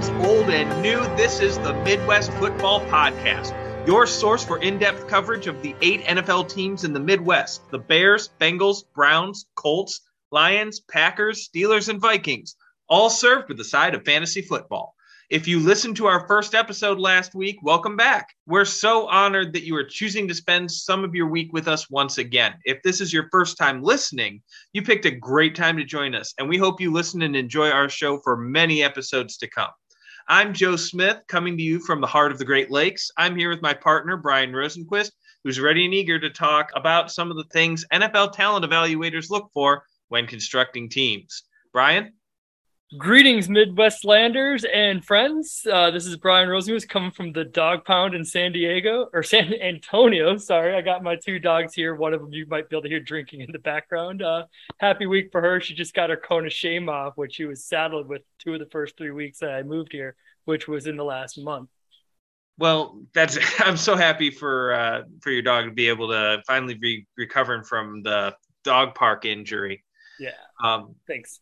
fans, 0.00 0.26
old 0.26 0.48
and 0.48 0.82
new. 0.82 0.98
This 1.16 1.40
is 1.40 1.58
the 1.58 1.74
Midwest 1.84 2.32
Football 2.34 2.80
Podcast, 2.86 3.54
your 3.86 4.06
source 4.06 4.44
for 4.44 4.58
in 4.58 4.78
depth 4.78 5.06
coverage 5.08 5.46
of 5.46 5.60
the 5.62 5.74
eight 5.82 6.02
NFL 6.04 6.48
teams 6.48 6.84
in 6.84 6.92
the 6.92 7.00
Midwest 7.00 7.70
the 7.70 7.78
Bears, 7.78 8.30
Bengals, 8.40 8.84
Browns, 8.94 9.46
Colts, 9.56 10.00
Lions, 10.30 10.80
Packers, 10.80 11.48
Steelers, 11.48 11.88
and 11.88 12.00
Vikings, 12.00 12.56
all 12.88 13.10
served 13.10 13.48
with 13.48 13.60
a 13.60 13.64
side 13.64 13.94
of 13.94 14.04
fantasy 14.04 14.42
football. 14.42 14.94
If 15.28 15.46
you 15.46 15.60
listened 15.60 15.96
to 15.96 16.06
our 16.06 16.26
first 16.26 16.54
episode 16.54 16.98
last 16.98 17.34
week, 17.34 17.58
welcome 17.62 17.96
back. 17.96 18.30
We're 18.46 18.64
so 18.64 19.06
honored 19.06 19.52
that 19.52 19.64
you 19.64 19.76
are 19.76 19.84
choosing 19.84 20.26
to 20.28 20.34
spend 20.34 20.70
some 20.70 21.04
of 21.04 21.14
your 21.14 21.28
week 21.28 21.52
with 21.52 21.68
us 21.68 21.90
once 21.90 22.18
again. 22.18 22.54
If 22.64 22.82
this 22.82 23.00
is 23.00 23.12
your 23.12 23.28
first 23.30 23.56
time 23.58 23.82
listening, 23.82 24.42
you 24.72 24.82
picked 24.82 25.04
a 25.04 25.10
great 25.10 25.54
time 25.54 25.76
to 25.76 25.84
join 25.84 26.14
us, 26.14 26.34
and 26.38 26.48
we 26.48 26.56
hope 26.56 26.80
you 26.80 26.90
listen 26.90 27.22
and 27.22 27.36
enjoy 27.36 27.70
our 27.70 27.88
show 27.88 28.18
for 28.18 28.36
many 28.36 28.82
episodes 28.82 29.36
to 29.36 29.48
come. 29.48 29.70
I'm 30.28 30.52
Joe 30.52 30.76
Smith, 30.76 31.18
coming 31.28 31.56
to 31.56 31.62
you 31.62 31.80
from 31.80 32.00
the 32.00 32.06
heart 32.06 32.30
of 32.30 32.38
the 32.38 32.44
Great 32.44 32.70
Lakes. 32.70 33.10
I'm 33.16 33.36
here 33.36 33.50
with 33.50 33.62
my 33.62 33.74
partner, 33.74 34.16
Brian 34.16 34.52
Rosenquist, 34.52 35.12
who's 35.42 35.58
ready 35.58 35.84
and 35.84 35.94
eager 35.94 36.18
to 36.18 36.30
talk 36.30 36.70
about 36.74 37.10
some 37.10 37.30
of 37.30 37.36
the 37.36 37.44
things 37.52 37.84
NFL 37.92 38.32
talent 38.32 38.64
evaluators 38.64 39.30
look 39.30 39.50
for 39.52 39.82
when 40.08 40.26
constructing 40.26 40.88
teams. 40.88 41.44
Brian? 41.72 42.12
Greetings, 42.98 43.46
Midwestlanders 43.46 44.64
and 44.64 45.04
friends. 45.04 45.64
Uh, 45.70 45.92
this 45.92 46.06
is 46.06 46.16
Brian 46.16 46.48
Rosenquist 46.48 46.88
coming 46.88 47.12
from 47.12 47.32
the 47.32 47.44
Dog 47.44 47.84
Pound 47.84 48.16
in 48.16 48.24
San 48.24 48.50
Diego 48.50 49.08
or 49.12 49.22
San 49.22 49.54
Antonio. 49.54 50.36
Sorry, 50.36 50.74
I 50.74 50.80
got 50.80 51.04
my 51.04 51.14
two 51.14 51.38
dogs 51.38 51.72
here. 51.72 51.94
One 51.94 52.14
of 52.14 52.20
them 52.20 52.32
you 52.32 52.46
might 52.48 52.68
be 52.68 52.74
able 52.74 52.82
to 52.82 52.88
hear 52.88 52.98
drinking 52.98 53.42
in 53.42 53.52
the 53.52 53.60
background. 53.60 54.22
Uh, 54.22 54.46
happy 54.78 55.06
week 55.06 55.28
for 55.30 55.40
her. 55.40 55.60
She 55.60 55.72
just 55.72 55.94
got 55.94 56.10
her 56.10 56.16
Kona 56.16 56.50
shame 56.50 56.88
off, 56.88 57.16
which 57.16 57.36
she 57.36 57.44
was 57.44 57.64
saddled 57.64 58.08
with 58.08 58.22
two 58.40 58.54
of 58.54 58.58
the 58.58 58.66
first 58.66 58.96
three 58.96 59.12
weeks 59.12 59.38
that 59.38 59.52
I 59.52 59.62
moved 59.62 59.92
here, 59.92 60.16
which 60.46 60.66
was 60.66 60.88
in 60.88 60.96
the 60.96 61.04
last 61.04 61.38
month. 61.38 61.70
Well, 62.58 63.02
that's 63.14 63.38
I'm 63.60 63.76
so 63.76 63.94
happy 63.94 64.32
for 64.32 64.74
uh, 64.74 65.02
for 65.20 65.30
your 65.30 65.42
dog 65.42 65.66
to 65.66 65.70
be 65.70 65.88
able 65.88 66.08
to 66.08 66.42
finally 66.44 66.74
be 66.74 67.06
recovering 67.16 67.62
from 67.62 68.02
the 68.02 68.34
dog 68.64 68.96
park 68.96 69.26
injury. 69.26 69.84
Yeah. 70.18 70.30
Um, 70.60 70.96
Thanks. 71.06 71.38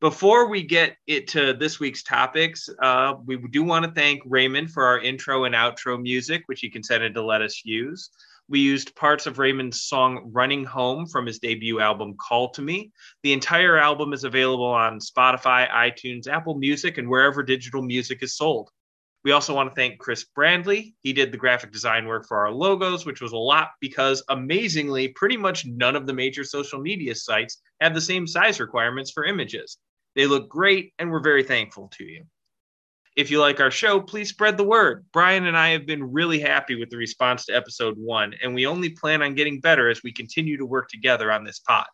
Before 0.00 0.48
we 0.48 0.62
get 0.62 0.96
it 1.06 1.28
to 1.28 1.52
this 1.52 1.80
week's 1.80 2.02
topics, 2.02 2.68
uh, 2.82 3.14
we 3.24 3.36
do 3.36 3.62
want 3.62 3.84
to 3.84 3.90
thank 3.90 4.22
Raymond 4.26 4.70
for 4.70 4.84
our 4.84 5.00
intro 5.00 5.44
and 5.44 5.54
outro 5.54 6.00
music, 6.00 6.42
which 6.46 6.60
he 6.60 6.70
consented 6.70 7.14
to 7.14 7.22
let 7.24 7.42
us 7.42 7.62
use. 7.64 8.10
We 8.48 8.60
used 8.60 8.94
parts 8.94 9.26
of 9.26 9.38
Raymond's 9.38 9.82
song 9.82 10.30
Running 10.32 10.64
Home 10.64 11.06
from 11.06 11.26
his 11.26 11.40
debut 11.40 11.80
album 11.80 12.14
Call 12.16 12.50
to 12.50 12.62
Me. 12.62 12.92
The 13.24 13.32
entire 13.32 13.76
album 13.76 14.12
is 14.12 14.22
available 14.22 14.66
on 14.66 15.00
Spotify, 15.00 15.68
iTunes, 15.68 16.28
Apple 16.28 16.54
Music, 16.54 16.98
and 16.98 17.08
wherever 17.08 17.42
digital 17.42 17.82
music 17.82 18.22
is 18.22 18.36
sold. 18.36 18.70
We 19.26 19.32
also 19.32 19.56
want 19.56 19.68
to 19.68 19.74
thank 19.74 19.98
Chris 19.98 20.24
Brandley. 20.36 20.94
He 21.02 21.12
did 21.12 21.32
the 21.32 21.36
graphic 21.36 21.72
design 21.72 22.06
work 22.06 22.28
for 22.28 22.36
our 22.36 22.52
logos, 22.52 23.04
which 23.04 23.20
was 23.20 23.32
a 23.32 23.36
lot 23.36 23.70
because 23.80 24.22
amazingly, 24.28 25.08
pretty 25.08 25.36
much 25.36 25.66
none 25.66 25.96
of 25.96 26.06
the 26.06 26.12
major 26.12 26.44
social 26.44 26.80
media 26.80 27.12
sites 27.12 27.60
have 27.80 27.92
the 27.92 28.00
same 28.00 28.28
size 28.28 28.60
requirements 28.60 29.10
for 29.10 29.24
images. 29.24 29.78
They 30.14 30.28
look 30.28 30.48
great, 30.48 30.92
and 31.00 31.10
we're 31.10 31.18
very 31.18 31.42
thankful 31.42 31.88
to 31.96 32.04
you. 32.04 32.22
If 33.16 33.32
you 33.32 33.40
like 33.40 33.58
our 33.58 33.72
show, 33.72 34.00
please 34.00 34.28
spread 34.28 34.56
the 34.56 34.62
word. 34.62 35.04
Brian 35.12 35.46
and 35.46 35.58
I 35.58 35.70
have 35.70 35.86
been 35.86 36.12
really 36.12 36.38
happy 36.38 36.76
with 36.76 36.90
the 36.90 36.96
response 36.96 37.46
to 37.46 37.56
episode 37.56 37.98
one, 37.98 38.32
and 38.44 38.54
we 38.54 38.64
only 38.64 38.90
plan 38.90 39.22
on 39.22 39.34
getting 39.34 39.58
better 39.58 39.90
as 39.90 40.04
we 40.04 40.12
continue 40.12 40.56
to 40.56 40.64
work 40.64 40.88
together 40.88 41.32
on 41.32 41.42
this 41.42 41.58
pod. 41.58 41.86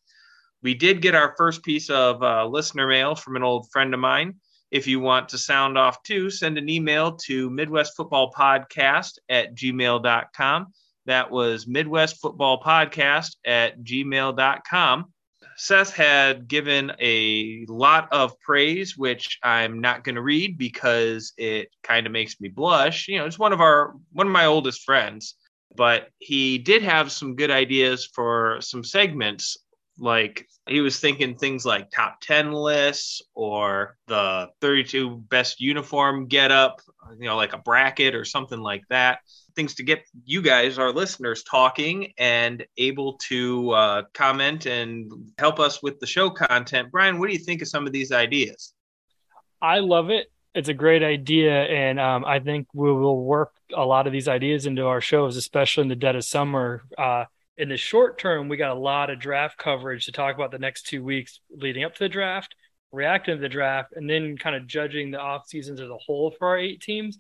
We 0.63 0.75
did 0.75 1.01
get 1.01 1.15
our 1.15 1.35
first 1.39 1.63
piece 1.63 1.89
of 1.89 2.23
uh, 2.23 2.47
listener 2.47 2.87
mail 2.87 3.15
from 3.15 3.37
an 3.37 3.43
old 3.43 3.71
friend 3.73 3.95
of 3.95 4.01
mine. 4.01 4.35
If 4.73 4.87
you 4.87 5.01
want 5.01 5.29
to 5.29 5.39
sound 5.39 5.77
off 5.77 6.03
too, 6.03 6.31
send 6.31 6.57
an 6.57 6.71
email 6.71 7.13
to 7.27 7.51
Midwest 7.51 7.95
Football 7.95 8.33
Podcast 8.33 9.19
at 9.29 9.55
gmail.com. 9.55 10.73
That 11.05 11.31
was 11.31 11.67
Midwest 11.67 12.23
Football 12.23 12.63
Podcast 12.63 13.37
at 13.45 13.83
gmail.com. 13.83 15.13
Seth 15.59 15.95
had 15.95 16.49
given 16.49 16.93
a 17.03 17.67
lot 17.69 18.09
of 18.13 18.41
praise, 18.41 18.97
which 18.97 19.39
I'm 19.43 19.83
not 19.83 20.05
going 20.05 20.15
to 20.15 20.23
read 20.23 20.57
because 20.57 21.35
it 21.37 21.69
kind 21.83 22.07
of 22.07 22.13
makes 22.13 22.41
me 22.41 22.49
blush. 22.49 23.09
You 23.09 23.19
know, 23.19 23.27
it's 23.27 23.39
one 23.39 23.53
of 23.53 23.61
our 23.61 23.93
one 24.13 24.27
of 24.27 24.33
my 24.33 24.47
oldest 24.47 24.85
friends, 24.85 25.35
but 25.77 26.09
he 26.19 26.57
did 26.57 26.83
have 26.83 27.13
some 27.13 27.37
good 27.37 27.51
ideas 27.51 28.07
for 28.07 28.57
some 28.63 28.83
segments 28.83 29.59
like 29.99 30.49
he 30.67 30.81
was 30.81 30.99
thinking 31.01 31.37
things 31.37 31.65
like 31.65 31.91
top 31.91 32.21
10 32.21 32.53
lists 32.53 33.23
or 33.35 33.97
the 34.07 34.49
32 34.61 35.17
best 35.29 35.61
uniform 35.61 36.27
get 36.27 36.51
up, 36.51 36.81
you 37.19 37.27
know, 37.27 37.37
like 37.37 37.53
a 37.53 37.59
bracket 37.59 38.15
or 38.15 38.25
something 38.25 38.61
like 38.61 38.83
that. 38.89 39.19
Things 39.55 39.75
to 39.75 39.83
get 39.83 40.05
you 40.25 40.41
guys, 40.41 40.79
our 40.79 40.93
listeners, 40.93 41.43
talking 41.43 42.13
and 42.17 42.65
able 42.79 43.19
to 43.29 43.71
uh, 43.73 44.03
comment 44.15 44.67
and 44.67 45.13
help 45.39 45.61
us 45.61 45.83
with 45.83 46.01
the 46.01 46.07
show 46.07 46.31
content. 46.31 46.91
Brian, 46.91 47.19
what 47.19 47.27
do 47.27 47.33
you 47.33 47.39
think 47.39 47.61
of 47.61 47.69
some 47.69 47.87
of 47.87 47.93
these 47.93 48.13
ideas? 48.13 48.73
I 49.61 49.81
love 49.81 50.11
it. 50.11 50.29
It's 50.55 50.69
a 50.69 50.75
great 50.75 51.03
idea. 51.03 51.65
And 51.65 52.01
um, 52.01 52.25
I 52.25 52.39
think 52.39 52.67
we 52.73 52.93
will 52.93 53.23
work 53.23 53.53
a 53.75 53.85
lot 53.85 54.07
of 54.07 54.13
these 54.13 54.29
ideas 54.29 54.67
into 54.67 54.87
our 54.87 55.01
shows, 55.01 55.37
especially 55.37 55.83
in 55.83 55.89
the 55.89 55.97
dead 55.97 56.17
of 56.17 56.25
summer. 56.25 56.83
Uh, 56.97 57.25
in 57.63 57.69
the 57.69 57.77
short 57.77 58.19
term, 58.19 58.49
we 58.49 58.57
got 58.57 58.77
a 58.77 58.81
lot 58.81 59.09
of 59.09 59.21
draft 59.21 59.57
coverage 59.57 60.07
to 60.07 60.13
talk 60.13 60.35
about 60.35 60.51
the 60.51 60.59
next 60.59 60.83
two 60.89 61.05
weeks 61.05 61.39
leading 61.49 61.85
up 61.85 61.95
to 61.95 62.01
the 62.01 62.09
draft, 62.09 62.57
reacting 62.91 63.37
to 63.37 63.41
the 63.41 63.49
draft, 63.49 63.93
and 63.95 64.11
then 64.11 64.37
kind 64.37 64.57
of 64.57 64.67
judging 64.67 65.13
the 65.13 65.21
off 65.21 65.47
seasons 65.47 65.81
as 65.81 65.89
a 65.89 65.97
whole 65.97 66.35
for 66.37 66.49
our 66.49 66.59
eight 66.59 66.81
teams. 66.81 67.19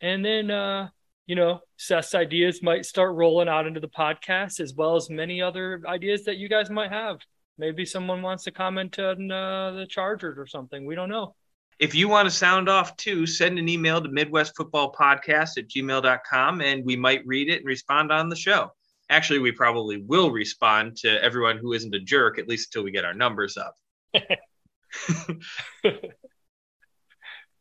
And 0.00 0.24
then, 0.24 0.50
uh, 0.50 0.88
you 1.28 1.36
know, 1.36 1.60
Seth's 1.76 2.16
ideas 2.16 2.64
might 2.64 2.84
start 2.84 3.14
rolling 3.14 3.48
out 3.48 3.68
into 3.68 3.78
the 3.78 3.88
podcast 3.88 4.58
as 4.58 4.74
well 4.74 4.96
as 4.96 5.08
many 5.08 5.40
other 5.40 5.80
ideas 5.86 6.24
that 6.24 6.36
you 6.36 6.48
guys 6.48 6.68
might 6.68 6.90
have. 6.90 7.18
Maybe 7.56 7.84
someone 7.84 8.22
wants 8.22 8.42
to 8.44 8.50
comment 8.50 8.98
on 8.98 9.30
uh, 9.30 9.70
the 9.70 9.86
Chargers 9.88 10.36
or 10.36 10.48
something. 10.48 10.84
We 10.84 10.96
don't 10.96 11.08
know. 11.08 11.36
If 11.78 11.94
you 11.94 12.08
want 12.08 12.26
to 12.26 12.34
sound 12.34 12.68
off 12.68 12.96
too, 12.96 13.24
send 13.24 13.56
an 13.60 13.68
email 13.68 14.02
to 14.02 14.08
Midwest 14.08 14.56
Football 14.56 14.92
Podcast 14.92 15.58
at 15.58 15.68
gmail.com 15.68 16.60
and 16.60 16.84
we 16.84 16.96
might 16.96 17.24
read 17.24 17.50
it 17.50 17.58
and 17.58 17.66
respond 17.66 18.10
on 18.10 18.28
the 18.28 18.34
show 18.34 18.72
actually 19.08 19.38
we 19.38 19.52
probably 19.52 19.98
will 19.98 20.30
respond 20.30 20.96
to 20.98 21.22
everyone 21.22 21.58
who 21.58 21.72
isn't 21.72 21.94
a 21.94 22.00
jerk 22.00 22.38
at 22.38 22.48
least 22.48 22.74
until 22.74 22.84
we 22.84 22.90
get 22.90 23.04
our 23.04 23.14
numbers 23.14 23.56
up. 23.56 23.76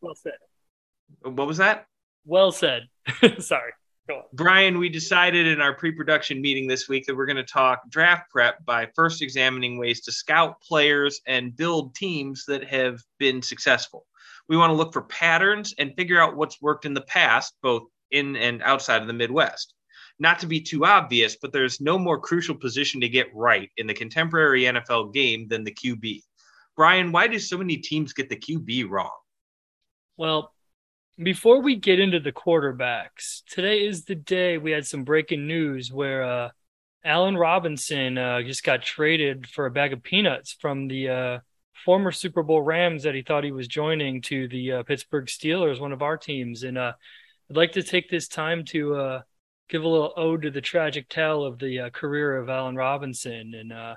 Well 0.05 0.15
said. 0.15 0.33
What 1.23 1.47
was 1.47 1.57
that? 1.57 1.87
Well 2.25 2.51
said. 2.51 2.87
Sorry. 3.39 3.71
Brian 4.33 4.77
we 4.77 4.87
decided 4.87 5.47
in 5.47 5.61
our 5.61 5.73
pre-production 5.73 6.39
meeting 6.39 6.67
this 6.67 6.87
week 6.87 7.07
that 7.07 7.15
we're 7.15 7.25
going 7.25 7.37
to 7.37 7.43
talk 7.43 7.89
draft 7.89 8.29
prep 8.29 8.63
by 8.63 8.87
first 8.95 9.23
examining 9.23 9.79
ways 9.79 10.01
to 10.01 10.11
scout 10.11 10.61
players 10.61 11.21
and 11.25 11.55
build 11.55 11.95
teams 11.95 12.45
that 12.47 12.63
have 12.65 13.01
been 13.17 13.41
successful. 13.41 14.05
We 14.47 14.57
want 14.57 14.69
to 14.69 14.75
look 14.75 14.93
for 14.93 15.01
patterns 15.01 15.73
and 15.79 15.95
figure 15.97 16.21
out 16.21 16.35
what's 16.35 16.61
worked 16.61 16.85
in 16.85 16.93
the 16.93 17.01
past 17.01 17.55
both 17.63 17.83
in 18.11 18.35
and 18.35 18.61
outside 18.61 19.01
of 19.01 19.07
the 19.07 19.13
midwest 19.13 19.73
not 20.19 20.39
to 20.39 20.47
be 20.47 20.61
too 20.61 20.85
obvious, 20.85 21.35
but 21.35 21.51
there's 21.51 21.81
no 21.81 21.97
more 21.99 22.19
crucial 22.19 22.55
position 22.55 23.01
to 23.01 23.09
get 23.09 23.33
right 23.33 23.69
in 23.77 23.87
the 23.87 23.93
contemporary 23.93 24.63
NFL 24.63 25.13
game 25.13 25.47
than 25.47 25.63
the 25.63 25.73
QB. 25.73 26.21
Brian, 26.75 27.11
why 27.11 27.27
do 27.27 27.39
so 27.39 27.57
many 27.57 27.77
teams 27.77 28.13
get 28.13 28.29
the 28.29 28.35
QB 28.35 28.89
wrong? 28.89 29.11
Well, 30.17 30.53
before 31.17 31.61
we 31.61 31.75
get 31.75 31.99
into 31.99 32.19
the 32.19 32.31
quarterbacks, 32.31 33.43
today 33.49 33.85
is 33.85 34.05
the 34.05 34.15
day 34.15 34.57
we 34.57 34.71
had 34.71 34.85
some 34.85 35.03
breaking 35.03 35.47
news 35.47 35.91
where 35.91 36.23
uh, 36.23 36.49
Allen 37.03 37.37
Robinson 37.37 38.17
uh, 38.17 38.41
just 38.41 38.63
got 38.63 38.81
traded 38.81 39.47
for 39.47 39.65
a 39.65 39.71
bag 39.71 39.93
of 39.93 40.03
peanuts 40.03 40.55
from 40.59 40.87
the 40.87 41.09
uh, 41.09 41.39
former 41.85 42.11
Super 42.11 42.43
Bowl 42.43 42.61
Rams 42.61 43.03
that 43.03 43.15
he 43.15 43.21
thought 43.21 43.43
he 43.43 43.51
was 43.51 43.67
joining 43.67 44.21
to 44.23 44.47
the 44.47 44.71
uh, 44.73 44.83
Pittsburgh 44.83 45.27
Steelers, 45.27 45.79
one 45.79 45.93
of 45.93 46.01
our 46.01 46.17
teams. 46.17 46.63
And 46.63 46.77
uh, 46.77 46.93
I'd 47.49 47.55
like 47.55 47.73
to 47.73 47.83
take 47.83 48.09
this 48.09 48.27
time 48.27 48.65
to 48.65 48.95
uh, 48.95 49.21
give 49.69 49.83
a 49.83 49.87
little 49.87 50.13
ode 50.15 50.43
to 50.43 50.51
the 50.51 50.61
tragic 50.61 51.09
tale 51.09 51.43
of 51.43 51.59
the 51.59 51.81
uh, 51.81 51.89
career 51.89 52.37
of 52.37 52.49
Allen 52.49 52.75
Robinson, 52.75 53.53
and 53.53 53.73
uh, 53.73 53.95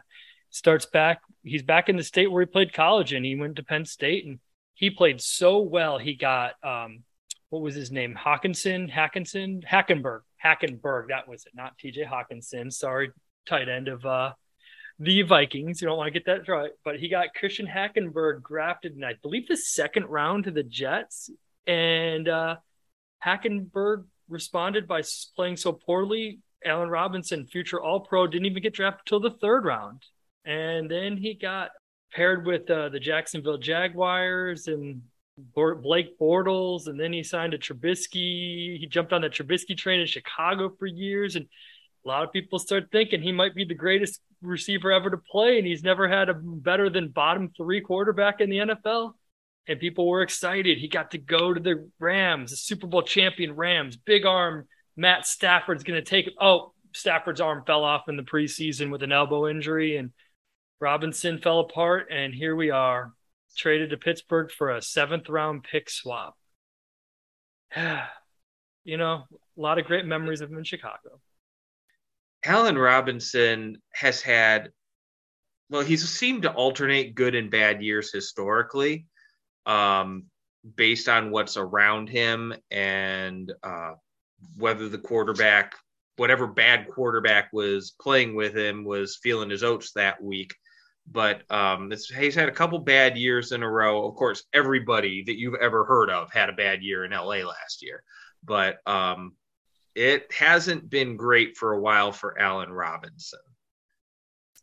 starts 0.51 0.87
back. 0.87 1.21
He's 1.43 1.63
back 1.63 1.89
in 1.89 1.97
the 1.97 2.03
state 2.03 2.31
where 2.31 2.43
he 2.43 2.47
played 2.47 2.73
college, 2.73 3.13
and 3.13 3.25
he 3.25 3.37
went 3.37 3.57
to 3.57 3.63
Penn 3.63 3.85
State, 3.85 4.25
and 4.27 4.39
he 4.75 4.91
played 4.91 5.21
so 5.21 5.59
well. 5.59 5.99
He 5.99 6.15
got 6.15 6.53
um, 6.63 7.05
what 7.51 7.63
was 7.63 7.75
his 7.75 7.91
name? 7.91 8.15
Hawkinson, 8.15 8.89
Hackinson, 8.89 9.65
Hackenberg, 9.65 10.21
Hackenberg. 10.45 11.09
That 11.09 11.29
was 11.29 11.47
it, 11.47 11.53
not 11.55 11.79
T.J. 11.79 12.05
Hockenson. 12.05 12.73
Sorry, 12.73 13.11
tight 13.47 13.69
end 13.69 13.89
of 13.89 14.05
uh, 14.05 14.33
the 14.99 15.23
Vikings. 15.23 15.81
You 15.81 15.89
don't 15.89 15.97
want 15.97 16.13
to 16.13 16.19
get 16.19 16.27
that 16.27 16.49
right, 16.49 16.71
but 16.85 16.99
he 16.99 17.09
got 17.09 17.35
Christian 17.35 17.67
Hackenberg 17.67 18.43
drafted 18.45 18.97
in, 18.97 19.05
I 19.05 19.15
believe, 19.23 19.49
the 19.49 19.57
second 19.57 20.07
round 20.07 20.45
to 20.45 20.51
the 20.51 20.63
Jets, 20.63 21.31
and 21.67 22.29
uh, 22.29 22.57
Hackenberg 23.25 24.05
responded 24.29 24.87
by 24.87 25.03
playing 25.37 25.57
so 25.57 25.73
poorly. 25.73 26.41
Allen 26.65 26.89
Robinson, 26.89 27.47
future 27.47 27.81
All 27.81 28.01
Pro, 28.01 28.27
didn't 28.27 28.47
even 28.47 28.63
get 28.63 28.75
drafted 28.75 29.07
till 29.07 29.21
the 29.21 29.31
third 29.31 29.65
round, 29.65 30.03
and 30.45 30.91
then 30.91 31.17
he 31.17 31.35
got 31.35 31.71
paired 32.13 32.47
with 32.47 32.69
uh, 32.71 32.89
the 32.89 32.99
Jacksonville 32.99 33.59
Jaguars, 33.59 34.67
and 34.67 35.03
Blake 35.55 36.19
Bortles, 36.19 36.89
and 36.89 36.99
then 36.99 37.13
he 37.13 37.23
signed 37.23 37.53
to 37.53 37.59
Trubisky. 37.59 38.79
He 38.79 38.87
jumped 38.91 39.13
on 39.13 39.23
the 39.23 39.29
Trubisky 39.29 39.77
train 39.77 40.01
in 40.01 40.07
Chicago 40.07 40.73
for 40.79 40.87
years, 40.87 41.37
and 41.37 41.47
a 42.05 42.09
lot 42.09 42.25
of 42.25 42.33
people 42.33 42.59
start 42.59 42.89
thinking 42.91 43.23
he 43.23 43.33
might 43.33 43.55
be 43.55 43.65
the 43.65 43.75
greatest 43.75 44.21
receiver 44.43 44.91
ever 44.91 45.11
to 45.11 45.19
play, 45.19 45.59
and 45.59 45.67
he's 45.67 45.83
never 45.83 46.09
had 46.09 46.29
a 46.29 46.35
better 46.35 46.91
than 46.91 47.09
bottom 47.09 47.51
three 47.57 47.81
quarterback 47.81 48.41
in 48.41 48.51
the 48.51 48.59
NFL. 48.59 49.15
And 49.69 49.79
people 49.79 50.09
were 50.09 50.23
excited. 50.23 50.79
He 50.79 50.89
got 50.89 51.11
to 51.11 51.19
go 51.19 51.53
to 51.53 51.61
the 51.61 51.89
Rams, 52.01 52.51
the 52.51 52.57
Super 52.57 52.87
Bowl 52.87 53.03
champion 53.03 53.55
Rams, 53.55 53.97
big 53.97 54.25
arm. 54.25 54.67
Matt 54.97 55.27
Stafford's 55.27 55.85
going 55.85 56.03
to 56.03 56.11
take. 56.11 56.31
Oh, 56.41 56.73
Stafford's 56.95 57.41
arm 57.41 57.63
fell 57.67 57.85
off 57.85 58.09
in 58.09 58.17
the 58.17 58.23
preseason 58.23 58.91
with 58.91 59.03
an 59.03 59.13
elbow 59.13 59.47
injury, 59.47 59.99
and 59.99 60.11
Robinson 60.81 61.39
fell 61.39 61.61
apart. 61.61 62.09
And 62.11 62.35
here 62.35 62.57
we 62.57 62.71
are, 62.71 63.13
traded 63.57 63.91
to 63.91 63.99
Pittsburgh 63.99 64.51
for 64.51 64.71
a 64.71 64.83
seventh 64.83 65.29
round 65.29 65.65
pick 65.65 65.91
swap. 65.91 66.35
you 67.77 68.97
know, 68.97 69.25
a 69.31 69.61
lot 69.61 69.79
of 69.79 69.85
great 69.85 70.07
memories 70.07 70.41
of 70.41 70.51
him 70.51 70.59
in 70.59 70.65
Chicago. 70.65 71.21
Allen 72.45 72.79
Robinson 72.79 73.83
has 73.93 74.23
had, 74.23 74.71
well, 75.69 75.83
he's 75.83 76.09
seemed 76.09 76.43
to 76.43 76.53
alternate 76.53 77.15
good 77.15 77.35
and 77.35 77.51
bad 77.51 77.83
years 77.83 78.13
historically, 78.13 79.07
um, 79.69 80.25
based 80.77 81.09
on 81.09 81.31
what's 81.31 81.57
around 81.57 82.09
him 82.09 82.55
and 82.71 83.53
uh, 83.63 83.93
whether 84.57 84.89
the 84.89 84.99
quarterback, 84.99 85.75
whatever 86.17 86.47
bad 86.47 86.89
quarterback 86.89 87.53
was 87.53 87.95
playing 88.01 88.35
with 88.35 88.57
him, 88.57 88.85
was 88.85 89.19
feeling 89.23 89.51
his 89.51 89.63
oats 89.63 89.93
that 89.93 90.21
week. 90.23 90.53
But 91.11 91.43
um, 91.51 91.93
he's 92.19 92.35
had 92.35 92.49
a 92.49 92.53
couple 92.53 92.79
bad 92.81 93.17
years 93.17 93.53
in 93.53 93.63
a 93.63 93.71
row. 93.71 94.07
Of 94.07 94.15
course, 94.17 94.45
everybody 94.53 95.23
that 95.25 95.39
you've 95.39 95.55
ever 95.55 95.85
heard 95.85 96.11
of 96.11 96.31
had 96.33 96.51
a 96.51 96.55
bad 96.55 96.83
year 96.83 97.05
in 97.05 97.13
LA 97.13 97.37
last 97.37 97.83
year. 97.83 98.03
But 98.45 98.79
um, 98.87 99.33
it 99.95 100.31
hasn't 100.33 100.91
been 100.91 101.17
great 101.17 101.57
for 101.57 101.73
a 101.73 101.81
while 101.81 102.13
for 102.13 102.39
Allen 102.39 102.71
Robinson. 102.71 103.41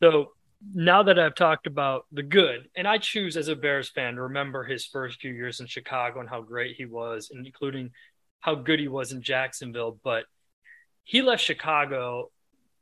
So 0.02 0.35
now 0.74 1.04
that 1.04 1.20
I've 1.20 1.36
talked 1.36 1.68
about 1.68 2.06
the 2.12 2.24
good, 2.24 2.70
and 2.76 2.88
I 2.88 2.98
choose 2.98 3.38
as 3.38 3.48
a 3.48 3.56
Bears 3.56 3.90
fan 3.90 4.16
to 4.16 4.24
remember 4.24 4.64
his 4.64 4.86
first 4.86 5.20
few 5.20 5.34
years 5.34 5.60
in 5.60 5.68
Chicago 5.68 6.20
and 6.20 6.30
how 6.30 6.42
great 6.42 6.76
he 6.76 6.86
was, 6.86 7.32
including 7.34 7.92
how 8.40 8.56
good 8.56 8.80
he 8.80 8.88
was 8.88 9.12
in 9.12 9.22
Jacksonville. 9.22 10.00
But 10.04 10.26
he 11.04 11.22
left 11.22 11.44
Chicago 11.44 12.32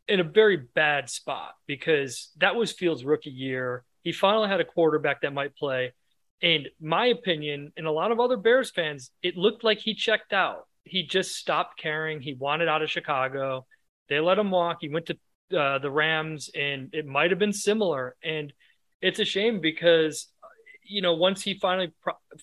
in 0.07 0.19
a 0.19 0.23
very 0.23 0.57
bad 0.57 1.09
spot 1.09 1.53
because 1.67 2.29
that 2.37 2.55
was 2.55 2.71
Fields' 2.71 3.05
rookie 3.05 3.29
year. 3.29 3.83
He 4.01 4.11
finally 4.11 4.49
had 4.49 4.61
a 4.61 4.65
quarterback 4.65 5.21
that 5.21 5.33
might 5.33 5.55
play. 5.55 5.93
And 6.41 6.67
my 6.81 7.05
opinion, 7.07 7.71
and 7.77 7.87
a 7.87 7.91
lot 7.91 8.11
of 8.11 8.19
other 8.19 8.35
Bears 8.35 8.69
fans, 8.71 9.11
it 9.21 9.37
looked 9.37 9.63
like 9.63 9.79
he 9.79 9.93
checked 9.93 10.33
out 10.33 10.67
he 10.83 11.03
just 11.03 11.35
stopped 11.35 11.79
caring. 11.79 12.21
He 12.21 12.33
wanted 12.33 12.67
out 12.67 12.81
of 12.81 12.89
Chicago. 12.89 13.65
They 14.09 14.19
let 14.19 14.37
him 14.37 14.51
walk. 14.51 14.77
He 14.81 14.89
went 14.89 15.07
to 15.07 15.17
uh, 15.53 15.79
the 15.79 15.91
Rams, 15.91 16.49
and 16.55 16.89
it 16.93 17.05
might 17.05 17.31
have 17.31 17.39
been 17.39 17.53
similar. 17.53 18.15
And 18.23 18.51
it's 19.01 19.19
a 19.19 19.25
shame 19.25 19.59
because, 19.59 20.27
you 20.83 21.01
know, 21.01 21.13
once 21.13 21.41
he 21.41 21.55
finally 21.55 21.91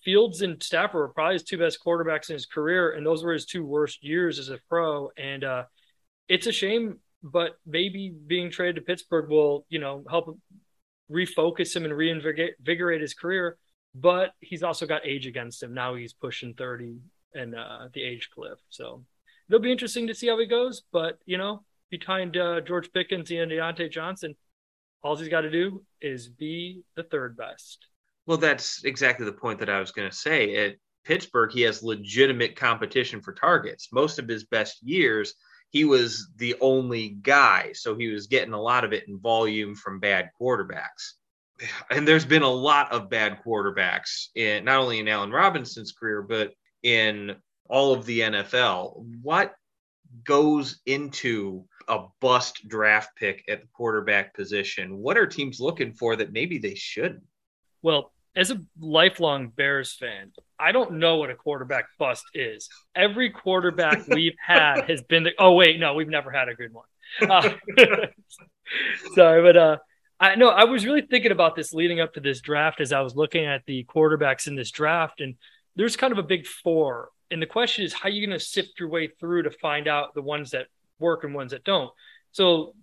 Fields 0.03 0.43
and 0.43 0.63
Stafford 0.63 1.01
were 1.01 1.09
probably 1.09 1.35
his 1.35 1.45
two 1.45 1.59
best 1.59 1.79
quarterbacks 1.85 2.31
in 2.31 2.35
his 2.35 2.47
career, 2.47 2.93
and 2.93 3.05
those 3.05 3.25
were 3.25 3.33
his 3.33 3.47
two 3.47 3.65
worst 3.65 4.05
years 4.05 4.39
as 4.39 4.49
a 4.49 4.59
pro. 4.69 5.11
And 5.17 5.45
uh, 5.45 5.65
it's 6.29 6.47
a 6.47 6.53
shame, 6.53 6.99
but 7.23 7.53
maybe 7.67 8.15
being 8.27 8.51
traded 8.51 8.77
to 8.77 8.83
Pittsburgh 8.83 9.29
will, 9.29 9.67
you 9.69 9.79
know, 9.79 10.05
help 10.09 10.39
refocus 11.11 11.75
him 11.75 11.85
and 11.85 11.97
reinvigorate 11.97 13.01
his 13.01 13.15
career. 13.15 13.57
But 13.95 14.31
he's 14.41 14.63
also 14.63 14.87
got 14.87 15.07
age 15.07 15.27
against 15.27 15.63
him. 15.63 15.75
Now 15.75 15.95
he's 15.95 16.13
pushing 16.13 16.55
30 16.55 16.99
and 17.35 17.55
uh, 17.55 17.89
the 17.93 18.03
age 18.03 18.31
cliff. 18.33 18.59
So 18.69 19.05
it'll 19.49 19.61
be 19.61 19.73
interesting 19.73 20.07
to 20.07 20.15
see 20.15 20.29
how 20.29 20.39
he 20.39 20.47
goes. 20.47 20.83
But 20.93 21.19
you 21.27 21.39
know, 21.39 21.65
behind 21.91 22.37
uh, 22.37 22.61
George 22.61 22.93
Pickens 22.93 23.31
and 23.31 23.51
Diontae 23.51 23.91
Johnson, 23.91 24.35
all 25.03 25.17
he's 25.17 25.29
got 25.29 25.43
to 25.43 25.51
do 25.51 25.83
is 26.01 26.29
be 26.29 26.83
the 26.97 27.03
third 27.03 27.37
best. 27.37 27.87
Well, 28.27 28.39
that's 28.39 28.85
exactly 28.85 29.27
the 29.27 29.33
point 29.33 29.59
that 29.59 29.71
I 29.71 29.81
was 29.81 29.93
going 29.93 30.11
to 30.11 30.17
say. 30.17 30.67
At 30.67 30.77
Pittsburgh, 31.05 31.51
he 31.53 31.63
has 31.63 31.83
legitimate 31.83 32.57
competition 32.57 33.21
for 33.21 33.33
targets. 33.33 33.89
Most 33.93 34.19
of 34.19 34.29
his 34.29 34.45
best 34.45 34.83
years, 34.83 35.35
he 35.71 35.85
was 35.85 36.29
the 36.37 36.57
only 36.61 37.11
guy, 37.23 37.73
so 37.73 37.97
he 37.97 38.09
was 38.09 38.27
getting 38.27 38.53
a 38.53 38.61
lot 38.61 38.85
of 38.85 38.93
it 38.93 39.09
in 39.09 39.19
volume 39.19 39.75
from 39.75 40.01
bad 40.01 40.31
quarterbacks. 40.41 41.15
And 41.91 42.09
there's 42.09 42.25
been 42.25 42.43
a 42.43 42.49
lot 42.49 42.91
of 42.91 43.11
bad 43.11 43.43
quarterbacks 43.45 44.29
in 44.35 44.65
not 44.65 44.81
only 44.81 44.99
in 44.99 45.09
Allen 45.09 45.31
Robinson's 45.31 45.93
career, 45.93 46.23
but 46.23 46.53
in 46.83 47.37
all 47.69 47.93
of 47.93 48.07
the 48.07 48.21
NFL. 48.21 49.05
What 49.23 49.55
goes 50.25 50.81
into 50.87 51.65
a 51.91 52.07
bust 52.21 52.67
draft 52.69 53.17
pick 53.17 53.45
at 53.49 53.61
the 53.61 53.67
quarterback 53.73 54.35
position? 54.35 54.97
What 54.97 55.19
are 55.19 55.27
teams 55.27 55.61
looking 55.61 55.93
for 55.93 56.17
that 56.17 56.33
maybe 56.33 56.59
they 56.59 56.75
shouldn't? 56.75 57.25
Well, 57.83 58.13
as 58.37 58.51
a 58.51 58.61
lifelong 58.79 59.49
Bears 59.49 59.93
fan, 59.93 60.33
I 60.59 60.73
don't 60.73 60.95
know 60.95 61.17
what 61.17 61.31
a 61.31 61.35
quarterback 61.35 61.87
bust 61.99 62.25
is. 62.33 62.69
Every 62.95 63.31
quarterback 63.31 64.07
we've 64.09 64.37
had 64.45 64.89
has 64.89 65.03
been 65.03 65.25
the. 65.25 65.33
Oh 65.39 65.53
wait, 65.53 65.79
no, 65.81 65.95
we've 65.95 66.09
never 66.09 66.31
had 66.31 66.49
a 66.49 66.55
good 66.55 66.73
one. 66.73 66.85
Uh, 67.29 67.51
sorry, 69.15 69.43
but 69.43 69.57
uh, 69.57 69.77
I 70.21 70.37
know 70.37 70.49
I 70.49 70.65
was 70.65 70.87
really 70.87 71.03
thinking 71.03 71.33
about 71.33 71.57
this 71.57 71.73
leading 71.75 72.01
up 72.01 72.15
to 72.15 72.21
this 72.21 72.41
draft 72.41 72.81
as 72.81 72.93
I 72.93 73.01
was 73.01 73.17
looking 73.17 73.45
at 73.45 73.63
the 73.67 73.85
quarterbacks 73.85 74.47
in 74.47 74.55
this 74.55 74.71
draft, 74.71 75.21
and 75.21 75.35
there's 75.75 75.97
kind 75.97 76.13
of 76.13 76.19
a 76.19 76.23
big 76.23 76.47
four. 76.47 77.11
And 77.33 77.41
the 77.41 77.47
question 77.47 77.85
is, 77.85 77.93
how 77.93 78.09
are 78.09 78.13
you 78.13 78.27
going 78.27 78.39
to 78.39 78.45
sift 78.45 78.79
your 78.79 78.89
way 78.89 79.07
through 79.07 79.45
to 79.45 79.51
find 79.51 79.87
out 79.89 80.15
the 80.15 80.23
ones 80.23 80.51
that 80.51 80.67
work 81.01 81.25
and 81.25 81.35
ones 81.35 81.53
that 81.53 81.65
don't? 81.65 81.91
So 82.33 82.75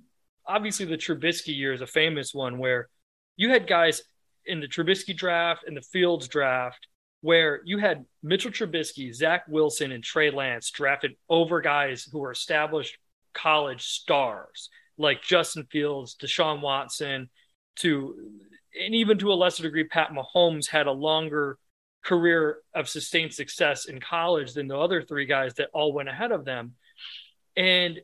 obviously, 0.46 0.86
the 0.86 0.98
Trubisky 0.98 1.56
year 1.56 1.74
is 1.74 1.82
a 1.82 1.88
famous 1.88 2.34
one 2.34 2.58
where 2.58 2.90
you 3.36 3.50
had 3.50 3.68
guys 3.68 4.02
in 4.46 4.60
the 4.60 4.68
Trubisky 4.68 5.16
draft 5.16 5.64
and 5.68 5.76
the 5.76 5.82
Fields 5.82 6.28
draft 6.28 6.88
where 7.22 7.62
you 7.66 7.78
had 7.78 8.06
Mitchell 8.22 8.52
Trubisky, 8.52 9.14
Zach 9.14 9.44
Wilson, 9.48 9.92
and 9.92 10.04
Trey 10.04 10.30
Lance 10.30 10.70
drafted 10.72 11.16
over 11.30 11.62
guys 11.62 12.08
who 12.12 12.20
were 12.20 12.32
established 12.32 12.98
college 13.34 13.84
stars 13.84 14.70
like 14.98 15.22
Justin 15.22 15.66
Fields, 15.72 16.16
Deshaun 16.16 16.62
Watson, 16.62 17.30
to 17.78 18.16
and 18.80 18.94
even 18.94 19.18
to 19.18 19.32
a 19.32 19.34
lesser 19.34 19.64
degree, 19.64 19.86
Pat 19.86 20.12
Mahomes 20.12 20.68
had 20.68 20.88
a 20.88 20.92
longer 20.92 21.58
career 22.04 22.60
of 22.74 22.88
sustained 22.88 23.34
success 23.34 23.86
in 23.86 24.00
college 24.00 24.54
than 24.54 24.68
the 24.68 24.78
other 24.78 25.02
three 25.02 25.26
guys 25.26 25.56
that 25.56 25.70
all 25.74 25.94
went 25.94 26.10
ahead 26.10 26.32
of 26.32 26.46
them. 26.46 26.74
And 27.58 28.00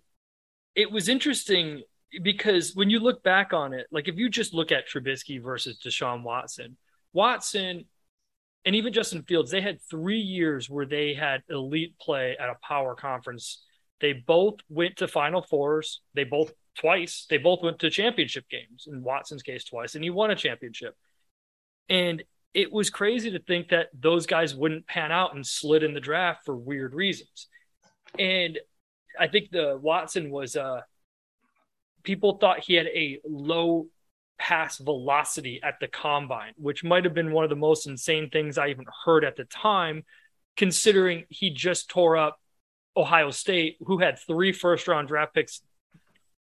it 0.76 0.92
was 0.92 1.08
interesting 1.08 1.84
because 2.22 2.76
when 2.76 2.90
you 2.90 3.00
look 3.00 3.24
back 3.24 3.54
on 3.54 3.74
it, 3.74 3.88
like 3.92 4.08
if 4.08 4.18
you 4.18 4.28
just 4.28 4.54
look 4.54 4.72
at 4.72 4.90
Trubisky 4.90 5.42
versus 5.42 5.80
Deshaun 5.84 6.24
Watson, 6.24 6.76
Watson 7.14 7.86
and 8.66 8.76
even 8.76 8.94
Justin 8.94 9.24
Fields, 9.24 9.52
they 9.52 9.62
had 9.62 9.80
three 9.90 10.20
years 10.20 10.70
where 10.70 10.86
they 10.86 11.14
had 11.14 11.44
elite 11.50 11.96
play 12.00 12.36
at 12.40 12.50
a 12.50 12.58
power 12.68 12.96
conference. 12.96 13.64
They 14.02 14.14
both 14.14 14.56
went 14.70 14.98
to 14.98 15.08
Final 15.08 15.42
Fours. 15.42 16.02
They 16.16 16.24
both 16.24 16.52
twice. 16.76 17.26
They 17.30 17.38
both 17.38 17.62
went 17.62 17.80
to 17.80 17.90
championship 17.90 18.50
games. 18.50 18.88
In 18.88 19.04
Watson's 19.04 19.44
case, 19.44 19.64
twice, 19.64 19.96
and 19.96 20.04
he 20.04 20.10
won 20.10 20.32
a 20.32 20.36
championship. 20.36 20.96
And 21.90 22.24
it 22.54 22.72
was 22.72 22.90
crazy 22.90 23.32
to 23.32 23.40
think 23.40 23.70
that 23.70 23.90
those 23.94 24.26
guys 24.26 24.56
wouldn't 24.56 24.88
pan 24.88 25.12
out 25.12 25.36
and 25.36 25.46
slid 25.46 25.84
in 25.84 25.94
the 25.94 26.00
draft 26.00 26.46
for 26.46 26.56
weird 26.56 26.94
reasons. 26.94 27.48
And 28.18 28.60
I 29.20 29.28
think 29.28 29.52
the 29.52 29.78
Watson 29.82 30.32
was 30.32 30.56
uh 30.56 30.82
people 32.04 32.38
thought 32.38 32.60
he 32.60 32.74
had 32.76 32.88
a 32.88 33.20
low 33.26 33.88
pass 34.38 34.78
velocity 34.78 35.62
at 35.64 35.76
the 35.80 35.88
combine, 35.88 36.54
which 36.58 36.84
might 36.84 37.06
have 37.06 37.14
been 37.14 37.32
one 37.32 37.44
of 37.44 37.50
the 37.50 37.56
most 37.56 37.88
insane 37.88 38.30
things 38.30 38.58
I 38.58 38.70
even 38.70 38.86
heard 39.06 39.24
at 39.24 39.38
the 39.38 39.46
time, 39.46 40.04
considering 40.58 41.26
he 41.30 41.50
just 41.50 41.90
tore 41.90 42.18
up 42.18 42.40
Ohio 42.96 43.32
State, 43.32 43.78
who 43.86 44.00
had 44.00 44.20
three 44.20 44.52
first 44.52 44.88
round 44.88 45.08
draft 45.08 45.34
picks 45.34 45.62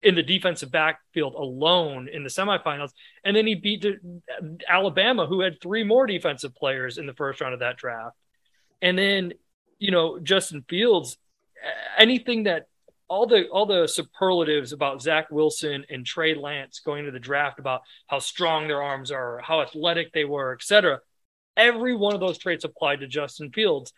in 0.03 0.15
the 0.15 0.23
defensive 0.23 0.71
backfield 0.71 1.35
alone 1.35 2.09
in 2.13 2.23
the 2.23 2.29
semifinals. 2.29 2.91
And 3.25 3.35
then 3.35 3.47
he 3.47 3.55
beat 3.55 3.87
Alabama, 4.69 5.27
who 5.27 5.41
had 5.41 5.61
three 5.63 5.83
more 5.83 6.07
defensive 6.07 6.55
players 6.55 6.99
in 6.99 7.07
the 7.07 7.15
first 7.15 7.41
round 7.41 7.55
of 7.55 7.61
that 7.61 7.79
draft. 7.79 8.17
And 8.83 8.99
then, 8.99 9.33
you 9.79 9.91
know, 9.91 10.19
Justin 10.19 10.65
Fields, 10.69 11.17
anything 11.99 12.45
that 12.45 12.67
all 13.09 13.27
the 13.27 13.49
all 13.49 13.67
the 13.67 13.87
superlatives 13.87 14.73
about 14.73 15.03
Zach 15.03 15.31
Wilson 15.31 15.85
and 15.91 16.07
Trey 16.07 16.35
Lance 16.35 16.81
going 16.81 17.05
to 17.05 17.11
the 17.11 17.19
draft 17.19 17.59
about 17.59 17.83
how 18.07 18.19
strong 18.19 18.67
their 18.67 18.83
arms 18.83 19.11
are, 19.11 19.41
how 19.43 19.61
athletic 19.61 20.13
they 20.13 20.25
were, 20.25 20.55
etc. 20.55 21.01
Every 21.57 21.95
one 21.95 22.15
of 22.15 22.21
those 22.21 22.39
traits 22.39 22.65
applied 22.65 23.01
to 23.01 23.07
Justin 23.07 23.51
Fields. 23.53 23.93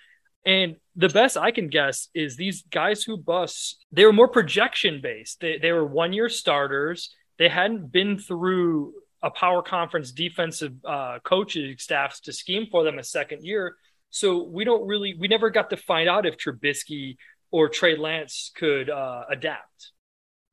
And 0.45 0.77
the 0.95 1.09
best 1.09 1.37
I 1.37 1.51
can 1.51 1.69
guess 1.69 2.09
is 2.15 2.37
these 2.37 2.63
guys 2.71 3.03
who 3.03 3.17
bust, 3.17 3.85
they 3.91 4.05
were 4.05 4.13
more 4.13 4.29
projection 4.29 5.01
based. 5.03 5.41
They, 5.41 5.59
they 5.59 5.73
were 5.73 5.85
one 5.85 6.13
year 6.13 6.29
starters. 6.29 7.13
They 7.39 7.49
hadn't 7.49 7.91
been 7.91 8.19
through 8.19 8.95
a 9.23 9.31
power 9.31 9.61
conference 9.61 10.13
defensive 10.13 10.73
uh, 10.85 11.19
coaching 11.25 11.75
staffs 11.79 12.21
to 12.21 12.33
scheme 12.33 12.69
for 12.71 12.85
them 12.85 12.99
a 12.99 13.03
second 13.03 13.45
year. 13.45 13.75
So 14.11 14.45
we 14.45 14.65
don't 14.65 14.87
really, 14.87 15.17
we 15.19 15.27
never 15.27 15.51
got 15.51 15.71
to 15.71 15.77
find 15.77 16.09
out 16.09 16.27
if 16.27 16.37
Trubisky 16.37 17.17
or 17.51 17.69
Trey 17.69 17.97
Lance 17.97 18.51
could 18.57 18.91
uh, 18.91 19.25
adapt. 19.31 19.93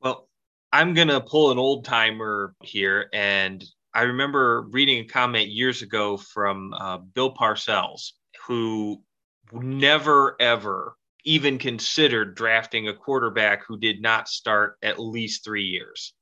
Well, 0.01 0.27
I'm 0.71 0.93
going 0.93 1.07
to 1.09 1.21
pull 1.21 1.51
an 1.51 1.57
old 1.57 1.85
timer 1.85 2.55
here. 2.61 3.09
And 3.13 3.63
I 3.93 4.03
remember 4.03 4.67
reading 4.71 5.03
a 5.03 5.07
comment 5.07 5.49
years 5.49 5.81
ago 5.81 6.17
from 6.17 6.73
uh, 6.73 6.97
Bill 6.97 7.33
Parcells, 7.33 8.11
who 8.47 9.01
never, 9.51 10.35
ever 10.39 10.95
even 11.25 11.57
considered 11.57 12.35
drafting 12.35 12.87
a 12.87 12.93
quarterback 12.93 13.63
who 13.65 13.77
did 13.77 14.01
not 14.01 14.27
start 14.27 14.77
at 14.81 14.99
least 14.99 15.43
three 15.43 15.65
years. 15.65 16.13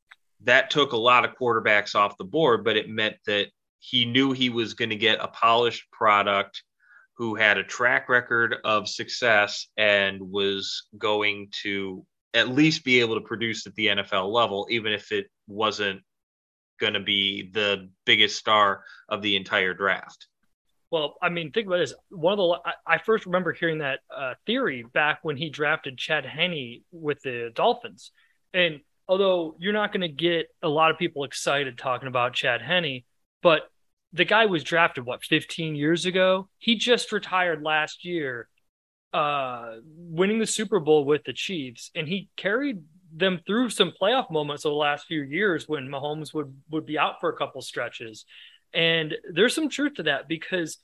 That 0.43 0.69
took 0.69 0.91
a 0.91 0.97
lot 0.97 1.25
of 1.25 1.35
quarterbacks 1.39 1.95
off 1.95 2.17
the 2.17 2.23
board, 2.23 2.63
but 2.63 2.77
it 2.77 2.89
meant 2.89 3.15
that 3.25 3.47
he 3.79 4.05
knew 4.05 4.31
he 4.31 4.49
was 4.49 4.73
going 4.73 4.89
to 4.89 4.95
get 4.95 5.19
a 5.21 5.27
polished 5.27 5.89
product 5.91 6.63
who 7.17 7.35
had 7.35 7.57
a 7.57 7.63
track 7.63 8.09
record 8.09 8.55
of 8.63 8.87
success 8.87 9.67
and 9.77 10.19
was 10.21 10.87
going 10.97 11.49
to 11.63 12.05
at 12.33 12.49
least 12.49 12.83
be 12.83 12.99
able 12.99 13.15
to 13.15 13.21
produce 13.21 13.67
at 13.67 13.75
the 13.75 13.87
NFL 13.87 14.31
level, 14.31 14.67
even 14.69 14.93
if 14.93 15.11
it 15.11 15.27
wasn't 15.47 16.01
going 16.79 16.93
to 16.93 16.99
be 16.99 17.49
the 17.53 17.89
biggest 18.05 18.37
star 18.37 18.83
of 19.09 19.21
the 19.21 19.35
entire 19.35 19.73
draft. 19.73 20.27
Well, 20.89 21.15
I 21.21 21.29
mean, 21.29 21.51
think 21.51 21.67
about 21.67 21.77
this. 21.77 21.93
One 22.09 22.33
of 22.33 22.37
the 22.37 22.73
I, 22.85 22.97
first 22.97 23.25
remember 23.25 23.53
hearing 23.53 23.77
that 23.77 23.99
uh, 24.13 24.33
theory 24.45 24.83
back 24.93 25.19
when 25.21 25.37
he 25.37 25.49
drafted 25.49 25.97
Chad 25.97 26.25
Henne 26.25 26.81
with 26.91 27.21
the 27.21 27.51
Dolphins, 27.55 28.11
and 28.53 28.81
although 29.07 29.55
you're 29.57 29.71
not 29.71 29.93
going 29.93 30.01
to 30.01 30.09
get 30.09 30.47
a 30.61 30.67
lot 30.67 30.91
of 30.91 30.97
people 30.97 31.23
excited 31.23 31.77
talking 31.77 32.09
about 32.09 32.33
Chad 32.33 32.61
Henne, 32.61 33.03
but 33.41 33.69
the 34.13 34.25
guy 34.25 34.45
was 34.45 34.63
drafted 34.63 35.05
what 35.05 35.23
15 35.23 35.75
years 35.75 36.05
ago. 36.05 36.49
He 36.57 36.75
just 36.75 37.11
retired 37.11 37.63
last 37.63 38.03
year, 38.03 38.49
uh, 39.13 39.75
winning 39.85 40.39
the 40.39 40.45
Super 40.45 40.79
Bowl 40.79 41.05
with 41.05 41.23
the 41.23 41.33
Chiefs, 41.33 41.91
and 41.95 42.07
he 42.07 42.29
carried 42.35 42.79
them 43.13 43.41
through 43.45 43.69
some 43.69 43.91
playoff 44.01 44.31
moments 44.31 44.65
over 44.65 44.73
the 44.73 44.77
last 44.77 45.05
few 45.05 45.21
years 45.21 45.67
when 45.67 45.87
Mahomes 45.87 46.33
would 46.33 46.53
would 46.69 46.85
be 46.85 46.97
out 46.97 47.19
for 47.19 47.29
a 47.29 47.35
couple 47.35 47.61
stretches. 47.61 48.25
And 48.73 49.15
there's 49.33 49.53
some 49.53 49.69
truth 49.69 49.95
to 49.95 50.03
that 50.03 50.27
because 50.27 50.77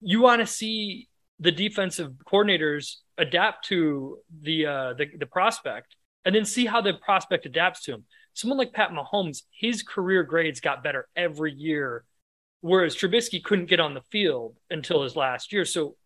you 0.00 0.20
want 0.20 0.40
to 0.40 0.46
see 0.46 1.08
the 1.40 1.52
defensive 1.52 2.12
coordinators 2.30 2.96
adapt 3.18 3.66
to 3.66 4.18
the, 4.42 4.66
uh, 4.66 4.94
the 4.94 5.06
the 5.18 5.26
prospect 5.26 5.96
and 6.24 6.34
then 6.34 6.44
see 6.44 6.66
how 6.66 6.80
the 6.80 6.94
prospect 6.94 7.46
adapts 7.46 7.84
to 7.84 7.94
him. 7.94 8.04
Someone 8.34 8.58
like 8.58 8.72
Pat 8.72 8.90
Mahomes, 8.90 9.42
his 9.58 9.82
career 9.82 10.22
grades 10.22 10.60
got 10.60 10.82
better 10.82 11.08
every 11.16 11.52
year, 11.52 12.04
whereas 12.60 12.96
Trubisky 12.96 13.42
couldn't 13.42 13.66
get 13.68 13.80
on 13.80 13.94
the 13.94 14.02
field 14.10 14.56
until 14.70 15.02
his 15.02 15.16
last 15.16 15.52
year. 15.52 15.64
So 15.64 15.96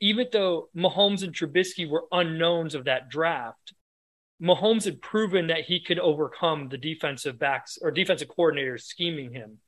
even 0.00 0.26
though 0.32 0.68
Mahomes 0.76 1.22
and 1.22 1.34
Trubisky 1.34 1.88
were 1.88 2.04
unknowns 2.10 2.74
of 2.74 2.84
that 2.84 3.08
draft, 3.08 3.74
Mahomes 4.42 4.84
had 4.84 5.00
proven 5.00 5.46
that 5.46 5.64
he 5.64 5.80
could 5.80 6.00
overcome 6.00 6.68
the 6.68 6.76
defensive 6.78 7.38
backs 7.38 7.78
or 7.80 7.92
defensive 7.92 8.28
coordinators 8.28 8.82
scheming 8.82 9.32
him. 9.32 9.58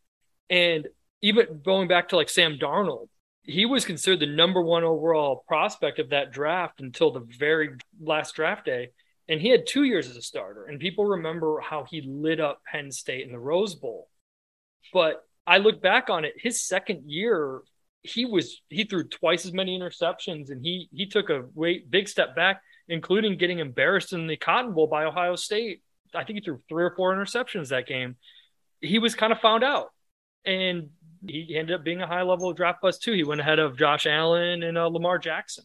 And 0.51 0.89
even 1.23 1.61
going 1.65 1.87
back 1.87 2.09
to 2.09 2.17
like 2.17 2.29
Sam 2.29 2.59
Darnold, 2.59 3.09
he 3.45 3.67
was 3.67 3.85
considered 3.85 4.21
the 4.21 4.27
number 4.27 4.61
one 4.61 4.83
overall 4.83 5.45
prospect 5.47 5.99
of 5.99 6.11
that 6.11 6.33
draft 6.33 6.81
until 6.81 7.13
the 7.13 7.27
very 7.39 7.71
last 8.01 8.35
draft 8.35 8.65
day. 8.65 8.91
And 9.29 9.41
he 9.41 9.49
had 9.51 9.67
two 9.67 9.85
years 9.85 10.09
as 10.09 10.17
a 10.17 10.23
starter. 10.23 10.65
And 10.65 10.81
people 10.81 11.05
remember 11.05 11.61
how 11.61 11.85
he 11.85 12.03
lit 12.03 12.41
up 12.41 12.63
Penn 12.71 12.91
State 12.91 13.25
in 13.25 13.33
the 13.33 13.39
Rose 13.39 13.75
Bowl. 13.75 14.09
But 14.93 15.25
I 15.47 15.59
look 15.59 15.83
back 15.83 16.11
on 16.11 16.25
it, 16.25 16.35
his 16.37 16.63
second 16.63 17.11
year, 17.11 17.61
he 18.03 18.27
was 18.27 18.61
he 18.69 18.85
threw 18.85 19.05
twice 19.05 19.47
as 19.47 19.53
many 19.53 19.79
interceptions 19.79 20.51
and 20.51 20.63
he 20.63 20.89
he 20.93 21.07
took 21.07 21.31
a 21.31 21.45
way 21.55 21.79
big 21.79 22.09
step 22.09 22.37
back, 22.37 22.61
including 22.87 23.39
getting 23.39 23.59
embarrassed 23.59 24.13
in 24.13 24.27
the 24.27 24.37
Cotton 24.37 24.75
Bowl 24.75 24.87
by 24.87 25.05
Ohio 25.05 25.37
State. 25.37 25.83
I 26.15 26.25
think 26.25 26.39
he 26.39 26.45
threw 26.45 26.61
three 26.69 26.85
or 26.85 26.95
four 26.95 27.15
interceptions 27.15 27.71
that 27.71 27.87
game. 27.87 28.17
He 28.81 28.99
was 28.99 29.15
kind 29.15 29.33
of 29.33 29.41
found 29.41 29.65
out 29.65 29.89
and 30.45 30.91
he 31.27 31.57
ended 31.57 31.75
up 31.75 31.85
being 31.85 32.03
a 32.03 32.07
high 32.07 32.23
level 32.23 32.53
draft 32.53 32.83
bust 32.83 33.03
too. 33.03 33.13
He 33.13 33.25
went 33.25 33.41
ahead 33.41 33.59
of 33.59 33.79
Josh 33.79 34.07
Allen 34.07 34.63
and 34.63 34.77
uh, 34.77 34.87
Lamar 34.89 35.19
Jackson. 35.19 35.65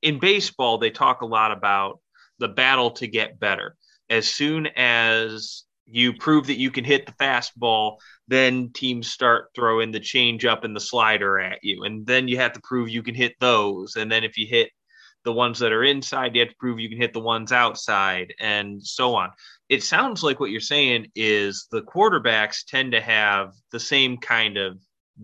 In 0.00 0.18
baseball, 0.18 0.78
they 0.78 0.90
talk 0.90 1.20
a 1.20 1.26
lot 1.26 1.52
about 1.52 2.00
the 2.38 2.48
battle 2.48 2.92
to 2.92 3.06
get 3.06 3.38
better. 3.38 3.76
As 4.08 4.26
soon 4.26 4.66
as 4.66 5.63
you 5.86 6.12
prove 6.14 6.46
that 6.46 6.58
you 6.58 6.70
can 6.70 6.84
hit 6.84 7.06
the 7.06 7.12
fastball, 7.12 7.98
then 8.26 8.70
teams 8.72 9.10
start 9.10 9.50
throwing 9.54 9.92
the 9.92 10.00
change 10.00 10.44
up 10.44 10.64
and 10.64 10.74
the 10.74 10.80
slider 10.80 11.38
at 11.38 11.58
you. 11.62 11.84
And 11.84 12.06
then 12.06 12.28
you 12.28 12.38
have 12.38 12.52
to 12.54 12.60
prove 12.62 12.88
you 12.88 13.02
can 13.02 13.14
hit 13.14 13.34
those. 13.40 13.96
And 13.96 14.10
then 14.10 14.24
if 14.24 14.38
you 14.38 14.46
hit 14.46 14.70
the 15.24 15.32
ones 15.32 15.58
that 15.58 15.72
are 15.72 15.84
inside, 15.84 16.34
you 16.34 16.40
have 16.40 16.50
to 16.50 16.56
prove 16.56 16.80
you 16.80 16.88
can 16.88 16.98
hit 16.98 17.12
the 17.12 17.20
ones 17.20 17.52
outside 17.52 18.34
and 18.40 18.82
so 18.82 19.14
on 19.14 19.30
it 19.68 19.82
sounds 19.82 20.22
like 20.22 20.40
what 20.40 20.50
you're 20.50 20.60
saying 20.60 21.10
is 21.14 21.66
the 21.70 21.82
quarterbacks 21.82 22.64
tend 22.66 22.92
to 22.92 23.00
have 23.00 23.54
the 23.72 23.80
same 23.80 24.18
kind 24.18 24.56
of 24.56 24.78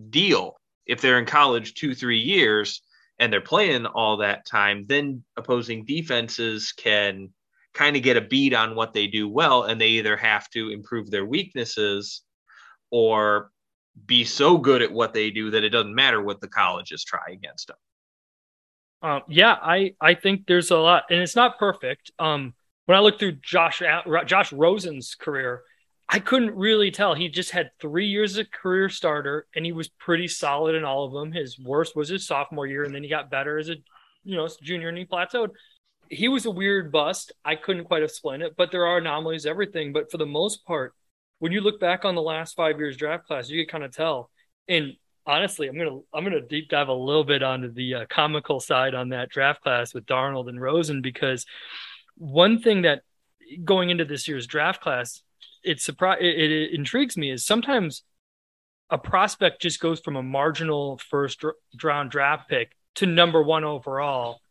deal. 0.09 0.55
If 0.85 1.01
they're 1.01 1.19
in 1.19 1.25
college 1.25 1.75
two, 1.75 1.93
three 1.93 2.19
years 2.19 2.81
and 3.19 3.31
they're 3.31 3.41
playing 3.41 3.85
all 3.85 4.17
that 4.17 4.47
time, 4.47 4.85
then 4.87 5.23
opposing 5.37 5.85
defenses 5.85 6.71
can 6.71 7.29
kind 7.73 7.95
of 7.95 8.03
get 8.03 8.17
a 8.17 8.21
beat 8.21 8.53
on 8.53 8.75
what 8.75 8.93
they 8.93 9.07
do 9.07 9.29
well. 9.29 9.63
And 9.63 9.79
they 9.79 9.87
either 9.87 10.17
have 10.17 10.49
to 10.51 10.69
improve 10.69 11.09
their 11.09 11.25
weaknesses 11.25 12.23
or 12.89 13.51
be 14.05 14.23
so 14.23 14.57
good 14.57 14.81
at 14.81 14.91
what 14.91 15.13
they 15.13 15.29
do 15.29 15.51
that 15.51 15.63
it 15.63 15.69
doesn't 15.69 15.95
matter 15.95 16.21
what 16.21 16.41
the 16.41 16.47
colleges 16.47 17.03
try 17.03 17.23
against 17.31 17.67
them. 17.67 17.77
Um, 19.03 19.21
yeah, 19.27 19.57
I, 19.61 19.95
I 19.99 20.13
think 20.13 20.45
there's 20.47 20.71
a 20.71 20.77
lot, 20.77 21.05
and 21.09 21.19
it's 21.19 21.35
not 21.35 21.57
perfect. 21.57 22.11
Um, 22.19 22.53
when 22.85 22.97
I 22.97 23.01
looked 23.01 23.19
through 23.19 23.37
Josh 23.41 23.81
Josh 24.25 24.53
Rosen's 24.53 25.15
career, 25.15 25.63
I 26.07 26.19
couldn't 26.19 26.55
really 26.55 26.91
tell. 26.91 27.15
He 27.15 27.29
just 27.29 27.51
had 27.51 27.71
three 27.79 28.07
years 28.07 28.37
a 28.37 28.45
career 28.45 28.89
starter, 28.89 29.47
and 29.55 29.65
he 29.65 29.71
was 29.71 29.87
pretty 29.87 30.27
solid 30.27 30.75
in 30.75 30.83
all 30.83 31.05
of 31.05 31.13
them. 31.13 31.31
His 31.31 31.57
worst 31.57 31.95
was 31.95 32.09
his 32.09 32.27
sophomore 32.27 32.67
year, 32.67 32.83
and 32.83 32.93
then 32.93 33.01
he 33.01 33.09
got 33.09 33.31
better 33.31 33.57
as 33.57 33.69
a 33.69 33.75
you 34.23 34.35
know 34.35 34.47
junior, 34.61 34.89
and 34.89 34.97
he 34.97 35.05
plateaued. 35.05 35.49
He 36.11 36.27
was 36.27 36.45
a 36.45 36.51
weird 36.51 36.91
bust. 36.91 37.31
I 37.43 37.55
couldn't 37.55 37.85
quite 37.85 38.03
explain 38.03 38.41
it, 38.41 38.55
but 38.57 38.71
there 38.71 38.85
are 38.85 38.97
anomalies, 38.97 39.45
everything. 39.45 39.93
But 39.93 40.11
for 40.11 40.17
the 40.17 40.25
most 40.25 40.65
part, 40.65 40.93
when 41.39 41.51
you 41.51 41.61
look 41.61 41.79
back 41.79 42.03
on 42.03 42.15
the 42.15 42.21
last 42.21 42.55
five 42.55 42.77
years 42.79 42.97
draft 42.97 43.25
class, 43.25 43.49
you 43.49 43.65
can 43.65 43.71
kind 43.71 43.83
of 43.83 43.95
tell. 43.95 44.29
And 44.67 44.93
honestly, 45.25 45.67
I'm 45.67 45.77
gonna 45.77 45.99
I'm 46.13 46.23
gonna 46.23 46.41
deep 46.41 46.69
dive 46.69 46.89
a 46.89 46.93
little 46.93 47.23
bit 47.23 47.43
onto 47.43 47.71
the 47.71 47.95
uh, 47.95 48.05
comical 48.09 48.59
side 48.59 48.93
on 48.93 49.09
that 49.09 49.29
draft 49.29 49.61
class 49.63 49.93
with 49.93 50.05
Darnold 50.05 50.49
and 50.49 50.61
Rosen 50.61 51.01
because 51.01 51.45
one 52.15 52.61
thing 52.61 52.83
that 52.83 53.03
going 53.63 53.89
into 53.89 54.05
this 54.05 54.27
year's 54.27 54.47
draft 54.47 54.81
class, 54.81 55.21
it 55.63 55.81
surprise 55.81 56.19
it, 56.21 56.51
it 56.51 56.73
intrigues 56.73 57.17
me 57.17 57.31
is 57.31 57.45
sometimes 57.45 58.03
a 58.89 58.97
prospect 58.97 59.61
just 59.61 59.79
goes 59.79 59.99
from 60.01 60.17
a 60.17 60.23
marginal 60.23 60.99
first 61.09 61.43
round 61.81 62.11
draft 62.11 62.49
pick 62.49 62.75
to 62.95 63.05
number 63.05 63.41
one 63.41 63.63
overall, 63.63 64.41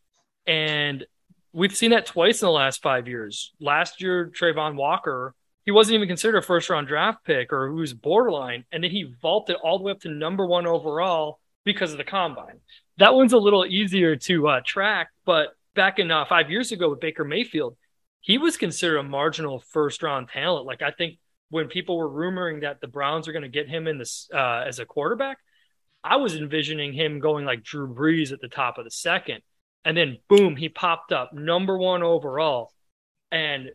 and 0.47 1.05
we've 1.53 1.75
seen 1.75 1.91
that 1.91 2.05
twice 2.05 2.41
in 2.41 2.45
the 2.45 2.51
last 2.51 2.81
five 2.81 3.07
years. 3.07 3.51
Last 3.59 4.01
year, 4.01 4.29
Travon 4.29 4.75
Walker, 4.75 5.35
he 5.65 5.71
wasn't 5.71 5.95
even 5.95 6.07
considered 6.07 6.37
a 6.37 6.41
first 6.41 6.69
round 6.69 6.87
draft 6.87 7.23
pick 7.23 7.53
or 7.53 7.71
was 7.73 7.93
borderline, 7.93 8.65
and 8.71 8.83
then 8.83 8.91
he 8.91 9.13
vaulted 9.21 9.57
all 9.57 9.77
the 9.77 9.83
way 9.83 9.91
up 9.91 10.01
to 10.01 10.09
number 10.09 10.45
one 10.45 10.65
overall 10.65 11.39
because 11.63 11.91
of 11.91 11.97
the 11.97 12.03
combine. 12.03 12.59
That 12.97 13.13
one's 13.13 13.33
a 13.33 13.37
little 13.37 13.65
easier 13.65 14.15
to 14.15 14.47
uh, 14.47 14.61
track, 14.65 15.09
but 15.25 15.49
back 15.75 15.99
in 15.99 16.11
uh, 16.11 16.25
five 16.25 16.49
years 16.49 16.71
ago 16.71 16.89
with 16.89 16.99
Baker 16.99 17.23
Mayfield, 17.23 17.77
he 18.19 18.37
was 18.37 18.57
considered 18.57 18.97
a 18.97 19.03
marginal 19.03 19.59
first 19.59 20.03
round 20.03 20.29
talent. 20.29 20.65
Like 20.65 20.81
I 20.81 20.91
think 20.91 21.17
when 21.49 21.67
people 21.67 21.97
were 21.97 22.09
rumoring 22.09 22.61
that 22.61 22.81
the 22.81 22.87
Browns 22.87 23.27
are 23.27 23.33
going 23.33 23.43
to 23.43 23.49
get 23.49 23.67
him 23.67 23.87
in 23.87 23.97
this 23.97 24.29
uh, 24.33 24.63
as 24.65 24.79
a 24.79 24.85
quarterback, 24.85 25.37
I 26.03 26.15
was 26.15 26.35
envisioning 26.35 26.93
him 26.93 27.19
going 27.19 27.45
like 27.45 27.63
Drew 27.63 27.93
Brees 27.93 28.31
at 28.31 28.41
the 28.41 28.47
top 28.47 28.77
of 28.77 28.85
the 28.85 28.91
second, 28.91 29.41
and 29.85 29.97
then 29.97 30.17
boom, 30.27 30.55
he 30.55 30.69
popped 30.69 31.11
up 31.11 31.33
number 31.33 31.77
one 31.77 32.03
overall. 32.03 32.71
And 33.31 33.69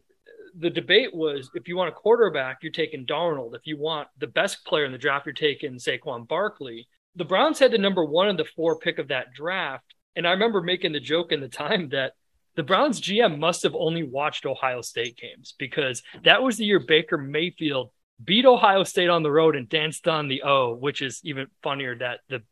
the 0.58 0.70
debate 0.70 1.14
was 1.14 1.50
if 1.54 1.68
you 1.68 1.76
want 1.76 1.90
a 1.90 1.92
quarterback, 1.92 2.58
you're 2.62 2.72
taking 2.72 3.06
Darnold. 3.06 3.54
If 3.54 3.62
you 3.64 3.78
want 3.78 4.08
the 4.18 4.26
best 4.26 4.64
player 4.64 4.84
in 4.84 4.92
the 4.92 4.98
draft, 4.98 5.26
you're 5.26 5.32
taking 5.32 5.75
Saquon 5.75 6.26
Barkley. 6.26 6.88
The 7.16 7.25
Browns 7.25 7.58
had 7.58 7.72
the 7.72 7.78
number 7.78 8.04
one 8.04 8.28
and 8.28 8.38
the 8.38 8.46
four 8.56 8.78
pick 8.78 8.98
of 8.98 9.08
that 9.08 9.32
draft, 9.34 9.94
and 10.14 10.26
I 10.26 10.32
remember 10.32 10.62
making 10.62 10.92
the 10.92 11.00
joke 11.00 11.32
in 11.32 11.40
the 11.40 11.48
time 11.48 11.90
that 11.90 12.12
the 12.56 12.62
Browns 12.62 13.00
GM 13.00 13.38
must 13.38 13.62
have 13.64 13.75
only 13.75 14.02
watched 14.02 14.46
Ohio 14.46 14.80
State 14.80 15.18
games 15.18 15.54
because 15.58 16.02
that 16.25 16.42
was 16.42 16.56
the 16.56 16.64
year 16.64 16.80
Baker 16.80 17.18
Mayfield 17.18 17.90
beat 18.25 18.46
Ohio 18.46 18.82
State 18.82 19.10
on 19.10 19.22
the 19.22 19.30
road 19.30 19.56
and 19.56 19.68
danced 19.68 20.08
on 20.08 20.28
the 20.28 20.42
O, 20.42 20.75
which 20.75 21.02
is 21.02 21.20
even 21.22 21.48
funnier 21.62 21.96
that 21.98 22.20
the 22.30 22.42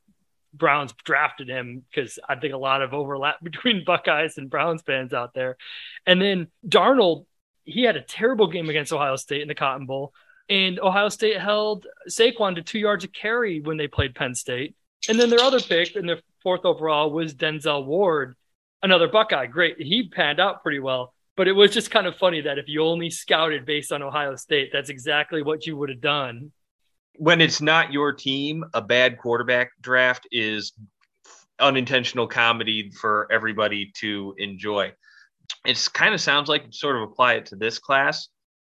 Browns 0.57 0.93
drafted 1.05 1.49
him 1.49 1.83
because 1.91 2.19
I 2.29 2.37
think 2.37 2.55
a 2.55 2.59
lot 2.59 2.83
of 2.83 2.95
overlap 2.95 3.37
between 3.43 3.85
Buckeyes 3.85 4.39
and 4.39 4.51
Browns 4.51 4.83
fans 4.83 5.13
out 5.13 5.35
there. 5.35 5.57
And 6.07 6.21
then 6.21 6.49
Darnold, 6.67 7.27
he 7.65 7.83
had 7.83 7.97
a 7.97 8.03
terrible 8.03 8.47
game 8.47 8.69
against 8.69 8.93
Ohio 8.93 9.17
State 9.17 9.43
in 9.43 9.49
the 9.49 9.55
Cotton 9.55 9.87
Bowl. 9.87 10.13
And 10.49 10.79
Ohio 10.79 11.09
State 11.09 11.41
held 11.41 11.87
Saquon 12.09 12.57
to 12.57 12.63
two 12.63 12.79
yards 12.79 13.05
of 13.05 13.13
carry 13.13 13.61
when 13.61 13.79
they 13.79 13.89
played 13.89 14.15
Penn 14.15 14.35
State. 14.35 14.77
And 15.09 15.19
then 15.19 15.31
their 15.31 15.41
other 15.41 15.61
pick 15.61 15.97
in 15.97 16.07
their 16.07 16.21
fourth 16.43 16.65
overall 16.65 17.11
was 17.11 17.35
Denzel 17.35 17.85
Ward, 17.87 18.37
another 18.83 19.09
Buckeye. 19.09 19.47
Great. 19.47 19.81
He 19.81 20.09
panned 20.09 20.41
out 20.41 20.63
pretty 20.63 20.81
well. 20.81 21.15
But 21.37 21.49
it 21.49 21.53
was 21.53 21.73
just 21.73 21.91
kind 21.91 22.07
of 22.07 22.17
funny 22.17 22.43
that 22.43 22.59
if 22.59 22.69
you 22.69 22.85
only 22.85 23.11
scouted 23.11 23.67
based 23.67 23.91
on 23.91 24.03
Ohio 24.03 24.37
State, 24.37 24.71
that's 24.73 24.91
exactly 24.91 25.43
what 25.43 25.67
you 25.67 25.77
would 25.77 25.89
have 25.89 26.01
done. 26.01 26.53
When 27.17 27.41
it's 27.41 27.61
not 27.61 27.93
your 27.93 28.13
team, 28.13 28.65
a 28.75 28.83
bad 28.83 29.19
quarterback 29.19 29.71
draft 29.81 30.27
is 30.33 30.73
unintentional 31.59 32.27
comedy 32.27 32.91
for 32.91 33.29
everybody 33.31 33.93
to 34.01 34.35
enjoy. 34.39 34.93
It 35.65 35.89
kind 35.93 36.15
of 36.15 36.21
sounds 36.21 36.49
like 36.49 36.65
sort 36.71 36.97
of 36.97 37.03
apply 37.03 37.35
it 37.35 37.47
to 37.47 37.57
this 37.57 37.79
class. 37.79 38.29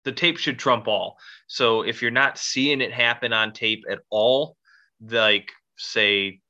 The 0.05 0.13
tape 0.13 0.39
should 0.39 0.59
trump 0.59 0.87
all. 0.87 1.17
So 1.47 1.83
if 1.83 2.03
you're 2.03 2.11
not 2.11 2.39
seeing 2.39 2.81
it 2.81 2.93
happen 2.93 3.33
on 3.33 3.53
tape 3.53 3.85
at 3.91 4.01
all, 4.11 4.57
like 5.01 5.51
say 5.77 6.41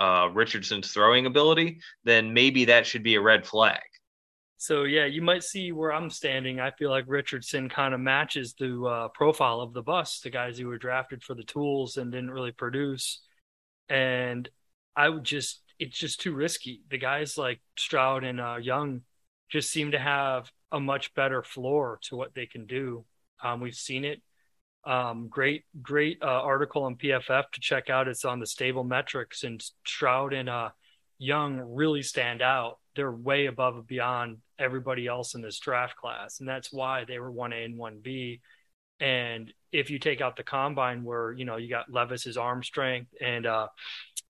uh, 0.00 0.28
Richardson's 0.32 0.92
throwing 0.92 1.26
ability, 1.26 1.80
then 2.04 2.32
maybe 2.32 2.64
that 2.66 2.86
should 2.86 3.02
be 3.02 3.14
a 3.14 3.20
red 3.20 3.46
flag. 3.46 3.82
So 4.64 4.84
yeah, 4.84 5.04
you 5.04 5.20
might 5.20 5.44
see 5.44 5.72
where 5.72 5.92
I'm 5.92 6.08
standing. 6.08 6.58
I 6.58 6.70
feel 6.70 6.88
like 6.88 7.04
Richardson 7.06 7.68
kind 7.68 7.92
of 7.92 8.00
matches 8.00 8.54
the 8.54 8.82
uh, 8.82 9.08
profile 9.08 9.60
of 9.60 9.74
the 9.74 9.82
bus, 9.82 10.20
the 10.20 10.30
guys 10.30 10.56
who 10.56 10.68
were 10.68 10.78
drafted 10.78 11.22
for 11.22 11.34
the 11.34 11.42
tools 11.42 11.98
and 11.98 12.10
didn't 12.10 12.30
really 12.30 12.50
produce. 12.50 13.20
And 13.90 14.48
I 14.96 15.10
would 15.10 15.24
just, 15.24 15.60
it's 15.78 15.98
just 15.98 16.22
too 16.22 16.32
risky. 16.32 16.80
The 16.88 16.96
guys 16.96 17.36
like 17.36 17.60
Stroud 17.76 18.24
and 18.24 18.40
uh, 18.40 18.56
Young 18.58 19.02
just 19.50 19.70
seem 19.70 19.90
to 19.90 19.98
have 19.98 20.50
a 20.72 20.80
much 20.80 21.12
better 21.12 21.42
floor 21.42 21.98
to 22.04 22.16
what 22.16 22.34
they 22.34 22.46
can 22.46 22.64
do. 22.64 23.04
Um, 23.42 23.60
we've 23.60 23.74
seen 23.74 24.06
it. 24.06 24.22
Um, 24.86 25.28
great, 25.28 25.64
great 25.82 26.22
uh, 26.22 26.40
article 26.40 26.84
on 26.84 26.96
PFF 26.96 27.50
to 27.52 27.60
check 27.60 27.90
out. 27.90 28.08
It's 28.08 28.24
on 28.24 28.40
the 28.40 28.46
stable 28.46 28.84
metrics, 28.84 29.44
and 29.44 29.62
Stroud 29.86 30.32
and 30.32 30.48
uh, 30.48 30.70
Young 31.18 31.60
really 31.60 32.02
stand 32.02 32.40
out. 32.40 32.78
They're 32.96 33.12
way 33.12 33.46
above 33.46 33.76
and 33.76 33.86
beyond 33.86 34.38
everybody 34.58 35.06
else 35.06 35.34
in 35.34 35.42
this 35.42 35.58
draft 35.58 35.96
class, 35.96 36.40
and 36.40 36.48
that's 36.48 36.72
why 36.72 37.04
they 37.04 37.18
were 37.18 37.30
one 37.30 37.52
A 37.52 37.64
and 37.64 37.76
one 37.76 38.00
B. 38.02 38.40
And 39.00 39.52
if 39.72 39.90
you 39.90 39.98
take 39.98 40.20
out 40.20 40.36
the 40.36 40.44
combine, 40.44 41.04
where 41.04 41.32
you 41.32 41.44
know 41.44 41.56
you 41.56 41.68
got 41.68 41.92
Levis's 41.92 42.36
arm 42.36 42.62
strength 42.62 43.10
and 43.20 43.46
uh, 43.46 43.68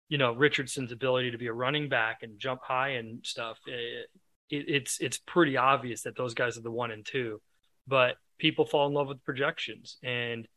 you 0.08 0.18
know 0.18 0.32
Richardson's 0.32 0.92
ability 0.92 1.30
to 1.32 1.38
be 1.38 1.48
a 1.48 1.52
running 1.52 1.88
back 1.88 2.22
and 2.22 2.38
jump 2.38 2.62
high 2.62 2.90
and 2.90 3.24
stuff, 3.24 3.58
it, 3.66 4.08
it, 4.50 4.64
it's 4.68 4.98
it's 5.00 5.18
pretty 5.18 5.56
obvious 5.56 6.02
that 6.02 6.16
those 6.16 6.34
guys 6.34 6.56
are 6.56 6.62
the 6.62 6.70
one 6.70 6.90
and 6.90 7.04
two. 7.04 7.40
But 7.86 8.16
people 8.38 8.64
fall 8.64 8.86
in 8.86 8.94
love 8.94 9.08
with 9.08 9.24
projections, 9.24 9.98
and 10.02 10.48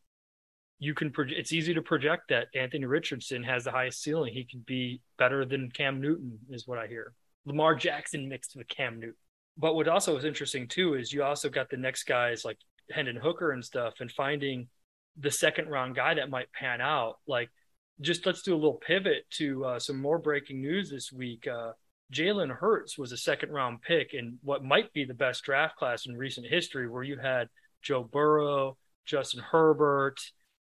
you 0.79 0.93
can. 0.93 1.11
it's 1.17 1.51
easy 1.51 1.73
to 1.73 1.81
project 1.81 2.29
that 2.29 2.47
Anthony 2.55 2.85
Richardson 2.85 3.43
has 3.43 3.63
the 3.63 3.71
highest 3.71 4.01
ceiling. 4.01 4.33
He 4.33 4.45
could 4.45 4.65
be 4.65 5.01
better 5.17 5.45
than 5.45 5.71
Cam 5.71 6.01
Newton, 6.01 6.39
is 6.49 6.67
what 6.67 6.77
I 6.77 6.87
hear. 6.87 7.13
Lamar 7.47 7.73
Jackson 7.73 8.29
mixed 8.29 8.55
with 8.55 8.67
Cam 8.67 8.99
Newton 8.99 9.15
but 9.57 9.75
what 9.75 9.87
also 9.87 10.13
was 10.13 10.25
interesting 10.25 10.67
too 10.67 10.93
is 10.93 11.11
you 11.11 11.23
also 11.23 11.49
got 11.49 11.69
the 11.69 11.77
next 11.77 12.03
guys 12.03 12.45
like 12.45 12.57
Hendon 12.91 13.15
Hooker 13.15 13.51
and 13.51 13.63
stuff, 13.63 13.95
and 13.99 14.11
finding 14.11 14.67
the 15.17 15.31
second 15.31 15.69
round 15.69 15.95
guy 15.95 16.13
that 16.13 16.29
might 16.29 16.51
pan 16.53 16.79
out. 16.79 17.15
Like, 17.27 17.49
just 17.99 18.25
let's 18.25 18.43
do 18.43 18.53
a 18.53 18.55
little 18.55 18.79
pivot 18.85 19.25
to 19.31 19.65
uh, 19.65 19.79
some 19.79 19.99
more 19.99 20.19
breaking 20.19 20.61
news 20.61 20.89
this 20.89 21.11
week. 21.11 21.47
Uh, 21.47 21.71
Jalen 22.13 22.55
Hurts 22.55 22.97
was 22.97 23.11
a 23.11 23.17
second 23.17 23.51
round 23.51 23.81
pick 23.81 24.13
in 24.13 24.37
what 24.43 24.63
might 24.63 24.93
be 24.93 25.03
the 25.03 25.13
best 25.13 25.43
draft 25.43 25.75
class 25.75 26.05
in 26.05 26.15
recent 26.15 26.45
history, 26.47 26.87
where 26.87 27.03
you 27.03 27.17
had 27.17 27.49
Joe 27.81 28.03
Burrow, 28.03 28.77
Justin 29.05 29.41
Herbert, 29.41 30.19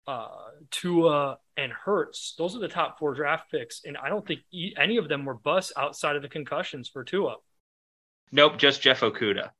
uh, 0.06 0.28
Tua, 0.70 1.38
and 1.56 1.72
Hurts. 1.72 2.34
Those 2.38 2.56
are 2.56 2.60
the 2.60 2.68
top 2.68 2.98
four 2.98 3.14
draft 3.14 3.50
picks, 3.50 3.82
and 3.84 3.96
I 3.96 4.08
don't 4.08 4.26
think 4.26 4.40
any 4.76 4.96
of 4.96 5.08
them 5.08 5.24
were 5.24 5.34
busts 5.34 5.72
outside 5.76 6.16
of 6.16 6.22
the 6.22 6.28
concussions 6.28 6.88
for 6.88 7.04
Tua. 7.04 7.36
Nope, 8.32 8.58
just 8.58 8.80
Jeff 8.82 9.00
Okudah. 9.00 9.50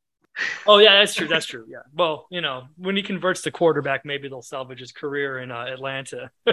oh 0.66 0.78
yeah, 0.78 0.98
that's 0.98 1.14
true. 1.14 1.28
That's 1.28 1.46
true. 1.52 1.66
Yeah. 1.68 1.82
Well, 1.92 2.26
you 2.30 2.40
know, 2.40 2.64
when 2.76 2.96
he 2.96 3.02
converts 3.02 3.42
to 3.42 3.50
quarterback, 3.50 4.04
maybe 4.04 4.28
they'll 4.28 4.42
salvage 4.42 4.80
his 4.80 4.92
career 4.92 5.38
in 5.40 5.50
uh, 5.50 5.66
Atlanta. 5.66 6.30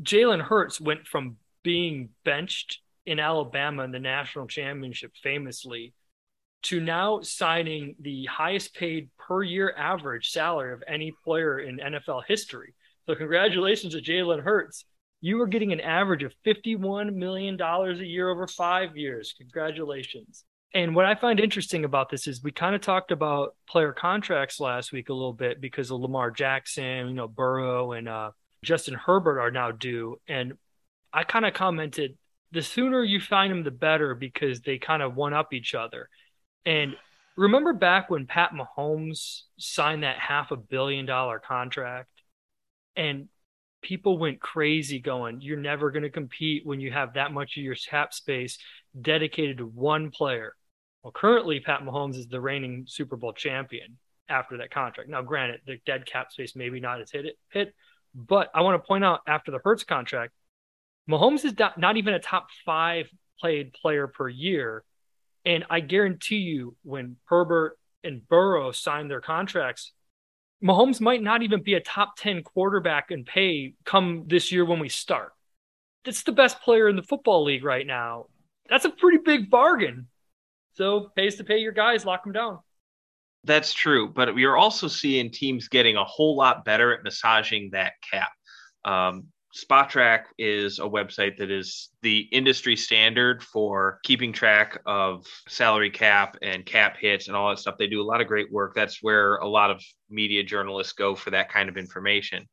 Jalen 0.00 0.40
Hurts 0.40 0.80
went 0.80 1.06
from 1.06 1.36
being 1.62 2.10
benched 2.24 2.80
in 3.04 3.18
Alabama 3.18 3.82
in 3.84 3.90
the 3.90 3.98
national 3.98 4.46
championship 4.46 5.12
famously 5.22 5.92
to 6.62 6.80
now 6.80 7.20
signing 7.22 7.94
the 8.00 8.24
highest 8.26 8.74
paid 8.74 9.10
per 9.18 9.42
year 9.42 9.74
average 9.76 10.30
salary 10.30 10.72
of 10.72 10.82
any 10.86 11.12
player 11.24 11.60
in 11.60 11.78
NFL 11.78 12.22
history. 12.26 12.74
So 13.06 13.14
congratulations 13.14 13.94
to 13.94 14.00
Jalen 14.00 14.42
Hurts 14.42 14.84
you 15.22 15.40
are 15.40 15.46
getting 15.46 15.72
an 15.72 15.80
average 15.80 16.24
of 16.24 16.34
$51 16.44 17.14
million 17.14 17.58
a 17.58 17.92
year 18.02 18.28
over 18.28 18.46
five 18.48 18.96
years. 18.96 19.34
Congratulations. 19.38 20.44
And 20.74 20.96
what 20.96 21.06
I 21.06 21.14
find 21.14 21.38
interesting 21.38 21.84
about 21.84 22.10
this 22.10 22.26
is 22.26 22.42
we 22.42 22.50
kind 22.50 22.74
of 22.74 22.80
talked 22.80 23.12
about 23.12 23.54
player 23.68 23.92
contracts 23.92 24.58
last 24.58 24.90
week 24.90 25.10
a 25.10 25.14
little 25.14 25.32
bit 25.32 25.60
because 25.60 25.90
of 25.92 26.00
Lamar 26.00 26.32
Jackson, 26.32 27.08
you 27.08 27.14
know, 27.14 27.28
Burrow 27.28 27.92
and 27.92 28.08
uh, 28.08 28.32
Justin 28.64 28.94
Herbert 28.94 29.40
are 29.40 29.52
now 29.52 29.70
due. 29.70 30.16
And 30.26 30.54
I 31.12 31.22
kind 31.22 31.46
of 31.46 31.54
commented 31.54 32.18
the 32.50 32.62
sooner 32.62 33.04
you 33.04 33.20
find 33.20 33.52
them, 33.52 33.62
the 33.62 33.70
better 33.70 34.16
because 34.16 34.62
they 34.62 34.78
kind 34.78 35.02
of 35.02 35.14
one 35.14 35.34
up 35.34 35.52
each 35.52 35.74
other. 35.74 36.08
And 36.64 36.96
remember 37.36 37.72
back 37.72 38.10
when 38.10 38.26
Pat 38.26 38.52
Mahomes 38.52 39.42
signed 39.58 40.02
that 40.02 40.18
half 40.18 40.50
a 40.50 40.56
billion 40.56 41.06
dollar 41.06 41.38
contract? 41.38 42.08
And 42.96 43.28
people 43.82 44.18
went 44.18 44.40
crazy 44.40 45.00
going, 45.00 45.40
you're 45.40 45.56
never 45.56 45.90
going 45.90 46.04
to 46.04 46.10
compete 46.10 46.64
when 46.64 46.80
you 46.80 46.92
have 46.92 47.14
that 47.14 47.32
much 47.32 47.56
of 47.56 47.62
your 47.62 47.74
cap 47.74 48.14
space 48.14 48.58
dedicated 49.00 49.58
to 49.58 49.66
one 49.66 50.10
player. 50.10 50.54
Well, 51.02 51.12
currently, 51.12 51.58
Pat 51.60 51.80
Mahomes 51.80 52.16
is 52.16 52.28
the 52.28 52.40
reigning 52.40 52.84
Super 52.86 53.16
Bowl 53.16 53.32
champion 53.32 53.98
after 54.28 54.58
that 54.58 54.70
contract. 54.70 55.10
Now, 55.10 55.22
granted, 55.22 55.60
the 55.66 55.78
dead 55.84 56.06
cap 56.06 56.30
space 56.30 56.54
maybe 56.54 56.78
not 56.78 57.00
as 57.00 57.10
hit 57.10 57.26
it 57.26 57.36
hit, 57.50 57.74
but 58.14 58.50
I 58.54 58.60
want 58.60 58.80
to 58.80 58.86
point 58.86 59.04
out 59.04 59.20
after 59.26 59.50
the 59.50 59.58
Hurts 59.64 59.82
contract, 59.84 60.32
Mahomes 61.10 61.44
is 61.44 61.54
not 61.76 61.96
even 61.96 62.14
a 62.14 62.20
top 62.20 62.46
five 62.64 63.06
played 63.40 63.72
player 63.72 64.06
per 64.06 64.28
year. 64.28 64.84
And 65.44 65.64
I 65.70 65.80
guarantee 65.80 66.36
you, 66.36 66.76
when 66.82 67.16
Herbert 67.24 67.78
and 68.04 68.26
Burrow 68.28 68.72
signed 68.72 69.10
their 69.10 69.20
contracts, 69.20 69.92
Mahomes 70.62 71.00
might 71.00 71.22
not 71.22 71.42
even 71.42 71.62
be 71.62 71.74
a 71.74 71.80
top 71.80 72.16
10 72.16 72.42
quarterback 72.44 73.10
in 73.10 73.24
pay 73.24 73.74
come 73.84 74.24
this 74.28 74.52
year 74.52 74.64
when 74.64 74.78
we 74.78 74.88
start. 74.88 75.32
That's 76.04 76.22
the 76.22 76.32
best 76.32 76.60
player 76.62 76.88
in 76.88 76.96
the 76.96 77.02
football 77.02 77.44
league 77.44 77.64
right 77.64 77.86
now. 77.86 78.26
That's 78.68 78.84
a 78.84 78.90
pretty 78.90 79.18
big 79.18 79.50
bargain. 79.50 80.06
So 80.74 81.10
pays 81.16 81.36
to 81.36 81.44
pay 81.44 81.58
your 81.58 81.72
guys, 81.72 82.04
lock 82.04 82.24
them 82.24 82.32
down. 82.32 82.60
That's 83.44 83.72
true, 83.74 84.08
but 84.08 84.34
we 84.34 84.44
are 84.44 84.56
also 84.56 84.86
seeing 84.86 85.30
teams 85.30 85.68
getting 85.68 85.96
a 85.96 86.04
whole 86.04 86.36
lot 86.36 86.64
better 86.64 86.94
at 86.94 87.02
massaging 87.02 87.70
that 87.72 87.94
cap. 88.08 88.30
Um, 88.84 89.26
Spotrac 89.54 90.24
is 90.38 90.78
a 90.78 90.82
website 90.82 91.36
that 91.36 91.50
is 91.50 91.90
the 92.00 92.20
industry 92.32 92.74
standard 92.74 93.42
for 93.42 94.00
keeping 94.02 94.32
track 94.32 94.80
of 94.86 95.26
salary 95.46 95.90
cap 95.90 96.38
and 96.40 96.64
cap 96.64 96.96
hits 96.98 97.28
and 97.28 97.36
all 97.36 97.50
that 97.50 97.58
stuff. 97.58 97.76
They 97.78 97.86
do 97.86 98.00
a 98.00 98.04
lot 98.04 98.22
of 98.22 98.28
great 98.28 98.50
work. 98.50 98.74
That's 98.74 99.02
where 99.02 99.36
a 99.36 99.48
lot 99.48 99.70
of 99.70 99.82
media 100.08 100.42
journalists 100.42 100.94
go 100.94 101.14
for 101.14 101.30
that 101.30 101.50
kind 101.50 101.68
of 101.68 101.76
information. 101.76 102.48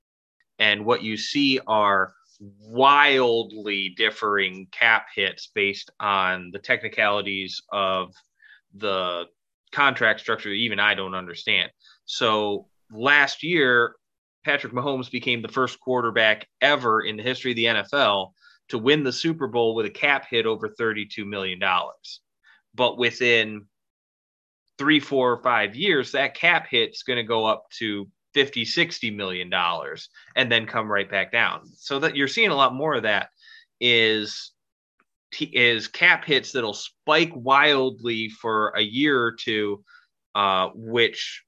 And 0.60 0.86
what 0.86 1.02
you 1.02 1.16
see 1.16 1.60
are 1.68 2.14
wildly 2.60 3.94
differing 3.98 4.68
cap 4.72 5.08
hits 5.16 5.50
based 5.56 5.90
on 6.02 6.52
the 6.52 6.60
technicalities 6.60 7.62
of 7.72 8.14
the 8.76 9.26
contract 9.72 10.20
structure 10.20 10.50
that 10.50 10.56
even 10.56 10.80
I 10.80 10.96
don't 10.96 11.16
understand. 11.16 11.72
So 12.06 12.68
last 12.92 13.44
year, 13.44 13.96
Patrick 14.50 14.74
Mahomes 14.74 15.12
became 15.12 15.44
the 15.44 15.48
first 15.48 15.80
quarterback 15.80 16.48
ever 16.60 17.02
in 17.02 17.18
the 17.18 17.22
history 17.22 17.52
of 17.52 17.56
the 17.56 17.66
NFL 17.66 18.32
to 18.70 18.80
win 18.80 19.04
the 19.04 19.14
Super 19.14 19.46
Bowl 19.46 19.76
with 19.76 19.86
a 19.86 19.92
cap 19.92 20.26
hit 20.28 20.48
over 20.48 20.68
$32 20.68 21.24
million. 21.24 21.62
But 22.74 22.98
within 22.98 23.68
three, 24.80 25.00
four, 25.00 25.34
or 25.34 25.44
five 25.44 25.76
years, 25.76 26.14
that 26.14 26.34
cap 26.34 26.66
hit's 26.68 27.04
going 27.04 27.18
to 27.18 27.24
go 27.24 27.46
up 27.46 27.70
to 27.78 28.08
50, 28.34 28.66
60 28.66 29.12
million 29.12 29.52
dollars 29.52 30.10
and 30.36 30.52
then 30.52 30.66
come 30.66 30.92
right 30.92 31.12
back 31.12 31.32
down. 31.32 31.68
So 31.76 32.00
that 32.00 32.16
you're 32.16 32.28
seeing 32.28 32.50
a 32.50 32.56
lot 32.56 32.74
more 32.74 32.96
of 32.96 33.04
that 33.04 33.30
is 33.80 34.52
is 35.54 35.88
cap 35.88 36.26
hits 36.26 36.54
that'll 36.54 36.74
spike 36.74 37.34
wildly 37.36 38.30
for 38.30 38.70
a 38.70 38.82
year 38.82 39.22
or 39.22 39.32
two, 39.32 39.84
uh, 40.34 40.70
which 40.74 41.44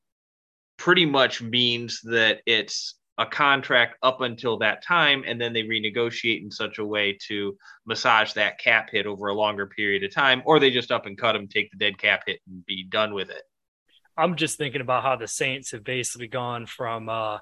pretty 0.82 1.06
much 1.06 1.44
means 1.44 2.02
that 2.02 2.40
it's 2.48 2.96
a 3.20 3.26
contract 3.26 3.98
up 4.02 4.22
until 4.22 4.58
that 4.58 4.84
time 4.84 5.24
and 5.28 5.40
then 5.40 5.54
they 5.54 5.62
renegotiate 5.62 6.42
in 6.42 6.50
such 6.50 6.80
a 6.80 6.86
way 6.86 7.16
to 7.28 7.56
massage 7.86 8.34
that 8.34 8.58
cap 8.58 8.90
hit 8.92 9.06
over 9.06 9.28
a 9.28 9.34
longer 9.36 9.68
period 9.68 10.04
of 10.04 10.12
time 10.12 10.42
or 10.44 10.60
they 10.60 10.72
just 10.72 10.92
up 10.92 11.06
and 11.06 11.20
cut 11.20 11.34
them 11.34 11.48
take 11.48 11.70
the 11.70 11.78
dead 11.78 12.00
cap 12.00 12.24
hit 12.26 12.40
and 12.48 12.66
be 12.66 12.84
done 12.84 13.14
with 13.14 13.30
it 13.30 13.44
i'm 14.18 14.36
just 14.36 14.58
thinking 14.58 14.82
about 14.82 15.04
how 15.04 15.16
the 15.16 15.28
saints 15.28 15.70
have 15.70 15.84
basically 15.84 16.28
gone 16.28 16.66
from 16.66 17.10
uh 17.10 17.38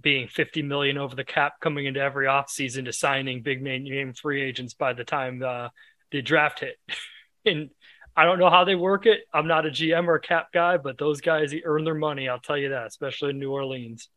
being 0.00 0.26
50 0.26 0.62
million 0.62 0.98
over 0.98 1.14
the 1.14 1.24
cap 1.24 1.54
coming 1.60 1.86
into 1.86 2.00
every 2.00 2.26
offseason 2.26 2.86
to 2.86 2.92
signing 2.92 3.42
big 3.42 3.62
name 3.62 4.12
free 4.14 4.42
agents 4.42 4.74
by 4.74 4.92
the 4.92 5.04
time 5.04 5.42
uh, 5.42 5.68
the 6.12 6.22
draft 6.22 6.60
hit. 6.60 6.76
and 7.44 7.70
I 8.16 8.24
don't 8.24 8.38
know 8.38 8.50
how 8.50 8.64
they 8.64 8.74
work 8.74 9.06
it. 9.06 9.20
I'm 9.32 9.46
not 9.46 9.66
a 9.66 9.70
GM 9.70 10.06
or 10.06 10.16
a 10.16 10.20
cap 10.20 10.48
guy, 10.52 10.76
but 10.76 10.98
those 10.98 11.20
guys 11.20 11.54
earn 11.64 11.84
their 11.84 11.94
money. 11.94 12.28
I'll 12.28 12.40
tell 12.40 12.58
you 12.58 12.70
that, 12.70 12.86
especially 12.86 13.30
in 13.30 13.38
New 13.38 13.52
Orleans. 13.52 14.08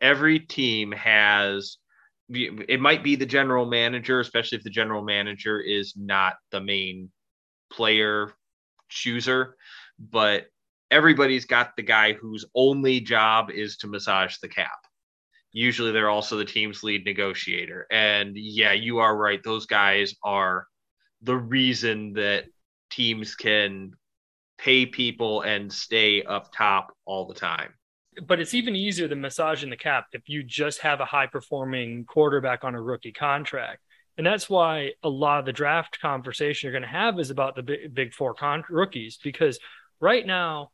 Every 0.00 0.40
team 0.40 0.92
has 0.92 1.78
it 2.30 2.80
might 2.80 3.02
be 3.02 3.16
the 3.16 3.26
general 3.26 3.64
manager, 3.64 4.20
especially 4.20 4.58
if 4.58 4.64
the 4.64 4.70
general 4.70 5.02
manager 5.02 5.60
is 5.60 5.94
not 5.96 6.34
the 6.50 6.60
main 6.60 7.10
player 7.72 8.32
chooser, 8.88 9.56
but 9.98 10.46
everybody's 10.90 11.46
got 11.46 11.74
the 11.76 11.82
guy 11.82 12.12
whose 12.12 12.44
only 12.54 13.00
job 13.00 13.50
is 13.50 13.78
to 13.78 13.86
massage 13.86 14.36
the 14.38 14.48
cap. 14.48 14.78
Usually 15.52 15.90
they're 15.90 16.10
also 16.10 16.36
the 16.36 16.44
team's 16.44 16.82
lead 16.82 17.04
negotiator. 17.06 17.86
And 17.90 18.36
yeah, 18.36 18.72
you 18.72 18.98
are 18.98 19.16
right. 19.16 19.42
Those 19.42 19.66
guys 19.66 20.14
are 20.22 20.66
the 21.22 21.36
reason 21.36 22.12
that 22.14 22.44
teams 22.90 23.34
can 23.34 23.92
pay 24.58 24.86
people 24.86 25.42
and 25.42 25.72
stay 25.72 26.22
up 26.22 26.52
top 26.52 26.92
all 27.04 27.26
the 27.26 27.34
time. 27.34 27.72
But 28.26 28.40
it's 28.40 28.54
even 28.54 28.74
easier 28.74 29.06
than 29.06 29.20
massaging 29.20 29.70
the 29.70 29.76
cap 29.76 30.06
if 30.12 30.28
you 30.28 30.42
just 30.42 30.80
have 30.80 31.00
a 31.00 31.04
high 31.04 31.28
performing 31.28 32.04
quarterback 32.04 32.64
on 32.64 32.74
a 32.74 32.82
rookie 32.82 33.12
contract. 33.12 33.80
And 34.16 34.26
that's 34.26 34.50
why 34.50 34.94
a 35.04 35.08
lot 35.08 35.38
of 35.38 35.46
the 35.46 35.52
draft 35.52 36.00
conversation 36.00 36.66
you're 36.66 36.72
going 36.72 36.82
to 36.82 36.88
have 36.88 37.20
is 37.20 37.30
about 37.30 37.54
the 37.54 37.62
big, 37.62 37.94
big 37.94 38.12
four 38.12 38.34
con- 38.34 38.64
rookies 38.68 39.18
because 39.22 39.60
right 40.00 40.26
now 40.26 40.70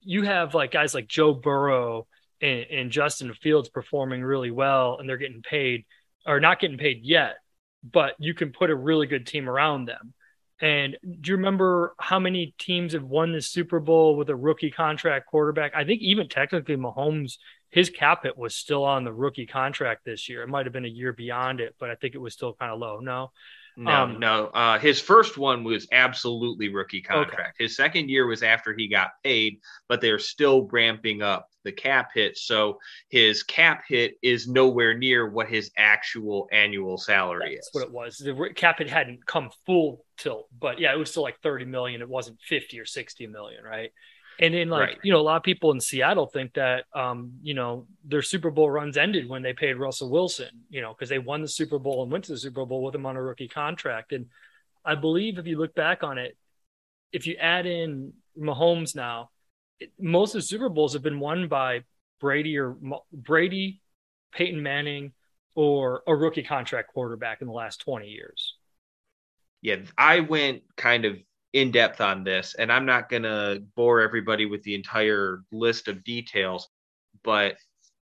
you 0.00 0.22
have 0.22 0.54
like 0.54 0.70
guys 0.70 0.94
like 0.94 1.06
Joe 1.06 1.34
Burrow 1.34 2.06
and, 2.40 2.64
and 2.70 2.90
Justin 2.90 3.34
Fields 3.34 3.68
performing 3.68 4.22
really 4.22 4.50
well 4.50 4.96
and 4.98 5.06
they're 5.06 5.18
getting 5.18 5.42
paid 5.42 5.84
or 6.26 6.40
not 6.40 6.58
getting 6.58 6.78
paid 6.78 7.00
yet, 7.02 7.36
but 7.84 8.14
you 8.18 8.32
can 8.32 8.52
put 8.52 8.70
a 8.70 8.74
really 8.74 9.06
good 9.06 9.26
team 9.26 9.50
around 9.50 9.84
them. 9.84 10.14
And 10.60 10.96
do 11.02 11.30
you 11.30 11.36
remember 11.36 11.94
how 11.98 12.18
many 12.18 12.54
teams 12.58 12.94
have 12.94 13.04
won 13.04 13.32
the 13.32 13.42
Super 13.42 13.78
Bowl 13.78 14.16
with 14.16 14.30
a 14.30 14.36
rookie 14.36 14.70
contract 14.70 15.26
quarterback? 15.26 15.72
I 15.74 15.84
think 15.84 16.00
even 16.00 16.28
technically 16.28 16.76
Mahomes, 16.76 17.34
his 17.70 17.90
cap 17.90 18.22
hit 18.22 18.38
was 18.38 18.54
still 18.54 18.84
on 18.84 19.04
the 19.04 19.12
rookie 19.12 19.46
contract 19.46 20.04
this 20.04 20.28
year. 20.28 20.42
It 20.42 20.48
might 20.48 20.64
have 20.64 20.72
been 20.72 20.86
a 20.86 20.88
year 20.88 21.12
beyond 21.12 21.60
it, 21.60 21.74
but 21.78 21.90
I 21.90 21.94
think 21.94 22.14
it 22.14 22.18
was 22.18 22.32
still 22.32 22.54
kind 22.54 22.72
of 22.72 22.78
low. 22.78 23.00
No. 23.00 23.32
No, 23.78 23.92
um, 23.92 24.18
no. 24.18 24.46
Uh, 24.46 24.78
his 24.78 25.02
first 25.02 25.36
one 25.36 25.62
was 25.62 25.86
absolutely 25.92 26.70
rookie 26.70 27.02
contract. 27.02 27.56
Okay. 27.56 27.64
His 27.64 27.76
second 27.76 28.08
year 28.08 28.26
was 28.26 28.42
after 28.42 28.72
he 28.72 28.88
got 28.88 29.10
paid, 29.22 29.60
but 29.86 30.00
they're 30.00 30.18
still 30.18 30.66
ramping 30.72 31.20
up 31.20 31.50
the 31.62 31.72
cap 31.72 32.10
hit. 32.14 32.38
So 32.38 32.78
his 33.10 33.42
cap 33.42 33.82
hit 33.86 34.14
is 34.22 34.48
nowhere 34.48 34.96
near 34.96 35.28
what 35.28 35.48
his 35.48 35.70
actual 35.76 36.48
annual 36.52 36.96
salary 36.96 37.56
is. 37.56 37.56
That's 37.56 37.66
is. 37.66 37.74
what 37.74 37.84
it 37.84 37.92
was. 37.92 38.16
The 38.16 38.54
cap 38.54 38.78
hit 38.78 38.88
hadn't 38.88 39.26
come 39.26 39.50
full 39.66 40.05
tilt, 40.16 40.48
but 40.58 40.78
yeah, 40.78 40.92
it 40.92 40.98
was 40.98 41.10
still 41.10 41.22
like 41.22 41.40
30 41.42 41.64
million. 41.66 42.00
It 42.00 42.08
wasn't 42.08 42.40
50 42.40 42.78
or 42.80 42.84
60 42.84 43.26
million, 43.26 43.64
right? 43.64 43.90
And 44.38 44.52
then, 44.52 44.68
like, 44.68 44.88
right. 44.88 44.98
you 45.02 45.12
know, 45.12 45.20
a 45.20 45.22
lot 45.22 45.36
of 45.36 45.42
people 45.42 45.72
in 45.72 45.80
Seattle 45.80 46.26
think 46.26 46.54
that, 46.54 46.84
um, 46.94 47.32
you 47.42 47.54
know, 47.54 47.86
their 48.04 48.20
Super 48.20 48.50
Bowl 48.50 48.70
runs 48.70 48.98
ended 48.98 49.28
when 49.28 49.42
they 49.42 49.54
paid 49.54 49.74
Russell 49.74 50.10
Wilson, 50.10 50.50
you 50.68 50.82
know, 50.82 50.92
because 50.92 51.08
they 51.08 51.18
won 51.18 51.40
the 51.40 51.48
Super 51.48 51.78
Bowl 51.78 52.02
and 52.02 52.12
went 52.12 52.24
to 52.24 52.32
the 52.32 52.38
Super 52.38 52.66
Bowl 52.66 52.82
with 52.82 52.94
him 52.94 53.06
on 53.06 53.16
a 53.16 53.22
rookie 53.22 53.48
contract. 53.48 54.12
And 54.12 54.26
I 54.84 54.94
believe 54.94 55.38
if 55.38 55.46
you 55.46 55.58
look 55.58 55.74
back 55.74 56.02
on 56.02 56.18
it, 56.18 56.36
if 57.12 57.26
you 57.26 57.36
add 57.36 57.64
in 57.64 58.12
Mahomes 58.38 58.94
now, 58.94 59.30
it, 59.80 59.90
most 59.98 60.34
of 60.34 60.42
the 60.42 60.46
Super 60.46 60.68
Bowls 60.68 60.92
have 60.92 61.02
been 61.02 61.20
won 61.20 61.48
by 61.48 61.84
Brady 62.20 62.58
or 62.58 62.76
Brady, 63.12 63.80
Peyton 64.32 64.62
Manning, 64.62 65.12
or 65.54 66.02
a 66.06 66.14
rookie 66.14 66.42
contract 66.42 66.92
quarterback 66.92 67.40
in 67.40 67.46
the 67.46 67.54
last 67.54 67.80
20 67.80 68.06
years. 68.06 68.45
Yeah, 69.66 69.78
I 69.98 70.20
went 70.20 70.62
kind 70.76 71.04
of 71.04 71.18
in 71.52 71.72
depth 71.72 72.00
on 72.00 72.22
this, 72.22 72.54
and 72.56 72.70
I'm 72.70 72.86
not 72.86 73.08
going 73.08 73.24
to 73.24 73.64
bore 73.74 74.00
everybody 74.00 74.46
with 74.46 74.62
the 74.62 74.76
entire 74.76 75.42
list 75.50 75.88
of 75.88 76.04
details, 76.04 76.68
but 77.24 77.56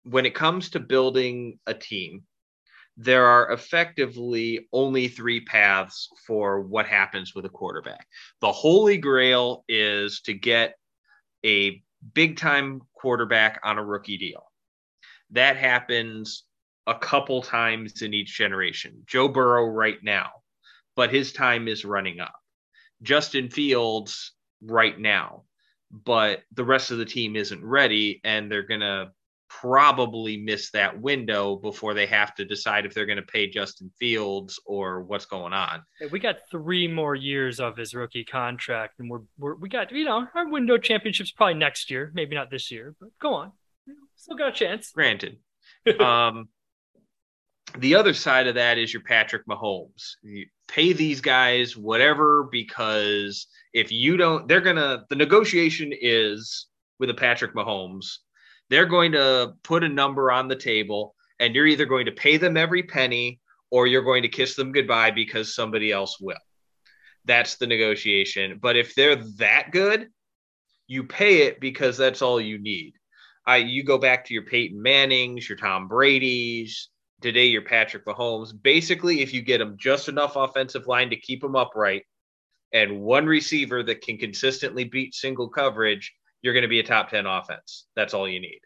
when 0.03 0.27
it 0.27 0.35
comes 0.35 0.71
to 0.71 0.81
building 0.81 1.61
a 1.69 1.73
team, 1.73 2.25
there 2.97 3.27
are 3.27 3.53
effectively 3.53 4.67
only 4.73 5.07
three 5.07 5.41
paths 5.45 6.09
for 6.27 6.63
what 6.63 6.87
happens 6.87 7.33
with 7.33 7.45
a 7.45 7.49
quarterback. 7.49 8.09
The 8.41 8.51
holy 8.51 8.97
grail 8.97 9.65
is 9.69 10.21
to 10.23 10.35
get 10.35 10.75
a 11.47 11.81
big 12.13 12.39
time 12.39 12.81
quarterback 12.93 13.61
on 13.63 13.79
a 13.79 13.85
rookie 13.85 14.19
deal. 14.19 14.51
That 15.31 15.57
happens 15.57 16.43
a 16.89 16.97
couple 16.97 17.41
times 17.41 18.03
in 18.03 18.15
each 18.15 18.37
generation. 18.37 19.05
Joe 19.07 19.29
Burrow 19.29 19.67
right 19.67 20.03
now, 20.03 20.42
but 20.97 21.13
his 21.13 21.33
time 21.33 21.69
is 21.69 21.85
running 21.85 22.21
up. 22.21 22.35
Justin 23.03 23.49
Fields 23.49 24.33
right 24.63 24.99
now, 24.99 25.45
but 25.91 26.43
the 26.53 26.65
rest 26.65 26.91
of 26.91 26.99
the 26.99 27.05
team 27.05 27.37
isn't 27.37 27.65
ready 27.65 28.21
and 28.25 28.51
they're 28.51 28.67
going 28.67 28.81
to 28.81 29.11
probably 29.61 30.39
miss 30.39 30.71
that 30.71 30.99
window 30.99 31.57
before 31.57 31.93
they 31.93 32.07
have 32.07 32.35
to 32.35 32.45
decide 32.45 32.87
if 32.87 32.95
they're 32.95 33.07
going 33.07 33.17
to 33.17 33.23
pay 33.23 33.49
Justin 33.49 33.91
Fields 33.99 34.59
or 34.65 35.03
what's 35.03 35.27
going 35.27 35.53
on. 35.53 35.83
We 36.11 36.21
got 36.21 36.37
three 36.51 36.89
more 36.89 37.15
years 37.15 37.61
of 37.61 37.77
his 37.77 37.95
rookie 37.95 38.25
contract, 38.25 38.99
and 38.99 39.11
we're, 39.11 39.21
we're 39.39 39.55
we 39.57 39.69
got 39.69 39.93
you 39.93 40.05
know 40.05 40.27
our 40.35 40.49
window 40.49 40.79
championships 40.79 41.33
probably 41.33 41.55
next 41.55 41.91
year, 41.91 42.11
maybe 42.15 42.35
not 42.35 42.51
this 42.51 42.71
year, 42.71 42.95
but 42.99 43.11
go 43.21 43.35
on, 43.35 43.53
still 44.17 44.37
got 44.37 44.49
a 44.49 44.53
chance. 44.53 44.91
Granted, 44.91 45.39
um, 46.01 46.49
the 47.77 47.95
other 47.95 48.15
side 48.15 48.47
of 48.47 48.55
that 48.55 48.79
is 48.79 48.93
your 48.93 49.03
Patrick 49.03 49.47
Mahomes. 49.47 50.17
Pay 50.73 50.95
these 50.95 51.21
guys 51.21 51.77
whatever 51.77 52.49
because 52.51 53.47
if 53.75 53.93
you 53.93 54.17
don't, 54.17 54.49
they're 54.49 54.61
gonna. 54.63 55.05
The 55.11 55.17
negotiation 55.17 55.93
is 55.99 56.67
with 56.99 57.11
a 57.11 57.15
Patrick 57.15 57.55
Mahomes. 57.55 58.07
They're 58.71 58.87
going 58.87 59.13
to 59.13 59.53
put 59.65 59.85
a 59.85 59.89
number 59.89 60.33
on 60.33 60.49
the 60.49 60.57
table, 60.57 61.15
and 61.41 61.55
you're 61.55 61.67
either 61.67 61.85
going 61.85 62.07
to 62.07 62.13
pay 62.13 62.39
them 62.39 62.57
every 62.57 62.85
penny 62.85 63.41
or 63.71 63.87
you're 63.87 64.03
going 64.03 64.23
to 64.23 64.29
kiss 64.29 64.55
them 64.55 64.73
goodbye 64.73 65.11
because 65.11 65.55
somebody 65.55 65.93
else 65.93 66.19
will. 66.21 66.37
That's 67.25 67.57
the 67.57 67.67
negotiation. 67.67 68.59
But 68.63 68.77
if 68.77 68.95
they're 68.95 69.17
that 69.37 69.73
good, 69.73 70.09
you 70.87 71.05
pay 71.05 71.43
it 71.43 71.61
because 71.61 71.99
that's 71.99 72.23
all 72.23 72.41
you 72.41 72.59
need. 72.59 72.95
I 73.47 73.59
you 73.59 73.85
go 73.85 73.99
back 73.99 74.25
to 74.27 74.35
your 74.35 74.45
Peyton 74.45 74.81
Mannings, 74.81 75.49
your 75.49 75.59
Tom 75.59 75.89
Brady's, 75.89 76.89
today 77.23 77.47
you're 77.47 77.63
Patrick 77.63 78.05
Mahomes. 78.05 78.53
Basically, 78.61 79.21
if 79.21 79.33
you 79.33 79.43
get 79.43 79.59
them 79.59 79.77
just 79.79 80.09
enough 80.09 80.37
offensive 80.37 80.87
line 80.87 81.11
to 81.11 81.17
keep 81.17 81.41
them 81.41 81.57
upright 81.57 82.05
and 82.73 83.01
one 83.01 83.27
receiver 83.27 83.83
that 83.83 84.03
can 84.03 84.19
consistently 84.19 84.85
beat 84.85 85.15
single 85.15 85.49
coverage, 85.49 86.13
you're 86.43 86.55
going 86.55 86.63
to 86.63 86.69
be 86.69 86.81
a 86.81 86.85
top 86.85 87.11
10 87.11 87.27
offense. 87.27 87.87
That's 87.95 88.15
all 88.15 88.29
you 88.29 88.41
need. 88.41 88.61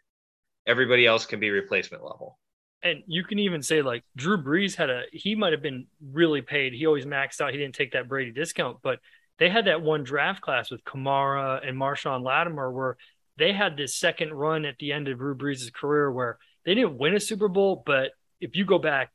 Everybody 0.65 1.05
else 1.05 1.25
can 1.25 1.39
be 1.39 1.49
replacement 1.49 2.03
level. 2.03 2.37
And 2.83 3.03
you 3.07 3.23
can 3.23 3.39
even 3.39 3.61
say 3.63 3.81
like 3.81 4.03
Drew 4.15 4.41
Brees 4.41 4.75
had 4.75 4.89
a 4.89 5.03
he 5.11 5.35
might 5.35 5.53
have 5.53 5.61
been 5.61 5.87
really 6.11 6.41
paid. 6.41 6.73
He 6.73 6.85
always 6.85 7.05
maxed 7.05 7.41
out. 7.41 7.51
He 7.51 7.57
didn't 7.57 7.75
take 7.75 7.93
that 7.93 8.07
Brady 8.07 8.31
discount, 8.31 8.77
but 8.83 8.99
they 9.39 9.49
had 9.49 9.65
that 9.65 9.81
one 9.81 10.03
draft 10.03 10.41
class 10.41 10.69
with 10.69 10.83
Kamara 10.83 11.67
and 11.67 11.77
Marshon 11.77 12.23
Lattimore 12.23 12.71
where 12.71 12.97
they 13.37 13.53
had 13.53 13.77
this 13.77 13.95
second 13.95 14.33
run 14.33 14.65
at 14.65 14.77
the 14.79 14.91
end 14.91 15.07
of 15.07 15.17
Drew 15.17 15.35
Brees' 15.35 15.73
career 15.73 16.11
where 16.11 16.37
they 16.65 16.75
didn't 16.75 16.97
win 16.97 17.15
a 17.15 17.19
Super 17.19 17.47
Bowl, 17.47 17.83
but 17.85 18.11
if 18.39 18.55
you 18.55 18.65
go 18.65 18.79
back 18.79 19.11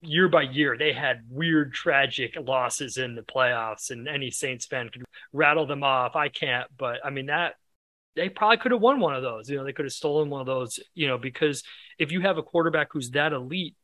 year 0.00 0.28
by 0.28 0.42
year, 0.42 0.76
they 0.76 0.92
had 0.92 1.22
weird, 1.28 1.72
tragic 1.72 2.36
losses 2.40 2.96
in 2.96 3.14
the 3.14 3.22
playoffs, 3.22 3.90
and 3.90 4.08
any 4.08 4.30
Saints 4.30 4.66
fan 4.66 4.88
could 4.88 5.04
rattle 5.32 5.66
them 5.66 5.82
off. 5.82 6.16
I 6.16 6.28
can't, 6.28 6.68
but 6.76 6.98
I 7.04 7.10
mean 7.10 7.26
that 7.26 7.54
they 8.14 8.28
probably 8.28 8.58
could 8.58 8.72
have 8.72 8.80
won 8.80 9.00
one 9.00 9.14
of 9.14 9.22
those. 9.22 9.48
You 9.48 9.56
know, 9.56 9.64
they 9.64 9.72
could 9.72 9.84
have 9.84 9.92
stolen 9.92 10.30
one 10.30 10.40
of 10.40 10.46
those. 10.46 10.80
You 10.94 11.08
know, 11.08 11.18
because 11.18 11.62
if 11.98 12.12
you 12.12 12.20
have 12.22 12.38
a 12.38 12.42
quarterback 12.42 12.88
who's 12.90 13.10
that 13.10 13.32
elite, 13.32 13.76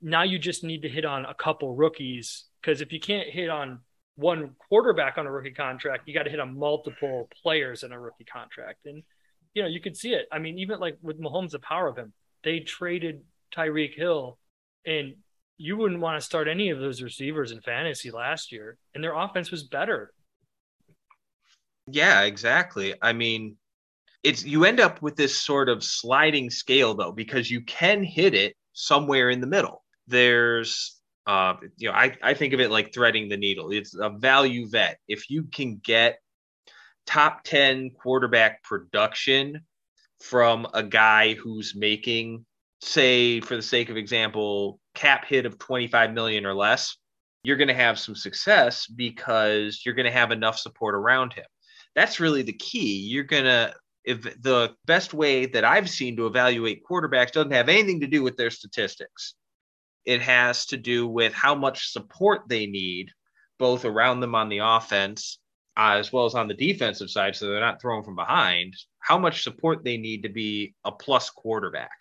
now 0.00 0.22
you 0.22 0.38
just 0.38 0.64
need 0.64 0.82
to 0.82 0.88
hit 0.88 1.04
on 1.04 1.24
a 1.24 1.34
couple 1.34 1.74
rookies. 1.74 2.44
Because 2.60 2.80
if 2.80 2.92
you 2.92 3.00
can't 3.00 3.28
hit 3.28 3.48
on 3.48 3.80
one 4.16 4.50
quarterback 4.68 5.18
on 5.18 5.26
a 5.26 5.30
rookie 5.30 5.52
contract, 5.52 6.04
you 6.06 6.14
got 6.14 6.24
to 6.24 6.30
hit 6.30 6.40
on 6.40 6.58
multiple 6.58 7.28
players 7.42 7.82
in 7.82 7.92
a 7.92 7.98
rookie 7.98 8.24
contract, 8.24 8.86
and 8.86 9.02
you 9.54 9.62
know 9.62 9.68
you 9.68 9.80
could 9.80 9.96
see 9.96 10.12
it. 10.12 10.26
I 10.30 10.38
mean, 10.38 10.58
even 10.58 10.78
like 10.78 10.98
with 11.02 11.20
Mahomes, 11.20 11.50
the 11.50 11.58
power 11.58 11.88
of 11.88 11.96
him, 11.96 12.12
they 12.44 12.60
traded 12.60 13.22
Tyreek 13.54 13.94
Hill, 13.94 14.38
and 14.86 15.14
you 15.56 15.76
wouldn't 15.76 16.00
want 16.00 16.20
to 16.20 16.24
start 16.24 16.48
any 16.48 16.70
of 16.70 16.78
those 16.78 17.02
receivers 17.02 17.50
in 17.50 17.60
fantasy 17.60 18.10
last 18.10 18.52
year, 18.52 18.78
and 18.94 19.02
their 19.02 19.14
offense 19.14 19.50
was 19.50 19.64
better. 19.64 20.12
Yeah, 21.86 22.22
exactly. 22.22 22.94
I 23.00 23.12
mean, 23.12 23.56
it's 24.22 24.44
you 24.44 24.64
end 24.64 24.80
up 24.80 25.00
with 25.02 25.16
this 25.16 25.36
sort 25.36 25.68
of 25.68 25.82
sliding 25.82 26.50
scale 26.50 26.94
though, 26.94 27.12
because 27.12 27.50
you 27.50 27.62
can 27.62 28.02
hit 28.02 28.34
it 28.34 28.54
somewhere 28.72 29.30
in 29.30 29.40
the 29.40 29.46
middle. 29.46 29.82
There's 30.06 30.98
uh, 31.26 31.54
you 31.76 31.88
know, 31.88 31.94
I, 31.94 32.16
I 32.22 32.32
think 32.32 32.54
of 32.54 32.60
it 32.60 32.70
like 32.70 32.94
threading 32.94 33.28
the 33.28 33.36
needle. 33.36 33.70
It's 33.70 33.94
a 33.94 34.08
value 34.08 34.66
vet. 34.66 34.98
If 35.08 35.28
you 35.28 35.44
can 35.44 35.78
get 35.84 36.20
top 37.06 37.44
10 37.44 37.90
quarterback 37.90 38.62
production 38.62 39.60
from 40.20 40.66
a 40.72 40.82
guy 40.82 41.34
who's 41.34 41.74
making 41.76 42.46
say 42.80 43.40
for 43.40 43.56
the 43.56 43.62
sake 43.62 43.90
of 43.90 43.96
example, 43.96 44.80
cap 44.94 45.24
hit 45.26 45.46
of 45.46 45.58
25 45.58 46.12
million 46.12 46.46
or 46.46 46.54
less, 46.54 46.96
you're 47.42 47.56
going 47.56 47.68
to 47.68 47.74
have 47.74 47.98
some 47.98 48.14
success 48.14 48.86
because 48.86 49.82
you're 49.84 49.94
going 49.94 50.06
to 50.06 50.12
have 50.12 50.30
enough 50.30 50.58
support 50.58 50.94
around 50.94 51.32
him. 51.32 51.44
That's 51.94 52.20
really 52.20 52.42
the 52.42 52.52
key. 52.52 52.96
You're 52.98 53.24
going 53.24 53.44
to 53.44 53.74
if 54.04 54.22
the 54.22 54.74
best 54.86 55.12
way 55.12 55.46
that 55.46 55.64
I've 55.64 55.90
seen 55.90 56.16
to 56.16 56.26
evaluate 56.26 56.84
quarterbacks 56.88 57.32
doesn't 57.32 57.52
have 57.52 57.68
anything 57.68 58.00
to 58.00 58.06
do 58.06 58.22
with 58.22 58.36
their 58.36 58.50
statistics. 58.50 59.34
It 60.04 60.22
has 60.22 60.66
to 60.66 60.78
do 60.78 61.06
with 61.06 61.34
how 61.34 61.54
much 61.54 61.92
support 61.92 62.42
they 62.48 62.66
need, 62.66 63.10
both 63.58 63.84
around 63.84 64.20
them 64.20 64.34
on 64.34 64.48
the 64.48 64.58
offense 64.58 65.38
uh, 65.78 65.94
as 65.96 66.12
well 66.12 66.24
as 66.24 66.34
on 66.34 66.48
the 66.48 66.54
defensive 66.54 67.08
side, 67.08 67.36
so 67.36 67.46
they're 67.46 67.60
not 67.60 67.80
thrown 67.80 68.02
from 68.02 68.16
behind. 68.16 68.74
How 68.98 69.16
much 69.16 69.44
support 69.44 69.84
they 69.84 69.96
need 69.96 70.24
to 70.24 70.28
be 70.28 70.74
a 70.84 70.90
plus 70.90 71.30
quarterback. 71.30 71.96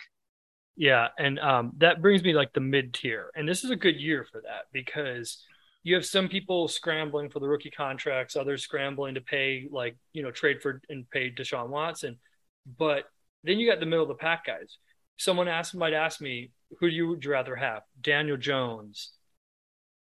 Yeah, 0.77 1.07
and 1.17 1.39
um, 1.39 1.73
that 1.77 2.03
brings 2.03 2.23
me 2.23 2.33
like 2.33 2.53
the 2.53 2.59
mid 2.59 2.93
tier, 2.93 3.31
and 3.35 3.49
this 3.49 3.63
is 3.63 3.71
a 3.71 3.75
good 3.75 3.99
year 3.99 4.27
for 4.31 4.41
that 4.41 4.65
because 4.71 5.43
you 5.81 5.95
have 5.95 6.05
some 6.05 6.29
people 6.29 6.67
scrambling 6.67 7.29
for 7.31 7.39
the 7.39 7.47
rookie 7.47 7.71
contracts, 7.71 8.35
others 8.35 8.61
scrambling 8.61 9.15
to 9.15 9.21
pay 9.21 9.67
like 9.71 9.97
you 10.13 10.21
know 10.21 10.29
trade 10.29 10.61
for 10.61 10.79
and 10.87 11.09
pay 11.09 11.31
Deshaun 11.31 11.69
Watson, 11.69 12.19
but 12.77 13.05
then 13.43 13.57
you 13.57 13.67
got 13.67 13.79
the 13.79 13.87
middle 13.87 14.03
of 14.03 14.09
the 14.09 14.15
pack 14.15 14.45
guys. 14.45 14.77
Someone 15.17 15.47
asked 15.47 15.73
might 15.73 15.93
ask 15.93 16.21
me, 16.21 16.51
who 16.79 16.89
do 16.89 16.95
you 16.95 17.07
would 17.07 17.25
you 17.25 17.31
rather 17.31 17.55
have, 17.55 17.81
Daniel 17.99 18.37
Jones, 18.37 19.13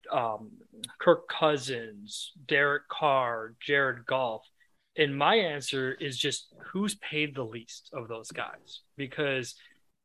um, 0.09 0.51
Kirk 0.97 1.27
Cousins, 1.27 2.31
Derek 2.47 2.87
Carr, 2.87 3.53
Jared 3.59 4.05
Goff, 4.05 4.43
and 4.95 5.17
my 5.17 5.35
answer 5.35 5.91
is 5.91 6.17
just 6.17 6.53
who's 6.71 6.95
paid 6.95 7.35
the 7.35 7.43
least 7.43 7.89
of 7.91 8.07
those 8.07 8.31
guys 8.31 8.81
because 8.95 9.55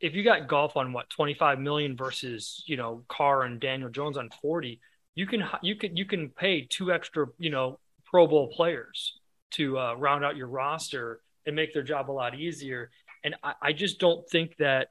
if 0.00 0.14
you 0.14 0.22
got 0.22 0.48
Goff 0.48 0.76
on 0.76 0.92
what 0.92 1.10
25 1.10 1.58
million 1.58 1.96
versus 1.96 2.62
you 2.66 2.76
know 2.76 3.04
Carr 3.08 3.42
and 3.42 3.60
Daniel 3.60 3.90
Jones 3.90 4.16
on 4.16 4.30
40 4.40 4.80
you 5.14 5.26
can 5.26 5.42
you 5.62 5.74
can 5.74 5.96
you 5.96 6.04
can 6.04 6.28
pay 6.28 6.66
two 6.68 6.92
extra 6.92 7.26
you 7.38 7.50
know 7.50 7.78
Pro 8.04 8.26
Bowl 8.26 8.48
players 8.48 9.18
to 9.52 9.78
uh, 9.78 9.94
round 9.94 10.24
out 10.24 10.36
your 10.36 10.46
roster 10.46 11.20
and 11.46 11.56
make 11.56 11.72
their 11.72 11.82
job 11.82 12.10
a 12.10 12.12
lot 12.12 12.38
easier. 12.38 12.90
And 13.24 13.34
I, 13.42 13.54
I 13.60 13.72
just 13.72 13.98
don't 13.98 14.28
think 14.28 14.56
that 14.58 14.88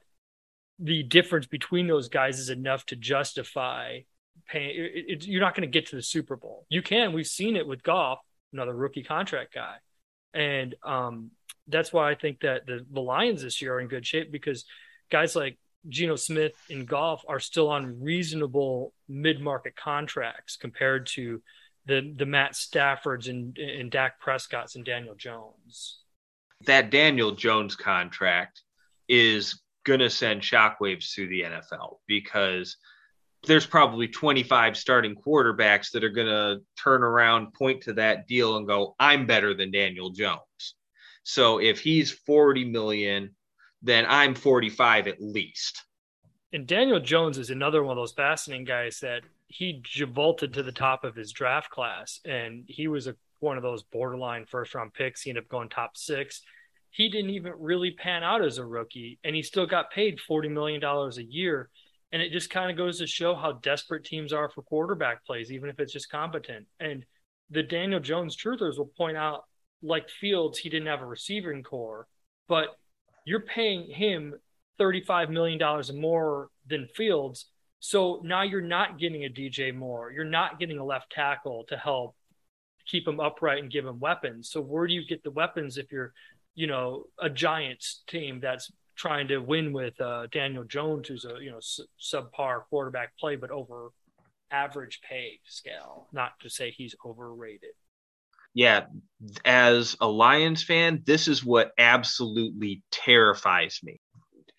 the 0.78 1.02
difference 1.02 1.46
between 1.46 1.86
those 1.86 2.08
guys 2.08 2.38
is 2.38 2.50
enough 2.50 2.84
to 2.86 2.96
justify 2.96 4.00
paying. 4.48 4.70
It, 4.70 5.04
it, 5.08 5.26
you're 5.26 5.40
not 5.40 5.54
going 5.54 5.68
to 5.68 5.72
get 5.72 5.86
to 5.88 5.96
the 5.96 6.02
Super 6.02 6.36
Bowl. 6.36 6.66
You 6.68 6.82
can. 6.82 7.12
We've 7.12 7.26
seen 7.26 7.56
it 7.56 7.66
with 7.66 7.82
Goff, 7.82 8.20
another 8.52 8.74
rookie 8.74 9.02
contract 9.02 9.54
guy, 9.54 9.76
and 10.34 10.74
um, 10.84 11.30
that's 11.66 11.92
why 11.92 12.10
I 12.10 12.14
think 12.14 12.40
that 12.40 12.66
the, 12.66 12.84
the 12.90 13.00
Lions 13.00 13.42
this 13.42 13.60
year 13.62 13.74
are 13.74 13.80
in 13.80 13.88
good 13.88 14.06
shape 14.06 14.30
because 14.30 14.64
guys 15.10 15.36
like 15.36 15.58
Geno 15.88 16.16
Smith 16.16 16.54
and 16.70 16.86
Goff 16.86 17.24
are 17.28 17.40
still 17.40 17.68
on 17.68 18.00
reasonable 18.02 18.92
mid-market 19.08 19.76
contracts 19.76 20.56
compared 20.56 21.06
to 21.06 21.42
the 21.86 22.12
the 22.16 22.26
Matt 22.26 22.52
Staffords 22.52 23.28
and 23.28 23.56
and 23.58 23.90
Dak 23.90 24.20
Prescott's 24.20 24.76
and 24.76 24.84
Daniel 24.84 25.14
Jones. 25.14 26.00
That 26.66 26.90
Daniel 26.90 27.32
Jones 27.32 27.76
contract 27.76 28.62
is 29.08 29.60
gonna 29.84 30.10
send 30.10 30.42
shockwaves 30.42 31.14
through 31.14 31.28
the 31.28 31.42
NFL 31.42 31.98
because 32.06 32.76
there's 33.44 33.66
probably 33.66 34.08
25 34.08 34.76
starting 34.76 35.14
quarterbacks 35.14 35.92
that 35.92 36.04
are 36.04 36.10
gonna 36.10 36.58
turn 36.82 37.02
around, 37.02 37.54
point 37.54 37.82
to 37.84 37.94
that 37.94 38.26
deal, 38.26 38.56
and 38.56 38.66
go, 38.66 38.94
"I'm 38.98 39.26
better 39.26 39.54
than 39.54 39.70
Daniel 39.70 40.10
Jones." 40.10 40.74
So 41.22 41.58
if 41.58 41.80
he's 41.80 42.10
40 42.10 42.64
million 42.64 43.34
then 43.82 44.06
I'm 44.08 44.34
45 44.34 45.06
at 45.06 45.20
least. 45.20 45.84
And 46.52 46.66
Daniel 46.66 47.00
Jones 47.00 47.38
is 47.38 47.50
another 47.50 47.82
one 47.82 47.96
of 47.96 48.00
those 48.00 48.12
fascinating 48.12 48.64
guys 48.64 49.00
that 49.00 49.22
he 49.48 49.82
vaulted 50.12 50.54
to 50.54 50.62
the 50.62 50.72
top 50.72 51.04
of 51.04 51.14
his 51.14 51.32
draft 51.32 51.70
class, 51.70 52.20
and 52.24 52.64
he 52.66 52.88
was 52.88 53.06
a, 53.06 53.14
one 53.40 53.56
of 53.56 53.62
those 53.62 53.82
borderline 53.82 54.46
first 54.46 54.74
round 54.74 54.94
picks. 54.94 55.22
He 55.22 55.30
ended 55.30 55.44
up 55.44 55.50
going 55.50 55.68
top 55.68 55.96
six. 55.96 56.42
He 56.90 57.10
didn't 57.10 57.30
even 57.30 57.52
really 57.58 57.90
pan 57.92 58.22
out 58.22 58.44
as 58.44 58.58
a 58.58 58.64
rookie, 58.64 59.18
and 59.24 59.34
he 59.34 59.42
still 59.42 59.66
got 59.66 59.90
paid 59.90 60.18
$40 60.28 60.50
million 60.50 60.82
a 60.82 61.22
year. 61.22 61.68
And 62.12 62.22
it 62.22 62.32
just 62.32 62.48
kind 62.48 62.70
of 62.70 62.76
goes 62.78 62.98
to 62.98 63.06
show 63.06 63.34
how 63.34 63.52
desperate 63.52 64.04
teams 64.04 64.32
are 64.32 64.48
for 64.48 64.62
quarterback 64.62 65.24
plays, 65.26 65.52
even 65.52 65.68
if 65.68 65.78
it's 65.78 65.92
just 65.92 66.10
competent. 66.10 66.66
And 66.80 67.04
the 67.50 67.62
Daniel 67.62 68.00
Jones 68.00 68.34
truthers 68.34 68.78
will 68.78 68.90
point 68.96 69.18
out, 69.18 69.44
like 69.82 70.08
Fields, 70.08 70.58
he 70.58 70.70
didn't 70.70 70.88
have 70.88 71.02
a 71.02 71.06
receiving 71.06 71.62
corps, 71.62 72.06
but 72.48 72.68
you're 73.28 73.40
paying 73.40 73.90
him 73.90 74.34
$35 74.80 75.28
million 75.28 75.60
more 76.00 76.48
than 76.66 76.88
Fields. 76.94 77.46
So 77.78 78.22
now 78.24 78.42
you're 78.42 78.62
not 78.62 78.98
getting 78.98 79.24
a 79.24 79.28
DJ 79.28 79.74
Moore. 79.74 80.10
You're 80.10 80.24
not 80.24 80.58
getting 80.58 80.78
a 80.78 80.84
left 80.84 81.12
tackle 81.12 81.64
to 81.68 81.76
help 81.76 82.16
keep 82.86 83.06
him 83.06 83.20
upright 83.20 83.62
and 83.62 83.70
give 83.70 83.84
him 83.84 84.00
weapons. 84.00 84.50
So 84.50 84.62
where 84.62 84.86
do 84.86 84.94
you 84.94 85.06
get 85.06 85.22
the 85.22 85.30
weapons 85.30 85.76
if 85.76 85.92
you're, 85.92 86.14
you 86.54 86.66
know, 86.66 87.04
a 87.20 87.28
Giants 87.28 88.02
team 88.06 88.40
that's 88.40 88.72
trying 88.96 89.28
to 89.28 89.38
win 89.38 89.74
with 89.74 90.00
uh, 90.00 90.26
Daniel 90.32 90.64
Jones, 90.64 91.06
who's 91.06 91.26
a 91.26 91.36
you 91.40 91.50
know 91.50 91.60
subpar 92.00 92.62
quarterback 92.70 93.16
play, 93.18 93.36
but 93.36 93.50
over 93.50 93.90
average 94.50 95.00
pay 95.08 95.38
scale. 95.44 96.08
Not 96.12 96.32
to 96.40 96.48
say 96.48 96.70
he's 96.70 96.96
overrated 97.04 97.74
yeah, 98.54 98.86
as 99.44 99.96
a 100.00 100.08
Lions 100.08 100.62
fan, 100.62 101.02
this 101.04 101.28
is 101.28 101.44
what 101.44 101.72
absolutely 101.78 102.82
terrifies 102.90 103.80
me. 103.82 104.00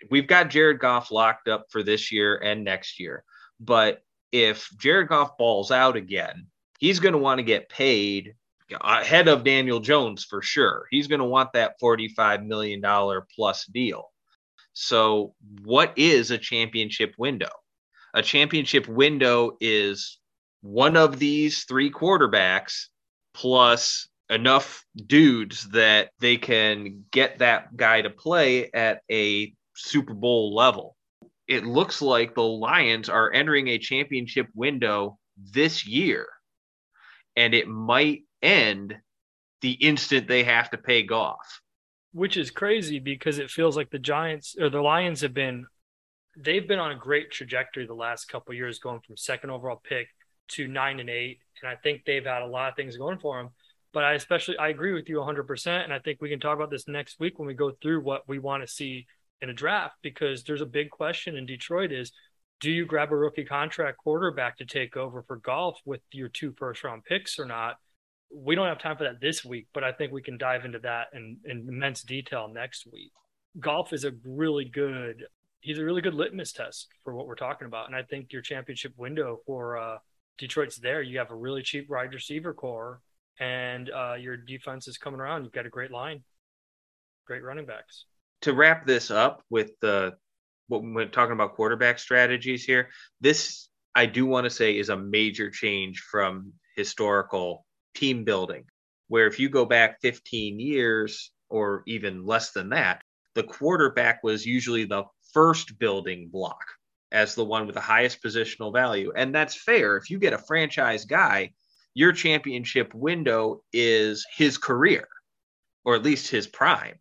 We've 0.09 0.27
got 0.27 0.49
Jared 0.49 0.79
Goff 0.79 1.11
locked 1.11 1.47
up 1.47 1.65
for 1.69 1.83
this 1.83 2.11
year 2.11 2.37
and 2.37 2.63
next 2.63 2.99
year. 2.99 3.23
But 3.59 4.01
if 4.31 4.69
Jared 4.77 5.09
Goff 5.09 5.37
balls 5.37 5.71
out 5.71 5.95
again, 5.95 6.47
he's 6.79 6.99
going 6.99 7.13
to 7.13 7.19
want 7.19 7.39
to 7.39 7.43
get 7.43 7.69
paid 7.69 8.35
ahead 8.81 9.27
of 9.27 9.43
Daniel 9.43 9.79
Jones 9.79 10.23
for 10.23 10.41
sure. 10.41 10.85
He's 10.91 11.07
going 11.07 11.19
to 11.19 11.25
want 11.25 11.53
that 11.53 11.79
$45 11.81 12.45
million 12.45 12.81
plus 13.35 13.65
deal. 13.65 14.11
So, 14.73 15.33
what 15.63 15.93
is 15.97 16.31
a 16.31 16.37
championship 16.37 17.15
window? 17.17 17.49
A 18.13 18.21
championship 18.21 18.87
window 18.87 19.57
is 19.59 20.19
one 20.61 20.95
of 20.95 21.19
these 21.19 21.63
three 21.63 21.91
quarterbacks 21.91 22.85
plus 23.33 24.07
enough 24.29 24.85
dudes 24.95 25.69
that 25.69 26.09
they 26.19 26.37
can 26.37 27.03
get 27.11 27.39
that 27.39 27.75
guy 27.75 28.01
to 28.01 28.09
play 28.09 28.69
at 28.71 29.01
a 29.11 29.53
Super 29.75 30.13
Bowl 30.13 30.53
level. 30.53 30.95
It 31.47 31.65
looks 31.65 32.01
like 32.01 32.35
the 32.35 32.43
Lions 32.43 33.09
are 33.09 33.33
entering 33.33 33.69
a 33.69 33.79
championship 33.79 34.47
window 34.53 35.17
this 35.51 35.87
year, 35.87 36.27
and 37.35 37.53
it 37.53 37.67
might 37.67 38.23
end 38.41 38.95
the 39.61 39.71
instant 39.71 40.27
they 40.27 40.43
have 40.43 40.69
to 40.69 40.77
pay 40.77 41.03
Goff. 41.03 41.61
Which 42.11 42.37
is 42.37 42.51
crazy 42.51 42.99
because 42.99 43.39
it 43.39 43.49
feels 43.49 43.75
like 43.75 43.89
the 43.89 43.99
Giants 43.99 44.55
or 44.59 44.69
the 44.69 44.81
Lions 44.81 45.21
have 45.21 45.33
been 45.33 45.65
they've 46.37 46.67
been 46.67 46.79
on 46.79 46.91
a 46.91 46.95
great 46.95 47.31
trajectory 47.31 47.85
the 47.85 47.93
last 47.93 48.25
couple 48.25 48.53
years, 48.53 48.79
going 48.79 49.01
from 49.01 49.17
second 49.17 49.49
overall 49.49 49.81
pick 49.83 50.07
to 50.49 50.67
nine 50.67 50.99
and 50.99 51.09
eight, 51.09 51.39
and 51.61 51.71
I 51.71 51.75
think 51.75 52.03
they've 52.05 52.25
had 52.25 52.41
a 52.41 52.47
lot 52.47 52.69
of 52.69 52.75
things 52.75 52.97
going 52.97 53.19
for 53.19 53.37
them. 53.37 53.49
But 53.91 54.03
I 54.03 54.13
especially 54.13 54.57
I 54.57 54.69
agree 54.69 54.93
with 54.93 55.09
you 55.09 55.17
100%, 55.17 55.83
and 55.83 55.91
I 55.91 55.99
think 55.99 56.21
we 56.21 56.29
can 56.29 56.39
talk 56.39 56.55
about 56.55 56.69
this 56.69 56.87
next 56.87 57.19
week 57.19 57.39
when 57.39 57.47
we 57.47 57.55
go 57.55 57.71
through 57.81 58.01
what 58.01 58.27
we 58.27 58.37
want 58.37 58.63
to 58.63 58.67
see 58.67 59.07
in 59.41 59.49
a 59.49 59.53
draft 59.53 59.95
because 60.03 60.43
there's 60.43 60.61
a 60.61 60.65
big 60.65 60.89
question 60.89 61.37
in 61.37 61.45
Detroit 61.45 61.91
is 61.91 62.11
do 62.59 62.71
you 62.71 62.85
grab 62.85 63.11
a 63.11 63.15
rookie 63.15 63.45
contract 63.45 63.97
quarterback 63.97 64.57
to 64.57 64.65
take 64.65 64.97
over 64.97 65.23
for 65.23 65.37
Goff 65.37 65.79
with 65.85 66.01
your 66.11 66.27
two 66.27 66.53
first 66.57 66.83
round 66.83 67.05
picks 67.05 67.39
or 67.39 67.45
not? 67.45 67.77
We 68.35 68.53
don't 68.53 68.67
have 68.67 68.79
time 68.79 68.97
for 68.97 69.05
that 69.05 69.21
this 69.21 69.45
week, 69.45 69.67
but 69.73 69.83
I 69.83 69.91
think 69.93 70.11
we 70.11 70.21
can 70.21 70.37
dive 70.37 70.65
into 70.65 70.79
that 70.79 71.07
in, 71.13 71.37
in 71.45 71.65
immense 71.69 72.03
detail 72.03 72.49
next 72.53 72.85
week. 72.91 73.11
Goff 73.59 73.93
is 73.93 74.03
a 74.03 74.11
really 74.23 74.65
good 74.65 75.23
he's 75.61 75.79
a 75.79 75.83
really 75.83 76.01
good 76.01 76.13
litmus 76.13 76.53
test 76.53 76.87
for 77.03 77.13
what 77.13 77.27
we're 77.27 77.35
talking 77.35 77.67
about. 77.67 77.87
And 77.87 77.95
I 77.95 78.03
think 78.03 78.31
your 78.31 78.41
championship 78.41 78.93
window 78.97 79.39
for 79.45 79.77
uh, 79.77 79.97
Detroit's 80.39 80.77
there. 80.77 81.01
You 81.01 81.19
have 81.19 81.31
a 81.31 81.35
really 81.35 81.61
cheap 81.61 81.89
wide 81.89 82.13
receiver 82.13 82.53
corps, 82.53 83.01
and 83.39 83.89
uh, 83.91 84.15
your 84.19 84.37
defense 84.37 84.87
is 84.87 84.97
coming 84.97 85.19
around. 85.19 85.43
You've 85.43 85.53
got 85.53 85.65
a 85.65 85.69
great 85.69 85.91
line, 85.91 86.23
great 87.27 87.43
running 87.43 87.65
backs. 87.65 88.05
To 88.43 88.53
wrap 88.53 88.87
this 88.87 89.11
up 89.11 89.43
with 89.49 89.71
the 89.81 90.13
what 90.69 90.81
we're 90.83 91.07
talking 91.07 91.33
about 91.33 91.55
quarterback 91.55 91.99
strategies 91.99 92.63
here, 92.63 92.89
this 93.21 93.69
I 93.95 94.05
do 94.05 94.25
want 94.25 94.45
to 94.45 94.49
say 94.49 94.77
is 94.77 94.89
a 94.89 94.97
major 94.97 95.49
change 95.49 95.99
from 95.99 96.53
historical 96.75 97.65
team 97.95 98.23
building, 98.23 98.63
where 99.07 99.27
if 99.27 99.39
you 99.39 99.49
go 99.49 99.65
back 99.65 99.99
15 100.01 100.59
years 100.59 101.31
or 101.49 101.83
even 101.87 102.25
less 102.25 102.51
than 102.51 102.69
that, 102.69 103.01
the 103.35 103.43
quarterback 103.43 104.23
was 104.23 104.45
usually 104.45 104.85
the 104.85 105.03
first 105.33 105.77
building 105.79 106.29
block 106.31 106.63
as 107.11 107.35
the 107.35 107.45
one 107.45 107.65
with 107.65 107.75
the 107.75 107.81
highest 107.81 108.23
positional 108.23 108.73
value. 108.73 109.11
And 109.15 109.33
that's 109.35 109.55
fair. 109.55 109.97
If 109.97 110.09
you 110.09 110.19
get 110.19 110.33
a 110.33 110.37
franchise 110.37 111.05
guy, 111.05 111.53
your 111.95 112.13
championship 112.13 112.93
window 112.93 113.63
is 113.73 114.25
his 114.35 114.57
career, 114.57 115.07
or 115.85 115.95
at 115.95 116.03
least 116.03 116.29
his 116.29 116.47
prime. 116.47 116.99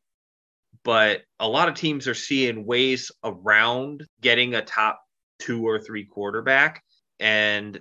but 0.85 1.23
a 1.41 1.49
lot 1.49 1.69
of 1.69 1.75
teams 1.75 2.09
are 2.09 2.15
seeing 2.15 2.65
ways 2.67 3.13
around 3.25 4.07
getting 4.23 4.55
a 4.55 4.63
top 4.63 5.01
two 5.39 5.67
or 5.67 5.79
three 5.81 6.05
quarterback. 6.05 6.83
And 7.21 7.81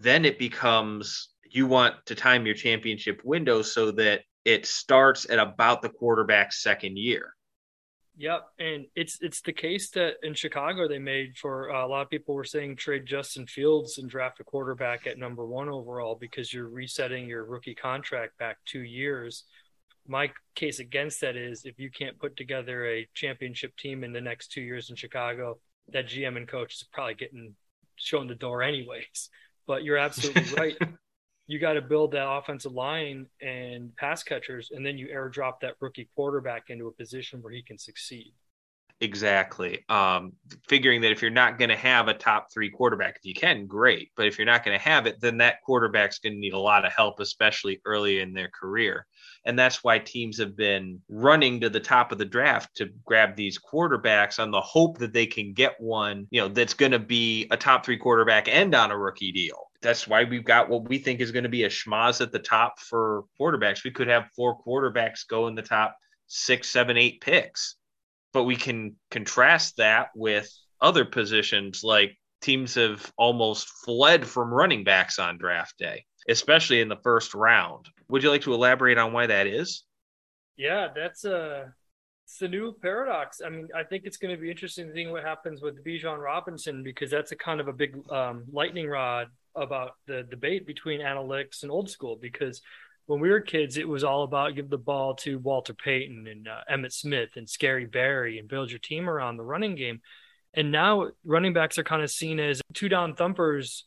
then 0.00 0.24
it 0.24 0.38
becomes 0.38 1.30
you 1.50 1.66
want 1.66 1.94
to 2.06 2.14
time 2.14 2.46
your 2.46 2.54
championship 2.54 3.22
window 3.24 3.62
so 3.62 3.90
that 3.92 4.22
it 4.44 4.66
starts 4.66 5.28
at 5.30 5.38
about 5.38 5.82
the 5.82 5.88
quarterback's 5.88 6.62
second 6.62 6.98
year. 6.98 7.34
Yep, 8.18 8.46
and 8.58 8.86
it's 8.94 9.18
it's 9.20 9.42
the 9.42 9.52
case 9.52 9.90
that 9.90 10.14
in 10.22 10.32
Chicago 10.32 10.88
they 10.88 10.98
made 10.98 11.36
for 11.36 11.70
uh, 11.70 11.84
a 11.84 11.88
lot 11.88 12.00
of 12.00 12.08
people 12.08 12.34
were 12.34 12.44
saying 12.44 12.76
trade 12.76 13.04
Justin 13.04 13.46
Fields 13.46 13.98
and 13.98 14.08
draft 14.08 14.40
a 14.40 14.44
quarterback 14.44 15.06
at 15.06 15.18
number 15.18 15.44
one 15.44 15.68
overall 15.68 16.16
because 16.18 16.50
you're 16.50 16.68
resetting 16.68 17.28
your 17.28 17.44
rookie 17.44 17.74
contract 17.74 18.38
back 18.38 18.56
two 18.64 18.80
years. 18.80 19.44
My 20.08 20.30
case 20.54 20.78
against 20.78 21.20
that 21.20 21.36
is 21.36 21.66
if 21.66 21.78
you 21.78 21.90
can't 21.90 22.18
put 22.18 22.36
together 22.38 22.86
a 22.86 23.06
championship 23.12 23.76
team 23.76 24.02
in 24.02 24.14
the 24.14 24.20
next 24.20 24.50
two 24.50 24.62
years 24.62 24.88
in 24.88 24.96
Chicago, 24.96 25.58
that 25.92 26.06
GM 26.06 26.38
and 26.38 26.48
coach 26.48 26.76
is 26.76 26.88
probably 26.90 27.14
getting 27.14 27.54
shown 27.96 28.28
the 28.28 28.34
door 28.34 28.62
anyways. 28.62 29.28
But 29.66 29.84
you're 29.84 29.98
absolutely 29.98 30.54
right 30.56 30.76
you 31.46 31.58
got 31.58 31.74
to 31.74 31.82
build 31.82 32.12
that 32.12 32.28
offensive 32.28 32.72
line 32.72 33.26
and 33.40 33.94
pass 33.96 34.22
catchers, 34.22 34.70
and 34.72 34.84
then 34.84 34.98
you 34.98 35.08
airdrop 35.08 35.60
that 35.60 35.74
rookie 35.80 36.08
quarterback 36.14 36.70
into 36.70 36.86
a 36.88 36.92
position 36.92 37.40
where 37.42 37.52
he 37.52 37.62
can 37.62 37.78
succeed. 37.78 38.32
Exactly. 39.00 39.84
Um, 39.90 40.32
figuring 40.68 41.02
that 41.02 41.12
if 41.12 41.20
you're 41.20 41.30
not 41.30 41.58
going 41.58 41.68
to 41.68 41.76
have 41.76 42.08
a 42.08 42.14
top 42.14 42.50
three 42.50 42.70
quarterback, 42.70 43.16
if 43.16 43.26
you 43.26 43.34
can, 43.34 43.66
great. 43.66 44.10
But 44.16 44.26
if 44.26 44.38
you're 44.38 44.46
not 44.46 44.64
going 44.64 44.76
to 44.76 44.82
have 44.82 45.06
it, 45.06 45.20
then 45.20 45.36
that 45.38 45.62
quarterback's 45.62 46.18
going 46.18 46.32
to 46.32 46.38
need 46.38 46.54
a 46.54 46.58
lot 46.58 46.86
of 46.86 46.92
help, 46.92 47.20
especially 47.20 47.80
early 47.84 48.20
in 48.20 48.32
their 48.32 48.48
career. 48.58 49.06
And 49.44 49.58
that's 49.58 49.84
why 49.84 49.98
teams 49.98 50.38
have 50.38 50.56
been 50.56 51.00
running 51.10 51.60
to 51.60 51.68
the 51.68 51.78
top 51.78 52.10
of 52.10 52.16
the 52.16 52.24
draft 52.24 52.74
to 52.76 52.88
grab 53.04 53.36
these 53.36 53.58
quarterbacks 53.58 54.38
on 54.38 54.50
the 54.50 54.62
hope 54.62 54.96
that 54.98 55.12
they 55.12 55.26
can 55.26 55.52
get 55.52 55.78
one, 55.78 56.26
you 56.30 56.40
know, 56.40 56.48
that's 56.48 56.74
going 56.74 56.92
to 56.92 56.98
be 56.98 57.46
a 57.50 57.56
top 57.56 57.84
three 57.84 57.98
quarterback 57.98 58.48
and 58.48 58.74
on 58.74 58.90
a 58.90 58.98
rookie 58.98 59.30
deal 59.30 59.65
that's 59.82 60.06
why 60.06 60.24
we've 60.24 60.44
got 60.44 60.68
what 60.68 60.88
we 60.88 60.98
think 60.98 61.20
is 61.20 61.32
going 61.32 61.44
to 61.44 61.48
be 61.48 61.64
a 61.64 61.68
schmaz 61.68 62.20
at 62.20 62.32
the 62.32 62.38
top 62.38 62.78
for 62.80 63.24
quarterbacks. 63.40 63.84
We 63.84 63.90
could 63.90 64.08
have 64.08 64.30
four 64.34 64.60
quarterbacks 64.62 65.26
go 65.26 65.46
in 65.48 65.54
the 65.54 65.62
top 65.62 65.96
six, 66.26 66.68
seven, 66.68 66.96
eight 66.96 67.20
picks, 67.20 67.76
but 68.32 68.44
we 68.44 68.56
can 68.56 68.96
contrast 69.10 69.76
that 69.78 70.08
with 70.14 70.50
other 70.80 71.04
positions 71.04 71.82
like 71.82 72.16
teams 72.40 72.74
have 72.74 73.12
almost 73.16 73.68
fled 73.84 74.26
from 74.26 74.52
running 74.52 74.84
backs 74.84 75.18
on 75.18 75.38
draft 75.38 75.78
day, 75.78 76.04
especially 76.28 76.80
in 76.80 76.88
the 76.88 77.00
first 77.02 77.34
round. 77.34 77.86
Would 78.08 78.22
you 78.22 78.30
like 78.30 78.42
to 78.42 78.54
elaborate 78.54 78.98
on 78.98 79.12
why 79.12 79.26
that 79.26 79.46
is? 79.46 79.84
Yeah, 80.56 80.88
that's 80.94 81.24
a 81.24 81.72
it's 82.24 82.38
the 82.38 82.48
new 82.48 82.74
paradox. 82.82 83.40
I 83.44 83.50
mean, 83.50 83.68
I 83.74 83.84
think 83.84 84.02
it's 84.04 84.16
going 84.16 84.34
to 84.34 84.40
be 84.40 84.50
interesting 84.50 84.88
to 84.88 84.94
see 84.94 85.06
what 85.06 85.22
happens 85.22 85.62
with 85.62 85.84
Bijan 85.84 86.18
Robinson 86.18 86.82
because 86.82 87.08
that's 87.08 87.30
a 87.30 87.36
kind 87.36 87.60
of 87.60 87.68
a 87.68 87.72
big 87.72 87.96
um, 88.10 88.44
lightning 88.50 88.88
rod 88.88 89.28
about 89.56 89.92
the 90.06 90.22
debate 90.24 90.66
between 90.66 91.00
analytics 91.00 91.62
and 91.62 91.70
old 91.70 91.90
school 91.90 92.16
because 92.20 92.60
when 93.06 93.20
we 93.20 93.30
were 93.30 93.40
kids, 93.40 93.76
it 93.76 93.88
was 93.88 94.04
all 94.04 94.24
about 94.24 94.54
give 94.54 94.68
the 94.68 94.78
ball 94.78 95.14
to 95.14 95.38
Walter 95.38 95.74
Payton 95.74 96.26
and 96.26 96.48
uh, 96.48 96.60
Emmitt 96.70 96.92
Smith 96.92 97.30
and 97.36 97.48
Scary 97.48 97.86
Barry 97.86 98.38
and 98.38 98.48
build 98.48 98.70
your 98.70 98.80
team 98.80 99.08
around 99.08 99.36
the 99.36 99.44
running 99.44 99.76
game. 99.76 100.00
And 100.54 100.72
now 100.72 101.10
running 101.24 101.52
backs 101.52 101.78
are 101.78 101.84
kind 101.84 102.02
of 102.02 102.10
seen 102.10 102.40
as 102.40 102.60
two 102.74 102.88
down 102.88 103.14
thumpers, 103.14 103.84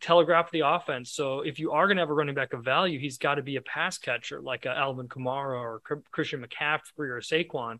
telegraph 0.00 0.50
the 0.50 0.60
offense. 0.60 1.12
So 1.12 1.40
if 1.40 1.58
you 1.58 1.72
are 1.72 1.86
going 1.86 1.96
to 1.96 2.02
have 2.02 2.10
a 2.10 2.14
running 2.14 2.34
back 2.34 2.54
of 2.54 2.64
value, 2.64 2.98
he's 2.98 3.18
got 3.18 3.36
to 3.36 3.42
be 3.42 3.56
a 3.56 3.62
pass 3.62 3.98
catcher 3.98 4.40
like 4.40 4.64
a 4.66 4.70
Alvin 4.70 5.08
Kamara 5.08 5.60
or 5.60 5.82
Christian 6.10 6.44
McCaffrey 6.44 7.10
or 7.10 7.20
Saquon 7.20 7.78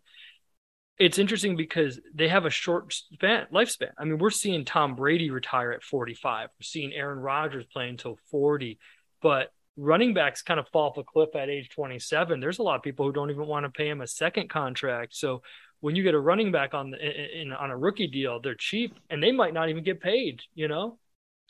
it's 0.98 1.18
interesting 1.18 1.56
because 1.56 2.00
they 2.14 2.28
have 2.28 2.46
a 2.46 2.50
short 2.50 2.92
span 2.92 3.46
lifespan. 3.52 3.90
I 3.98 4.04
mean, 4.04 4.18
we're 4.18 4.30
seeing 4.30 4.64
Tom 4.64 4.94
Brady 4.94 5.30
retire 5.30 5.72
at 5.72 5.82
45. 5.82 6.48
We're 6.48 6.62
seeing 6.62 6.92
Aaron 6.92 7.18
Rodgers 7.18 7.66
play 7.66 7.88
until 7.88 8.18
40, 8.30 8.78
but 9.20 9.52
running 9.76 10.14
backs 10.14 10.42
kind 10.42 10.58
of 10.58 10.68
fall 10.68 10.90
off 10.90 10.96
a 10.96 11.04
cliff 11.04 11.34
at 11.34 11.50
age 11.50 11.68
27. 11.74 12.40
There's 12.40 12.58
a 12.58 12.62
lot 12.62 12.76
of 12.76 12.82
people 12.82 13.04
who 13.04 13.12
don't 13.12 13.30
even 13.30 13.46
want 13.46 13.64
to 13.64 13.70
pay 13.70 13.88
him 13.88 14.00
a 14.00 14.06
second 14.06 14.48
contract. 14.48 15.14
So 15.14 15.42
when 15.80 15.94
you 15.94 16.02
get 16.02 16.14
a 16.14 16.20
running 16.20 16.50
back 16.50 16.72
on 16.72 16.90
the, 16.90 17.40
in, 17.40 17.52
on 17.52 17.70
a 17.70 17.76
rookie 17.76 18.06
deal, 18.06 18.40
they're 18.40 18.54
cheap 18.54 18.94
and 19.10 19.22
they 19.22 19.32
might 19.32 19.52
not 19.52 19.68
even 19.68 19.84
get 19.84 20.00
paid. 20.00 20.40
You 20.54 20.68
know, 20.68 20.98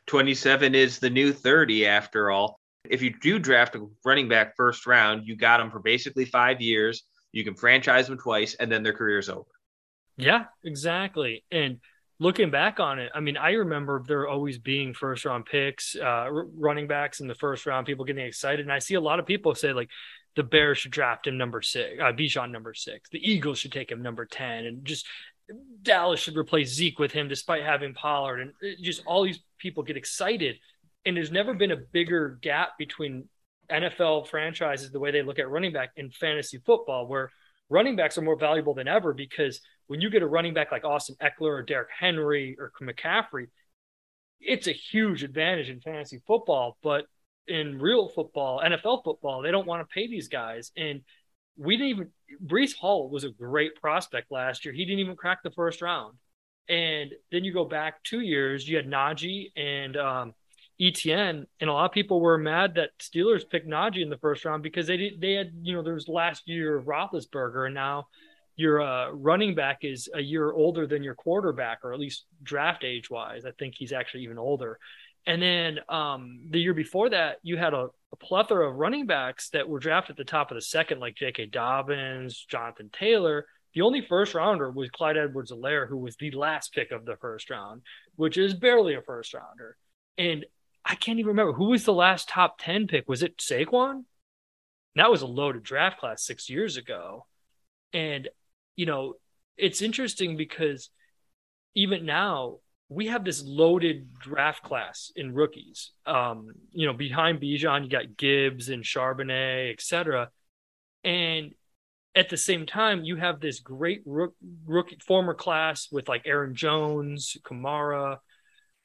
27 0.07 0.75
is 0.75 0.99
the 0.99 1.09
new 1.09 1.31
30 1.31 1.87
after 1.87 2.31
all. 2.31 2.59
If 2.89 3.01
you 3.01 3.13
do 3.21 3.39
draft 3.39 3.75
a 3.75 3.87
running 4.05 4.27
back 4.27 4.55
first 4.57 4.85
round, 4.85 5.25
you 5.25 5.37
got 5.37 5.61
him 5.61 5.71
for 5.71 5.79
basically 5.79 6.25
five 6.25 6.61
years 6.61 7.03
you 7.37 7.43
can 7.43 7.53
franchise 7.53 8.07
them 8.07 8.17
twice, 8.17 8.55
and 8.55 8.71
then 8.71 8.81
their 8.81 8.93
career's 8.93 9.29
over. 9.29 9.45
Yeah, 10.17 10.45
exactly. 10.63 11.43
And 11.51 11.77
looking 12.19 12.49
back 12.49 12.79
on 12.79 12.97
it, 12.97 13.11
I 13.13 13.19
mean, 13.19 13.37
I 13.37 13.51
remember 13.51 14.03
there 14.07 14.27
always 14.27 14.57
being 14.57 14.95
first 14.95 15.23
round 15.23 15.45
picks, 15.45 15.95
uh, 15.95 16.29
running 16.31 16.87
backs 16.87 17.19
in 17.19 17.27
the 17.27 17.35
first 17.35 17.67
round, 17.67 17.85
people 17.85 18.05
getting 18.05 18.25
excited. 18.25 18.61
And 18.61 18.73
I 18.73 18.79
see 18.79 18.95
a 18.95 19.01
lot 19.01 19.19
of 19.19 19.27
people 19.27 19.53
say, 19.53 19.71
like, 19.71 19.89
the 20.35 20.41
Bears 20.41 20.79
should 20.79 20.91
draft 20.91 21.27
him 21.27 21.37
number 21.37 21.61
six, 21.61 22.01
uh, 22.01 22.11
Bijan 22.11 22.49
number 22.49 22.73
six. 22.73 23.07
The 23.11 23.19
Eagles 23.19 23.59
should 23.59 23.71
take 23.71 23.91
him 23.91 24.01
number 24.01 24.25
10. 24.25 24.65
And 24.65 24.83
just 24.83 25.05
Dallas 25.83 26.19
should 26.19 26.37
replace 26.37 26.73
Zeke 26.73 26.97
with 26.97 27.11
him 27.11 27.27
despite 27.27 27.61
having 27.61 27.93
Pollard. 27.93 28.41
And 28.41 28.53
just 28.81 29.03
all 29.05 29.23
these 29.23 29.41
people 29.59 29.83
get 29.83 29.95
excited. 29.95 30.57
And 31.05 31.15
there's 31.15 31.31
never 31.31 31.53
been 31.53 31.71
a 31.71 31.77
bigger 31.77 32.39
gap 32.41 32.79
between 32.79 33.29
NFL 33.71 34.27
franchises, 34.27 34.91
the 34.91 34.99
way 34.99 35.11
they 35.11 35.23
look 35.23 35.39
at 35.39 35.49
running 35.49 35.73
back 35.73 35.91
in 35.95 36.09
fantasy 36.09 36.59
football, 36.65 37.07
where 37.07 37.31
running 37.69 37.95
backs 37.95 38.17
are 38.17 38.21
more 38.21 38.37
valuable 38.37 38.73
than 38.73 38.87
ever 38.87 39.13
because 39.13 39.61
when 39.87 40.01
you 40.01 40.09
get 40.09 40.21
a 40.21 40.27
running 40.27 40.53
back 40.53 40.71
like 40.71 40.83
Austin 40.83 41.15
Ekeler 41.21 41.59
or 41.59 41.61
Derrick 41.61 41.89
Henry 41.97 42.57
or 42.59 42.71
McCaffrey, 42.81 43.47
it's 44.39 44.67
a 44.67 44.71
huge 44.71 45.23
advantage 45.23 45.69
in 45.69 45.81
fantasy 45.81 46.21
football. 46.27 46.77
But 46.83 47.05
in 47.47 47.79
real 47.79 48.09
football, 48.09 48.61
NFL 48.63 49.03
football, 49.03 49.41
they 49.41 49.51
don't 49.51 49.67
want 49.67 49.87
to 49.87 49.93
pay 49.93 50.07
these 50.07 50.27
guys. 50.27 50.71
And 50.77 51.01
we 51.57 51.77
didn't 51.77 51.89
even, 51.89 52.09
Breece 52.45 52.75
Hall 52.75 53.09
was 53.09 53.23
a 53.23 53.29
great 53.29 53.75
prospect 53.75 54.31
last 54.31 54.65
year. 54.65 54.73
He 54.73 54.85
didn't 54.85 54.99
even 54.99 55.15
crack 55.15 55.43
the 55.43 55.51
first 55.51 55.81
round. 55.81 56.17
And 56.69 57.13
then 57.31 57.45
you 57.45 57.53
go 57.53 57.65
back 57.65 58.03
two 58.03 58.19
years, 58.19 58.67
you 58.67 58.75
had 58.75 58.87
Najee 58.87 59.51
and 59.55 59.95
um, 59.95 60.33
Etienne, 60.79 61.47
and 61.59 61.69
a 61.69 61.73
lot 61.73 61.85
of 61.85 61.91
people 61.91 62.19
were 62.19 62.37
mad 62.37 62.75
that 62.75 62.97
Steelers 62.99 63.49
picked 63.49 63.67
Najee 63.67 64.03
in 64.03 64.09
the 64.09 64.17
first 64.17 64.45
round 64.45 64.61
because 64.61 64.87
they 64.87 64.97
did, 64.97 65.21
they 65.21 65.33
had 65.33 65.51
you 65.61 65.73
know 65.73 65.81
there 65.81 65.95
was 65.95 66.07
last 66.07 66.47
year 66.47 66.77
of 66.77 66.85
Roethlisberger, 66.85 67.65
and 67.65 67.75
now 67.75 68.07
your 68.55 68.81
uh, 68.81 69.09
running 69.11 69.55
back 69.55 69.79
is 69.81 70.09
a 70.13 70.21
year 70.21 70.51
older 70.51 70.85
than 70.85 71.03
your 71.03 71.15
quarterback, 71.15 71.79
or 71.83 71.93
at 71.93 71.99
least 71.99 72.25
draft 72.43 72.83
age 72.83 73.09
wise. 73.09 73.45
I 73.45 73.51
think 73.51 73.75
he's 73.77 73.93
actually 73.93 74.23
even 74.23 74.37
older. 74.37 74.79
And 75.27 75.41
then 75.41 75.79
um, 75.89 76.39
the 76.49 76.59
year 76.59 76.73
before 76.73 77.09
that, 77.09 77.37
you 77.43 77.57
had 77.57 77.73
a, 77.73 77.89
a, 78.13 78.15
plethora 78.15 78.69
of 78.69 78.77
running 78.77 79.05
backs 79.05 79.49
that 79.49 79.67
were 79.67 79.77
drafted 79.77 80.13
at 80.13 80.17
the 80.17 80.23
top 80.23 80.51
of 80.51 80.55
the 80.55 80.61
second, 80.61 80.99
like 80.99 81.15
J.K. 81.15 81.47
Dobbins, 81.47 82.45
Jonathan 82.49 82.89
Taylor. 82.93 83.45
The 83.73 83.81
only 83.81 84.01
first 84.01 84.33
rounder 84.33 84.71
was 84.71 84.89
Clyde 84.89 85.17
Edwards-Helaire, 85.17 85.87
who 85.87 85.97
was 85.97 86.15
the 86.15 86.31
last 86.31 86.73
pick 86.73 86.91
of 86.91 87.03
the 87.03 87.17
first 87.17 87.49
round, 87.49 87.81
which 88.15 88.37
is 88.37 88.53
barely 88.53 88.95
a 88.95 89.01
first 89.01 89.33
rounder. 89.33 89.75
And 90.17 90.45
I 90.87 90.95
can't 90.95 91.19
even 91.19 91.27
remember 91.27 91.51
who 91.51 91.65
was 91.65 91.83
the 91.83 91.93
last 91.93 92.29
top 92.29 92.59
10 92.59 92.87
pick. 92.87 93.09
Was 93.09 93.21
it 93.21 93.37
Saquon? 93.37 94.05
That 94.95 95.11
was 95.11 95.21
a 95.21 95.27
loaded 95.27 95.63
draft 95.63 95.99
class 95.99 96.25
six 96.25 96.49
years 96.49 96.77
ago. 96.77 97.25
And, 97.91 98.29
you 98.77 98.85
know, 98.85 99.15
it's 99.57 99.81
interesting 99.81 100.37
because 100.37 100.89
even 101.75 102.05
now 102.05 102.59
we 102.87 103.07
have 103.07 103.25
this 103.25 103.43
loaded 103.43 104.13
draft 104.13 104.63
class 104.63 105.11
in 105.13 105.33
rookies. 105.33 105.91
Um, 106.05 106.51
you 106.71 106.87
know, 106.87 106.93
behind 106.93 107.41
Bijan, 107.41 107.83
you 107.83 107.89
got 107.89 108.15
Gibbs 108.15 108.69
and 108.69 108.81
Charbonnet, 108.81 109.73
etc. 109.73 110.29
And 111.03 111.51
at 112.15 112.29
the 112.29 112.37
same 112.37 112.65
time, 112.65 113.03
you 113.03 113.17
have 113.17 113.41
this 113.41 113.59
great 113.59 114.03
rook, 114.05 114.35
rookie 114.65 114.97
former 115.05 115.33
class 115.33 115.89
with 115.91 116.07
like 116.07 116.21
Aaron 116.25 116.55
Jones, 116.55 117.35
Kamara, 117.43 118.19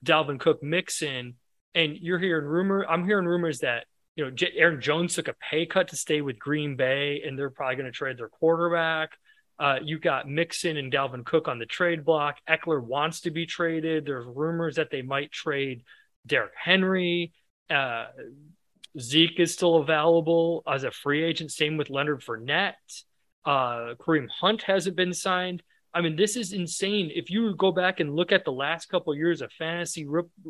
Dalvin 0.04 0.40
Cook, 0.40 0.64
Mixon 0.64 1.36
and 1.74 1.96
you're 1.96 2.18
hearing 2.18 2.46
rumor. 2.46 2.86
I'm 2.88 3.04
hearing 3.04 3.26
rumors 3.26 3.60
that 3.60 3.86
you 4.16 4.24
know 4.24 4.34
Aaron 4.54 4.80
Jones 4.80 5.14
took 5.14 5.28
a 5.28 5.34
pay 5.34 5.66
cut 5.66 5.88
to 5.88 5.96
stay 5.96 6.20
with 6.20 6.38
Green 6.38 6.76
Bay, 6.76 7.22
and 7.26 7.38
they're 7.38 7.50
probably 7.50 7.76
going 7.76 7.86
to 7.86 7.92
trade 7.92 8.18
their 8.18 8.28
quarterback. 8.28 9.10
Uh, 9.58 9.76
you 9.82 9.98
got 9.98 10.28
Mixon 10.28 10.76
and 10.76 10.92
Dalvin 10.92 11.24
Cook 11.24 11.46
on 11.46 11.58
the 11.58 11.66
trade 11.66 12.04
block. 12.04 12.38
Ekeler 12.48 12.82
wants 12.82 13.20
to 13.22 13.30
be 13.30 13.46
traded. 13.46 14.04
There's 14.04 14.26
rumors 14.26 14.76
that 14.76 14.90
they 14.90 15.02
might 15.02 15.30
trade 15.30 15.84
Derrick 16.26 16.52
Henry. 16.56 17.32
Uh, 17.70 18.06
Zeke 18.98 19.40
is 19.40 19.52
still 19.52 19.76
available 19.76 20.62
as 20.66 20.84
a 20.84 20.90
free 20.90 21.22
agent. 21.22 21.52
Same 21.52 21.76
with 21.76 21.90
Leonard 21.90 22.22
Fournette. 22.22 22.74
Uh, 23.44 23.94
Kareem 24.00 24.28
Hunt 24.28 24.62
hasn't 24.62 24.96
been 24.96 25.12
signed. 25.12 25.62
I 25.94 26.00
mean, 26.00 26.16
this 26.16 26.36
is 26.36 26.52
insane. 26.52 27.10
If 27.14 27.30
you 27.30 27.54
go 27.54 27.70
back 27.70 28.00
and 28.00 28.14
look 28.14 28.32
at 28.32 28.44
the 28.44 28.52
last 28.52 28.86
couple 28.86 29.12
of 29.12 29.18
years 29.18 29.42
of 29.42 29.52
fantasy 29.52 30.06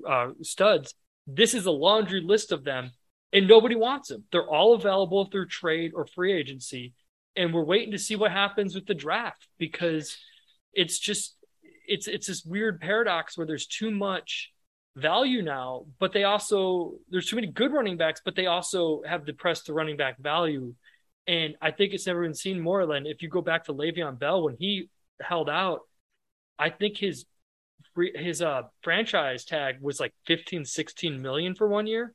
uh, 0.09 0.31
studs, 0.43 0.95
this 1.27 1.55
is 1.55 1.67
a 1.67 1.71
laundry 1.71 2.21
list 2.21 2.53
of 2.53 2.65
them, 2.65 2.91
and 3.33 3.49
nobody 3.49 3.75
wants 3.77 4.09
them. 4.09 4.25
They're 4.33 4.49
all 4.49 4.75
available 4.75 5.27
through 5.27 5.47
trade 5.49 5.93
or 5.95 6.07
free 6.07 6.33
agency. 6.33 6.95
and 7.37 7.55
we're 7.55 7.65
waiting 7.65 7.93
to 7.93 7.99
see 7.99 8.17
what 8.17 8.31
happens 8.31 8.75
with 8.75 8.87
the 8.87 8.95
draft 8.95 9.49
because 9.59 10.17
it's 10.75 10.99
just 10.99 11.37
it's 11.87 12.07
it's 12.09 12.27
this 12.27 12.45
weird 12.45 12.81
paradox 12.81 13.37
where 13.37 13.47
there's 13.47 13.67
too 13.67 13.91
much 13.91 14.53
value 14.97 15.43
now, 15.43 15.87
but 15.99 16.13
they 16.13 16.25
also 16.25 16.95
there's 17.11 17.27
too 17.27 17.37
many 17.37 17.49
good 17.49 17.73
running 17.73 17.97
backs, 17.97 18.21
but 18.25 18.37
they 18.37 18.47
also 18.47 19.03
have 19.07 19.25
depressed 19.25 19.67
the 19.67 19.73
running 19.73 19.97
back 19.97 20.19
value. 20.19 20.75
And 21.27 21.57
I 21.63 21.71
think 21.71 21.95
it's 21.95 22.07
never 22.07 22.23
been 22.23 22.35
seen 22.35 22.61
more 22.61 22.85
than 22.87 23.07
if 23.07 23.23
you 23.23 23.29
go 23.29 23.43
back 23.43 23.65
to 23.65 23.75
Le'Veon 23.75 24.19
Bell 24.19 24.43
when 24.43 24.57
he 24.59 24.89
held 25.21 25.49
out, 25.49 25.81
I 26.59 26.71
think 26.71 26.97
his 26.99 27.25
his 28.15 28.43
uh 28.43 28.63
franchise 28.83 29.45
tag 29.45 29.77
was 29.81 30.01
like 30.01 30.13
15, 30.27 30.65
16 30.65 31.21
million 31.21 31.55
for 31.55 31.69
one 31.69 31.87
year. 31.87 32.15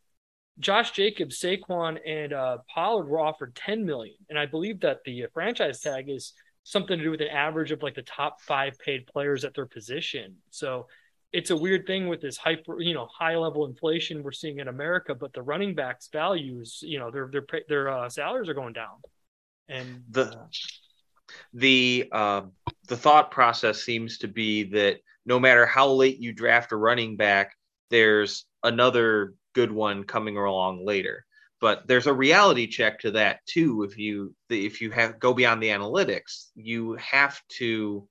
Josh 0.59 0.91
Jacobs, 0.91 1.39
Saquon, 1.39 1.99
and 2.05 2.33
uh, 2.33 2.57
Pollard 2.73 3.07
were 3.07 3.19
offered 3.19 3.55
10 3.55 3.85
million, 3.85 4.15
and 4.29 4.39
I 4.39 4.47
believe 4.47 4.79
that 4.81 5.03
the 5.05 5.27
franchise 5.33 5.81
tag 5.81 6.09
is 6.09 6.33
something 6.63 6.97
to 6.97 7.03
do 7.03 7.11
with 7.11 7.21
an 7.21 7.27
average 7.27 7.71
of 7.71 7.83
like 7.83 7.95
the 7.95 8.01
top 8.01 8.41
five 8.41 8.77
paid 8.79 9.07
players 9.07 9.45
at 9.45 9.53
their 9.53 9.67
position. 9.67 10.35
So 10.49 10.87
it's 11.31 11.49
a 11.51 11.55
weird 11.55 11.85
thing 11.85 12.07
with 12.07 12.21
this 12.21 12.37
hyper, 12.37 12.81
you 12.81 12.93
know, 12.93 13.07
high 13.17 13.35
level 13.35 13.65
inflation 13.65 14.23
we're 14.23 14.31
seeing 14.31 14.59
in 14.59 14.67
America, 14.67 15.13
but 15.13 15.33
the 15.33 15.41
running 15.41 15.75
backs' 15.75 16.09
values, 16.11 16.79
you 16.81 16.99
know, 16.99 17.11
their 17.11 17.29
their 17.31 17.45
their 17.69 17.89
uh, 17.89 18.09
salaries 18.09 18.49
are 18.49 18.53
going 18.53 18.73
down, 18.73 18.97
and 19.69 20.03
the 20.09 20.47
the 21.53 22.09
uh, 22.11 22.41
the 22.87 22.97
thought 22.97 23.31
process 23.31 23.83
seems 23.83 24.17
to 24.19 24.27
be 24.27 24.63
that 24.63 24.97
no 25.27 25.39
matter 25.39 25.65
how 25.65 25.91
late 25.91 26.19
you 26.19 26.33
draft 26.33 26.71
a 26.71 26.77
running 26.77 27.17
back, 27.17 27.53
there's 27.91 28.45
another 28.63 29.35
good 29.53 29.71
one 29.71 30.05
coming 30.05 30.37
along 30.37 30.85
later. 30.85 31.25
But 31.59 31.87
there's 31.87 32.07
a 32.07 32.13
reality 32.13 32.67
check 32.67 32.99
to 33.01 33.11
that 33.11 33.45
too. 33.45 33.83
If 33.83 33.97
you 33.97 34.33
if 34.49 34.79
you 34.81 34.89
have 34.91 35.19
go 35.19 35.33
beyond 35.33 35.61
the 35.61 35.69
analytics, 35.69 36.47
you 36.55 36.93
have 36.93 37.41
to 37.59 38.07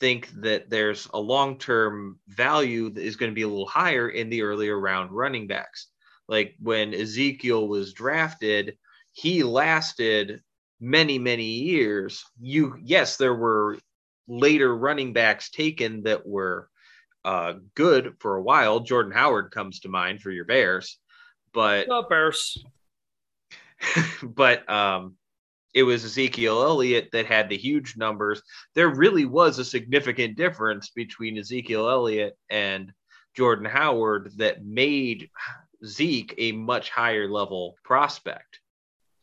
think 0.00 0.28
that 0.42 0.68
there's 0.68 1.08
a 1.14 1.20
long 1.20 1.58
term 1.58 2.18
value 2.28 2.90
that 2.90 3.02
is 3.02 3.16
going 3.16 3.30
to 3.30 3.34
be 3.34 3.42
a 3.42 3.48
little 3.48 3.66
higher 3.66 4.08
in 4.08 4.28
the 4.28 4.42
earlier 4.42 4.78
round 4.78 5.12
running 5.12 5.46
backs. 5.46 5.88
Like 6.28 6.56
when 6.60 6.94
Ezekiel 6.94 7.68
was 7.68 7.94
drafted, 7.94 8.76
he 9.12 9.42
lasted 9.44 10.42
many, 10.80 11.18
many 11.18 11.44
years. 11.44 12.24
You, 12.40 12.76
yes, 12.82 13.16
there 13.16 13.34
were 13.34 13.78
later 14.30 14.74
running 14.74 15.12
backs 15.12 15.50
taken 15.50 16.04
that 16.04 16.26
were 16.26 16.68
uh, 17.24 17.54
good 17.74 18.14
for 18.20 18.36
a 18.36 18.42
while. 18.42 18.80
Jordan 18.80 19.12
Howard 19.12 19.50
comes 19.50 19.80
to 19.80 19.88
mind 19.88 20.22
for 20.22 20.30
your 20.30 20.44
Bears, 20.44 20.98
but 21.52 21.88
oh, 21.90 22.06
Bears. 22.08 22.64
but 24.22 24.68
um, 24.70 25.16
it 25.74 25.82
was 25.82 26.04
Ezekiel 26.04 26.62
Elliott 26.62 27.08
that 27.12 27.26
had 27.26 27.48
the 27.48 27.56
huge 27.56 27.96
numbers. 27.96 28.40
There 28.74 28.88
really 28.88 29.24
was 29.24 29.58
a 29.58 29.64
significant 29.64 30.36
difference 30.36 30.90
between 30.90 31.36
Ezekiel 31.36 31.88
Elliott 31.88 32.38
and 32.48 32.92
Jordan 33.36 33.66
Howard 33.66 34.32
that 34.36 34.64
made 34.64 35.28
Zeke 35.84 36.34
a 36.38 36.52
much 36.52 36.90
higher 36.90 37.28
level 37.28 37.76
prospect. 37.84 38.60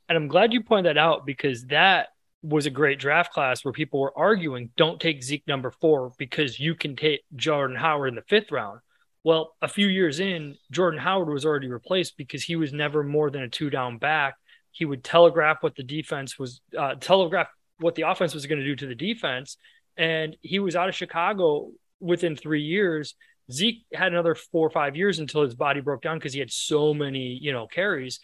And 0.09 0.17
I'm 0.17 0.27
glad 0.27 0.53
you 0.53 0.63
pointed 0.63 0.95
that 0.95 0.99
out 0.99 1.25
because 1.25 1.65
that 1.67 2.09
was 2.47 2.65
a 2.65 2.71
great 2.71 2.99
draft 2.99 3.33
class 3.33 3.63
where 3.63 3.73
people 3.73 3.99
were 3.99 4.17
arguing 4.17 4.69
don't 4.77 4.99
take 4.99 5.23
Zeke 5.23 5.47
number 5.47 5.71
four 5.71 6.13
because 6.17 6.59
you 6.59 6.75
can 6.75 6.95
take 6.95 7.21
Jordan 7.35 7.75
Howard 7.75 8.09
in 8.09 8.15
the 8.15 8.21
fifth 8.21 8.51
round. 8.51 8.79
Well, 9.23 9.55
a 9.61 9.67
few 9.67 9.87
years 9.87 10.19
in, 10.19 10.55
Jordan 10.71 10.99
Howard 10.99 11.27
was 11.27 11.45
already 11.45 11.67
replaced 11.67 12.17
because 12.17 12.43
he 12.43 12.55
was 12.55 12.71
never 12.71 13.03
more 13.03 13.29
than 13.29 13.41
a 13.41 13.49
two 13.49 13.69
down 13.69 13.97
back 13.97 14.35
he 14.77 14.85
would 14.85 15.03
telegraph 15.03 15.63
what 15.63 15.75
the 15.75 15.81
defense 15.81 16.37
was, 16.37 16.61
uh, 16.77 16.93
telegraph 16.95 17.47
what 17.79 17.95
the 17.95 18.03
offense 18.03 18.35
was 18.35 18.45
going 18.45 18.59
to 18.59 18.65
do 18.65 18.75
to 18.75 18.85
the 18.85 18.93
defense. 18.93 19.57
And 19.97 20.37
he 20.41 20.59
was 20.59 20.75
out 20.75 20.87
of 20.87 20.93
Chicago 20.93 21.71
within 21.99 22.35
three 22.35 22.61
years. 22.61 23.15
Zeke 23.51 23.85
had 23.91 24.11
another 24.11 24.35
four 24.35 24.67
or 24.67 24.69
five 24.69 24.95
years 24.95 25.17
until 25.17 25.41
his 25.41 25.55
body 25.55 25.81
broke 25.81 26.03
down 26.03 26.19
because 26.19 26.33
he 26.33 26.39
had 26.39 26.51
so 26.51 26.93
many, 26.93 27.39
you 27.41 27.53
know, 27.53 27.65
carries. 27.65 28.19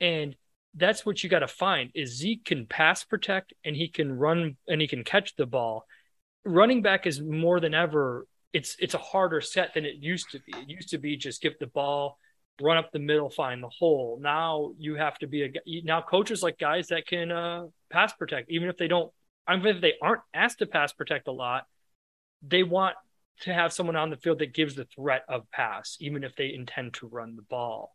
And 0.00 0.36
that's 0.78 1.04
what 1.04 1.22
you 1.22 1.30
got 1.30 1.40
to 1.40 1.48
find 1.48 1.90
is 1.94 2.16
Zeke 2.16 2.44
can 2.44 2.66
pass 2.66 3.04
protect 3.04 3.52
and 3.64 3.76
he 3.76 3.88
can 3.88 4.12
run 4.12 4.56
and 4.66 4.80
he 4.80 4.88
can 4.88 5.04
catch 5.04 5.36
the 5.36 5.46
ball. 5.46 5.84
Running 6.44 6.82
back 6.82 7.06
is 7.06 7.20
more 7.20 7.60
than 7.60 7.74
ever. 7.74 8.26
It's 8.52 8.76
it's 8.78 8.94
a 8.94 8.98
harder 8.98 9.40
set 9.40 9.74
than 9.74 9.84
it 9.84 9.96
used 9.96 10.30
to 10.30 10.40
be. 10.40 10.52
It 10.56 10.68
used 10.68 10.90
to 10.90 10.98
be 10.98 11.16
just 11.16 11.42
give 11.42 11.58
the 11.58 11.66
ball 11.66 12.18
run 12.60 12.76
up 12.76 12.90
the 12.92 12.98
middle, 12.98 13.30
find 13.30 13.62
the 13.62 13.68
hole. 13.68 14.18
Now 14.20 14.72
you 14.78 14.96
have 14.96 15.18
to 15.18 15.26
be 15.26 15.44
a 15.44 15.52
now 15.84 16.02
coaches 16.02 16.42
like 16.42 16.58
guys 16.58 16.88
that 16.88 17.06
can 17.06 17.30
uh, 17.30 17.66
pass 17.90 18.12
protect, 18.12 18.50
even 18.50 18.68
if 18.68 18.76
they 18.76 18.88
don't. 18.88 19.12
Even 19.50 19.76
if 19.76 19.80
they 19.80 19.94
aren't 20.02 20.20
asked 20.34 20.58
to 20.58 20.66
pass 20.66 20.92
protect 20.92 21.26
a 21.26 21.32
lot, 21.32 21.66
they 22.42 22.62
want 22.62 22.96
to 23.40 23.54
have 23.54 23.72
someone 23.72 23.96
on 23.96 24.10
the 24.10 24.16
field 24.16 24.40
that 24.40 24.52
gives 24.52 24.74
the 24.74 24.84
threat 24.84 25.22
of 25.26 25.50
pass, 25.50 25.96
even 26.00 26.22
if 26.22 26.36
they 26.36 26.52
intend 26.52 26.94
to 26.94 27.06
run 27.06 27.34
the 27.34 27.42
ball. 27.42 27.94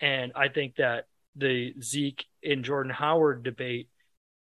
And 0.00 0.32
I 0.34 0.48
think 0.48 0.76
that 0.76 1.04
the 1.36 1.74
Zeke 1.82 2.24
and 2.42 2.64
Jordan 2.64 2.92
Howard 2.92 3.42
debate 3.42 3.88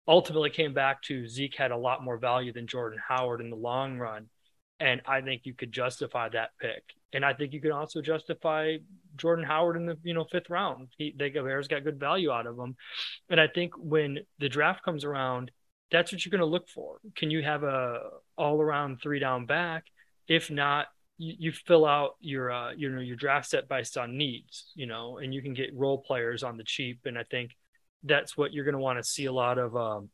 ultimately 0.07 0.51
came 0.51 0.73
back 0.73 1.03
to 1.03 1.29
Zeke 1.29 1.55
had 1.55 1.71
a 1.71 1.77
lot 1.77 2.03
more 2.03 2.17
value 2.17 2.53
than 2.53 2.67
Jordan 2.67 2.99
Howard 3.07 3.41
in 3.41 3.51
the 3.51 3.57
long 3.57 3.99
run. 3.99 4.29
And 4.81 5.03
I 5.07 5.21
think 5.21 5.43
you 5.45 5.55
could 5.55 5.73
justify 5.73 6.29
that 6.31 6.51
pick. 6.61 6.83
And 7.13 7.25
I 7.25 7.35
think 7.35 7.53
you 7.53 7.61
can 7.61 7.73
also 7.73 8.01
justify 8.01 8.77
Jordan 9.17 9.45
Howard 9.45 9.77
in 9.77 9.87
the 9.87 9.99
you 10.03 10.15
know 10.15 10.25
fifth 10.25 10.51
round. 10.51 10.89
He, 10.97 11.15
they 11.17 11.31
Bears 11.31 11.69
got 11.69 11.85
good 11.85 11.99
value 11.99 12.31
out 12.31 12.47
of 12.47 12.59
him, 12.59 12.77
and 13.29 13.41
I 13.41 13.49
think 13.49 13.73
when 13.77 14.21
the 14.39 14.49
draft 14.49 14.85
comes 14.85 15.05
around, 15.05 15.51
that's 15.91 16.13
what 16.13 16.25
you're 16.25 16.31
going 16.31 16.41
to 16.41 16.47
look 16.47 16.69
for. 16.69 16.99
Can 17.17 17.31
you 17.31 17.43
have 17.43 17.63
a 17.63 18.01
all 18.37 18.61
around 18.61 19.01
three 19.01 19.19
down 19.19 19.47
back? 19.47 19.85
If 20.29 20.51
not, 20.51 20.87
you, 21.19 21.35
you 21.39 21.53
fill 21.53 21.85
out 21.85 22.13
your 22.21 22.51
uh, 22.51 22.73
you 22.73 22.89
know 22.89 23.01
your 23.01 23.17
draft 23.17 23.49
set 23.51 23.69
based 23.69 23.99
on 23.99 24.17
needs, 24.17 24.73
you 24.75 24.87
know, 24.87 25.19
and 25.19 25.35
you 25.35 25.43
can 25.43 25.55
get 25.55 25.75
role 25.75 25.99
players 25.99 26.43
on 26.43 26.57
the 26.57 26.65
cheap. 26.65 27.01
And 27.05 27.19
I 27.19 27.25
think 27.25 27.55
that's 28.05 28.37
what 28.37 28.53
you're 28.53 28.65
going 28.65 28.75
to 28.75 28.81
want 28.81 28.99
to 28.99 29.05
see 29.05 29.27
a 29.27 29.33
lot 29.33 29.59
of 29.59 29.77
um, 29.77 30.09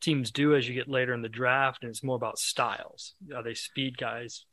teams 0.00 0.30
do 0.30 0.54
as 0.54 0.68
you 0.68 0.74
get 0.74 0.88
later 0.88 1.12
in 1.12 1.22
the 1.22 1.28
draft, 1.28 1.82
and 1.82 1.90
it's 1.90 2.04
more 2.04 2.16
about 2.16 2.38
styles. 2.38 3.14
Are 3.34 3.42
they 3.42 3.54
speed 3.54 3.98
guys? 3.98 4.46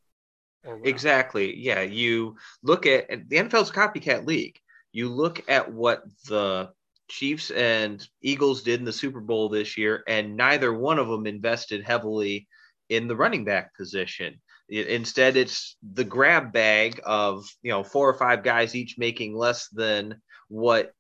Exactly. 0.84 1.56
Yeah. 1.56 1.82
You 1.82 2.36
look 2.64 2.86
at 2.86 3.08
the 3.30 3.38
NFL's 3.38 3.72
copycat 3.72 4.26
league. 4.26 4.60
You 4.92 5.08
look 5.08 5.44
at 5.48 5.72
what 5.72 6.04
the 6.28 6.72
Chiefs 7.10 7.52
and 7.52 8.06
Eagles 8.22 8.64
did 8.64 8.80
in 8.80 8.86
the 8.86 8.92
Super 8.92 9.22
Bowl 9.22 9.48
this 9.48 9.78
year, 9.78 10.04
and 10.08 10.36
neither 10.36 10.74
one 10.74 11.00
of 11.00 11.08
them 11.08 11.26
invested 11.26 11.84
heavily 11.84 12.48
in 12.90 13.08
the 13.08 13.16
running 13.16 13.46
back 13.46 13.76
position. 13.78 14.42
Instead, 14.70 15.38
it's 15.38 15.78
the 15.94 16.04
grab 16.04 16.52
bag 16.52 17.00
of 17.06 17.46
you 17.64 17.72
know 17.72 17.84
four 17.84 18.10
or 18.10 18.14
five 18.14 18.44
guys 18.44 18.76
each 18.76 18.98
making 18.98 19.36
less 19.36 19.70
than 19.70 20.22
what 20.50 20.92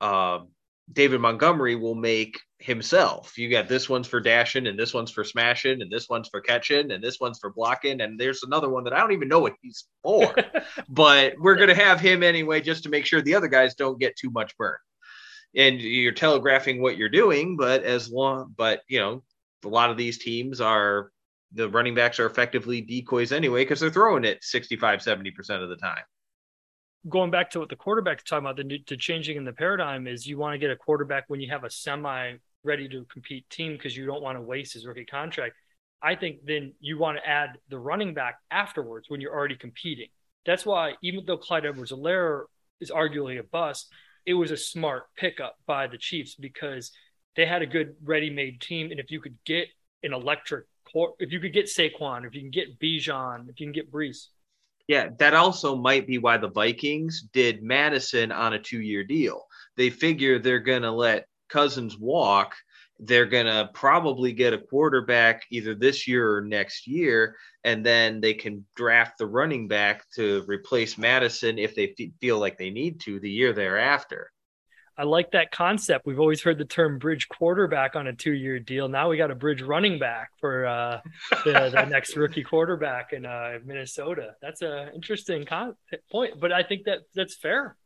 uh, 0.00 0.40
David 0.90 1.20
Montgomery 1.20 1.76
will 1.76 1.94
make 1.94 2.40
himself. 2.58 3.36
You 3.36 3.50
got 3.50 3.68
this 3.68 3.88
one's 3.88 4.06
for 4.06 4.20
dashing, 4.20 4.66
and 4.66 4.78
this 4.78 4.94
one's 4.94 5.10
for 5.10 5.24
smashing, 5.24 5.82
and 5.82 5.90
this 5.90 6.08
one's 6.08 6.28
for 6.28 6.40
catching, 6.40 6.90
and 6.90 7.02
this 7.02 7.20
one's 7.20 7.38
for 7.38 7.52
blocking, 7.52 8.00
and 8.00 8.18
there's 8.18 8.42
another 8.42 8.68
one 8.68 8.84
that 8.84 8.92
I 8.92 9.00
don't 9.00 9.12
even 9.12 9.28
know 9.28 9.40
what 9.40 9.54
he's 9.60 9.84
for. 10.02 10.34
but 10.88 11.34
we're 11.38 11.56
gonna 11.56 11.74
have 11.74 12.00
him 12.00 12.22
anyway, 12.22 12.60
just 12.60 12.82
to 12.84 12.88
make 12.88 13.06
sure 13.06 13.20
the 13.20 13.34
other 13.34 13.48
guys 13.48 13.74
don't 13.74 14.00
get 14.00 14.16
too 14.16 14.30
much 14.30 14.56
burn. 14.56 14.76
And 15.54 15.80
you're 15.80 16.12
telegraphing 16.12 16.80
what 16.80 16.96
you're 16.96 17.10
doing, 17.10 17.56
but 17.56 17.84
as 17.84 18.10
long, 18.10 18.54
but 18.56 18.80
you 18.88 19.00
know, 19.00 19.22
a 19.64 19.68
lot 19.68 19.90
of 19.90 19.96
these 19.96 20.18
teams 20.18 20.60
are 20.60 21.10
the 21.54 21.68
running 21.68 21.94
backs 21.94 22.18
are 22.18 22.26
effectively 22.26 22.80
decoys 22.80 23.32
anyway 23.32 23.62
because 23.62 23.80
they're 23.80 23.90
throwing 23.90 24.24
it 24.24 24.42
65, 24.42 25.00
70% 25.00 25.62
of 25.62 25.68
the 25.68 25.76
time 25.76 26.02
going 27.08 27.30
back 27.30 27.50
to 27.50 27.58
what 27.58 27.68
the 27.68 27.76
quarterback's 27.76 28.22
talking 28.22 28.46
about, 28.46 28.56
the, 28.56 28.82
the 28.86 28.96
changing 28.96 29.36
in 29.36 29.44
the 29.44 29.52
paradigm 29.52 30.06
is 30.06 30.26
you 30.26 30.38
want 30.38 30.54
to 30.54 30.58
get 30.58 30.70
a 30.70 30.76
quarterback 30.76 31.24
when 31.28 31.40
you 31.40 31.50
have 31.50 31.64
a 31.64 31.70
semi 31.70 32.34
ready 32.64 32.88
to 32.88 33.04
compete 33.06 33.48
team 33.50 33.72
because 33.72 33.96
you 33.96 34.06
don't 34.06 34.22
want 34.22 34.38
to 34.38 34.42
waste 34.42 34.74
his 34.74 34.86
rookie 34.86 35.04
contract. 35.04 35.54
I 36.00 36.14
think 36.14 36.38
then 36.44 36.74
you 36.80 36.98
want 36.98 37.18
to 37.18 37.28
add 37.28 37.58
the 37.68 37.78
running 37.78 38.14
back 38.14 38.36
afterwards 38.50 39.08
when 39.08 39.20
you're 39.20 39.34
already 39.34 39.56
competing. 39.56 40.08
That's 40.46 40.66
why 40.66 40.94
even 41.02 41.24
though 41.26 41.38
Clyde 41.38 41.66
Edwards-Helaire 41.66 42.44
is 42.80 42.90
arguably 42.90 43.38
a 43.38 43.44
bust, 43.44 43.88
it 44.26 44.34
was 44.34 44.50
a 44.50 44.56
smart 44.56 45.04
pickup 45.16 45.56
by 45.66 45.86
the 45.86 45.98
Chiefs 45.98 46.34
because 46.34 46.92
they 47.36 47.46
had 47.46 47.62
a 47.62 47.66
good 47.66 47.94
ready-made 48.04 48.60
team. 48.60 48.90
And 48.90 48.98
if 48.98 49.10
you 49.10 49.20
could 49.20 49.36
get 49.44 49.68
an 50.02 50.12
electric, 50.12 50.66
if 51.18 51.32
you 51.32 51.40
could 51.40 51.52
get 51.52 51.66
Saquon, 51.66 52.26
if 52.26 52.34
you 52.34 52.40
can 52.40 52.50
get 52.50 52.78
Bijan, 52.78 53.48
if 53.48 53.60
you 53.60 53.66
can 53.66 53.72
get 53.72 53.90
Breece, 53.90 54.26
yeah, 54.88 55.10
that 55.18 55.34
also 55.34 55.76
might 55.76 56.06
be 56.06 56.18
why 56.18 56.36
the 56.36 56.50
Vikings 56.50 57.22
did 57.32 57.62
Mattison 57.62 58.32
on 58.32 58.52
a 58.52 58.58
two 58.58 58.80
year 58.80 59.04
deal. 59.04 59.46
They 59.76 59.90
figure 59.90 60.38
they're 60.38 60.58
going 60.58 60.82
to 60.82 60.90
let 60.90 61.26
Cousins 61.48 61.96
walk. 61.98 62.54
They're 62.98 63.26
going 63.26 63.46
to 63.46 63.70
probably 63.74 64.32
get 64.32 64.52
a 64.52 64.58
quarterback 64.58 65.44
either 65.50 65.74
this 65.74 66.06
year 66.06 66.36
or 66.36 66.42
next 66.42 66.86
year, 66.86 67.36
and 67.64 67.84
then 67.84 68.20
they 68.20 68.34
can 68.34 68.64
draft 68.76 69.18
the 69.18 69.26
running 69.26 69.66
back 69.66 70.04
to 70.16 70.44
replace 70.46 70.98
Mattison 70.98 71.58
if 71.58 71.74
they 71.74 71.94
feel 72.20 72.38
like 72.38 72.58
they 72.58 72.70
need 72.70 73.00
to 73.00 73.18
the 73.18 73.30
year 73.30 73.52
thereafter. 73.52 74.30
I 74.96 75.04
like 75.04 75.30
that 75.32 75.50
concept. 75.50 76.06
We've 76.06 76.20
always 76.20 76.42
heard 76.42 76.58
the 76.58 76.64
term 76.64 76.98
bridge 76.98 77.28
quarterback 77.28 77.96
on 77.96 78.06
a 78.06 78.12
two 78.12 78.32
year 78.32 78.58
deal. 78.58 78.88
Now 78.88 79.08
we 79.08 79.16
got 79.16 79.30
a 79.30 79.34
bridge 79.34 79.62
running 79.62 79.98
back 79.98 80.30
for 80.38 80.66
uh, 80.66 81.00
the, 81.44 81.70
the, 81.72 81.84
next 81.90 82.16
rookie 82.16 82.42
quarterback 82.42 83.12
in 83.12 83.24
uh, 83.24 83.58
Minnesota. 83.64 84.34
That's 84.42 84.60
an 84.60 84.90
interesting 84.94 85.46
con- 85.46 85.76
point, 86.10 86.38
but 86.38 86.52
I 86.52 86.62
think 86.62 86.84
that 86.84 87.00
that's 87.14 87.34
fair. 87.34 87.76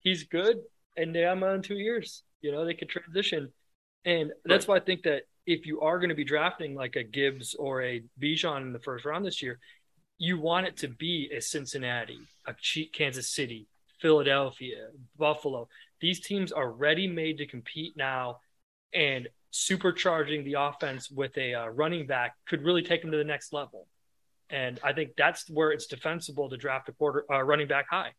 He's 0.00 0.24
good, 0.24 0.58
and 0.96 1.14
have 1.16 1.42
on 1.42 1.62
two 1.62 1.78
years. 1.78 2.22
You 2.42 2.52
know, 2.52 2.64
they 2.64 2.74
could 2.74 2.88
transition. 2.88 3.50
And 4.04 4.32
that's 4.44 4.66
why 4.66 4.76
I 4.76 4.80
think 4.80 5.02
that 5.02 5.22
if 5.46 5.66
you 5.66 5.80
are 5.80 5.98
going 5.98 6.08
to 6.10 6.14
be 6.14 6.24
drafting 6.24 6.74
like 6.74 6.96
a 6.96 7.02
Gibbs 7.02 7.54
or 7.54 7.82
a 7.82 8.02
Bijan 8.20 8.62
in 8.62 8.72
the 8.72 8.78
first 8.78 9.04
round 9.04 9.26
this 9.26 9.42
year, 9.42 9.58
you 10.18 10.38
want 10.38 10.66
it 10.66 10.76
to 10.78 10.88
be 10.88 11.30
a 11.34 11.40
Cincinnati, 11.40 12.20
a 12.46 12.54
Kansas 12.92 13.28
City, 13.28 13.66
Philadelphia, 14.00 14.88
Buffalo. 15.18 15.68
These 16.00 16.20
teams 16.20 16.52
are 16.52 16.70
ready 16.70 17.06
made 17.06 17.38
to 17.38 17.46
compete 17.46 17.96
now, 17.96 18.40
and 18.94 19.28
supercharging 19.52 20.44
the 20.44 20.54
offense 20.54 21.10
with 21.10 21.36
a 21.36 21.54
uh, 21.54 21.66
running 21.68 22.06
back 22.06 22.36
could 22.48 22.62
really 22.64 22.82
take 22.82 23.02
them 23.02 23.10
to 23.10 23.16
the 23.16 23.24
next 23.24 23.52
level. 23.52 23.86
And 24.48 24.80
I 24.82 24.92
think 24.92 25.12
that's 25.16 25.48
where 25.48 25.70
it's 25.70 25.86
defensible 25.86 26.48
to 26.48 26.56
draft 26.56 26.88
a 26.88 26.92
quarter 26.92 27.24
uh, 27.30 27.42
running 27.42 27.68
back 27.68 27.86
high. 27.88 28.12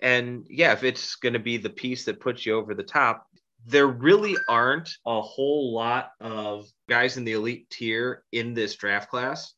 And 0.00 0.46
yeah, 0.50 0.72
if 0.72 0.82
it's 0.82 1.14
going 1.16 1.34
to 1.34 1.38
be 1.38 1.56
the 1.56 1.70
piece 1.70 2.04
that 2.06 2.20
puts 2.20 2.44
you 2.44 2.56
over 2.56 2.74
the 2.74 2.82
top, 2.82 3.26
there 3.64 3.86
really 3.86 4.36
aren't 4.48 4.90
a 5.06 5.20
whole 5.20 5.72
lot 5.72 6.10
of 6.20 6.66
guys 6.88 7.16
in 7.16 7.24
the 7.24 7.32
elite 7.32 7.70
tier 7.70 8.24
in 8.32 8.54
this 8.54 8.74
draft 8.74 9.08
class. 9.08 9.54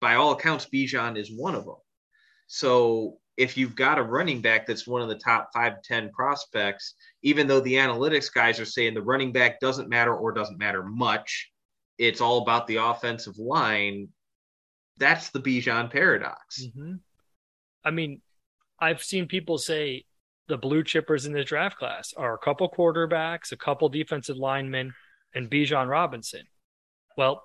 By 0.00 0.16
all 0.16 0.32
accounts, 0.32 0.66
Bijan 0.66 1.16
is 1.16 1.32
one 1.32 1.54
of 1.54 1.64
them. 1.64 1.76
So 2.46 3.18
if 3.36 3.56
you've 3.56 3.74
got 3.74 3.98
a 3.98 4.02
running 4.02 4.40
back 4.40 4.66
that's 4.66 4.86
one 4.86 5.02
of 5.02 5.08
the 5.08 5.18
top 5.18 5.50
five, 5.52 5.82
10 5.82 6.10
prospects, 6.10 6.94
even 7.22 7.46
though 7.46 7.60
the 7.60 7.74
analytics 7.74 8.32
guys 8.32 8.58
are 8.58 8.64
saying 8.64 8.94
the 8.94 9.02
running 9.02 9.32
back 9.32 9.60
doesn't 9.60 9.88
matter 9.88 10.14
or 10.14 10.32
doesn't 10.32 10.58
matter 10.58 10.82
much, 10.82 11.50
it's 11.98 12.20
all 12.20 12.42
about 12.42 12.66
the 12.66 12.76
offensive 12.76 13.38
line. 13.38 14.08
That's 14.96 15.30
the 15.30 15.40
Bijan 15.40 15.90
paradox. 15.90 16.62
Mm-hmm. 16.64 16.94
I 17.84 17.90
mean, 17.90 18.22
I've 18.80 19.02
seen 19.02 19.26
people 19.26 19.58
say 19.58 20.04
the 20.48 20.56
blue 20.56 20.82
chippers 20.82 21.26
in 21.26 21.32
the 21.32 21.44
draft 21.44 21.78
class 21.78 22.14
are 22.16 22.34
a 22.34 22.38
couple 22.38 22.70
quarterbacks, 22.70 23.52
a 23.52 23.56
couple 23.56 23.88
defensive 23.88 24.36
linemen, 24.36 24.94
and 25.34 25.50
Bijan 25.50 25.88
Robinson. 25.88 26.42
Well, 27.16 27.42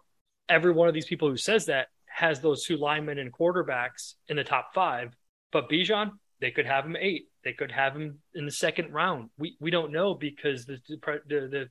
every 0.48 0.72
one 0.72 0.88
of 0.88 0.94
these 0.94 1.06
people 1.06 1.30
who 1.30 1.38
says 1.38 1.66
that 1.66 1.88
has 2.08 2.42
those 2.42 2.66
two 2.66 2.78
linemen 2.78 3.18
and 3.18 3.32
quarterbacks 3.32 4.14
in 4.28 4.38
the 4.38 4.44
top 4.44 4.74
five. 4.74 5.16
But 5.52 5.70
Bijan, 5.70 6.12
they 6.40 6.52
could 6.52 6.66
have 6.66 6.86
him 6.86 6.96
eight. 7.00 7.28
They 7.44 7.54
could 7.54 7.72
have 7.72 7.96
him 7.96 8.20
in 8.34 8.46
the 8.46 8.52
second 8.52 8.94
round. 8.94 9.30
We 9.38 9.58
we 9.60 9.72
don't 9.72 9.92
know 9.92 10.14
because 10.14 10.66
the 10.66 10.80
the 10.88 11.00
the 11.28 11.70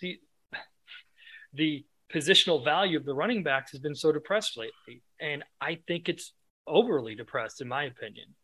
the, 0.00 0.20
the 1.54 1.84
positional 2.12 2.64
value 2.64 2.98
of 2.98 3.04
the 3.04 3.14
running 3.14 3.42
backs 3.42 3.72
has 3.72 3.80
been 3.80 3.94
so 3.94 4.12
depressed 4.12 4.56
lately, 4.56 5.02
and 5.20 5.42
I 5.60 5.78
think 5.86 6.08
it's 6.08 6.32
overly 6.66 7.14
depressed 7.14 7.60
in 7.60 7.68
my 7.68 7.84
opinion. 7.84 8.34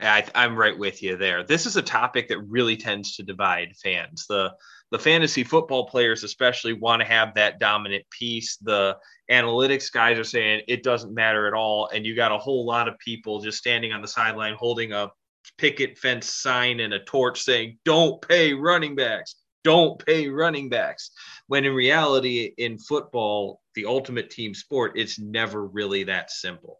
I, 0.00 0.24
am 0.34 0.56
right 0.56 0.76
with 0.76 1.02
you 1.02 1.16
there. 1.16 1.42
This 1.42 1.66
is 1.66 1.76
a 1.76 1.82
topic 1.82 2.28
that 2.28 2.40
really 2.40 2.76
tends 2.76 3.16
to 3.16 3.22
divide 3.22 3.76
fans. 3.76 4.26
The 4.28 4.52
the 4.92 4.98
fantasy 4.98 5.42
football 5.42 5.88
players 5.88 6.22
especially 6.22 6.72
want 6.72 7.02
to 7.02 7.08
have 7.08 7.34
that 7.34 7.58
dominant 7.58 8.04
piece. 8.10 8.56
The 8.58 8.96
analytics 9.30 9.90
guys 9.90 10.16
are 10.18 10.24
saying 10.24 10.62
it 10.68 10.84
doesn't 10.84 11.12
matter 11.12 11.46
at 11.48 11.54
all, 11.54 11.88
and 11.92 12.06
you 12.06 12.14
got 12.14 12.32
a 12.32 12.38
whole 12.38 12.64
lot 12.64 12.86
of 12.86 12.98
people 12.98 13.40
just 13.40 13.58
standing 13.58 13.92
on 13.92 14.02
the 14.02 14.08
sideline 14.08 14.54
holding 14.54 14.92
a 14.92 15.10
picket 15.58 15.98
fence 15.98 16.32
sign 16.32 16.80
and 16.80 16.92
a 16.92 17.04
torch 17.04 17.40
saying, 17.40 17.78
"Don't 17.84 18.20
pay 18.26 18.52
running 18.52 18.94
backs." 18.94 19.36
Don't 19.64 19.98
pay 20.06 20.28
running 20.28 20.68
backs. 20.68 21.10
When 21.48 21.64
in 21.64 21.74
reality, 21.74 22.54
in 22.56 22.78
football, 22.78 23.60
the 23.74 23.86
ultimate 23.86 24.30
team 24.30 24.54
sport, 24.54 24.92
it's 24.94 25.18
never 25.18 25.66
really 25.66 26.04
that 26.04 26.30
simple. 26.30 26.78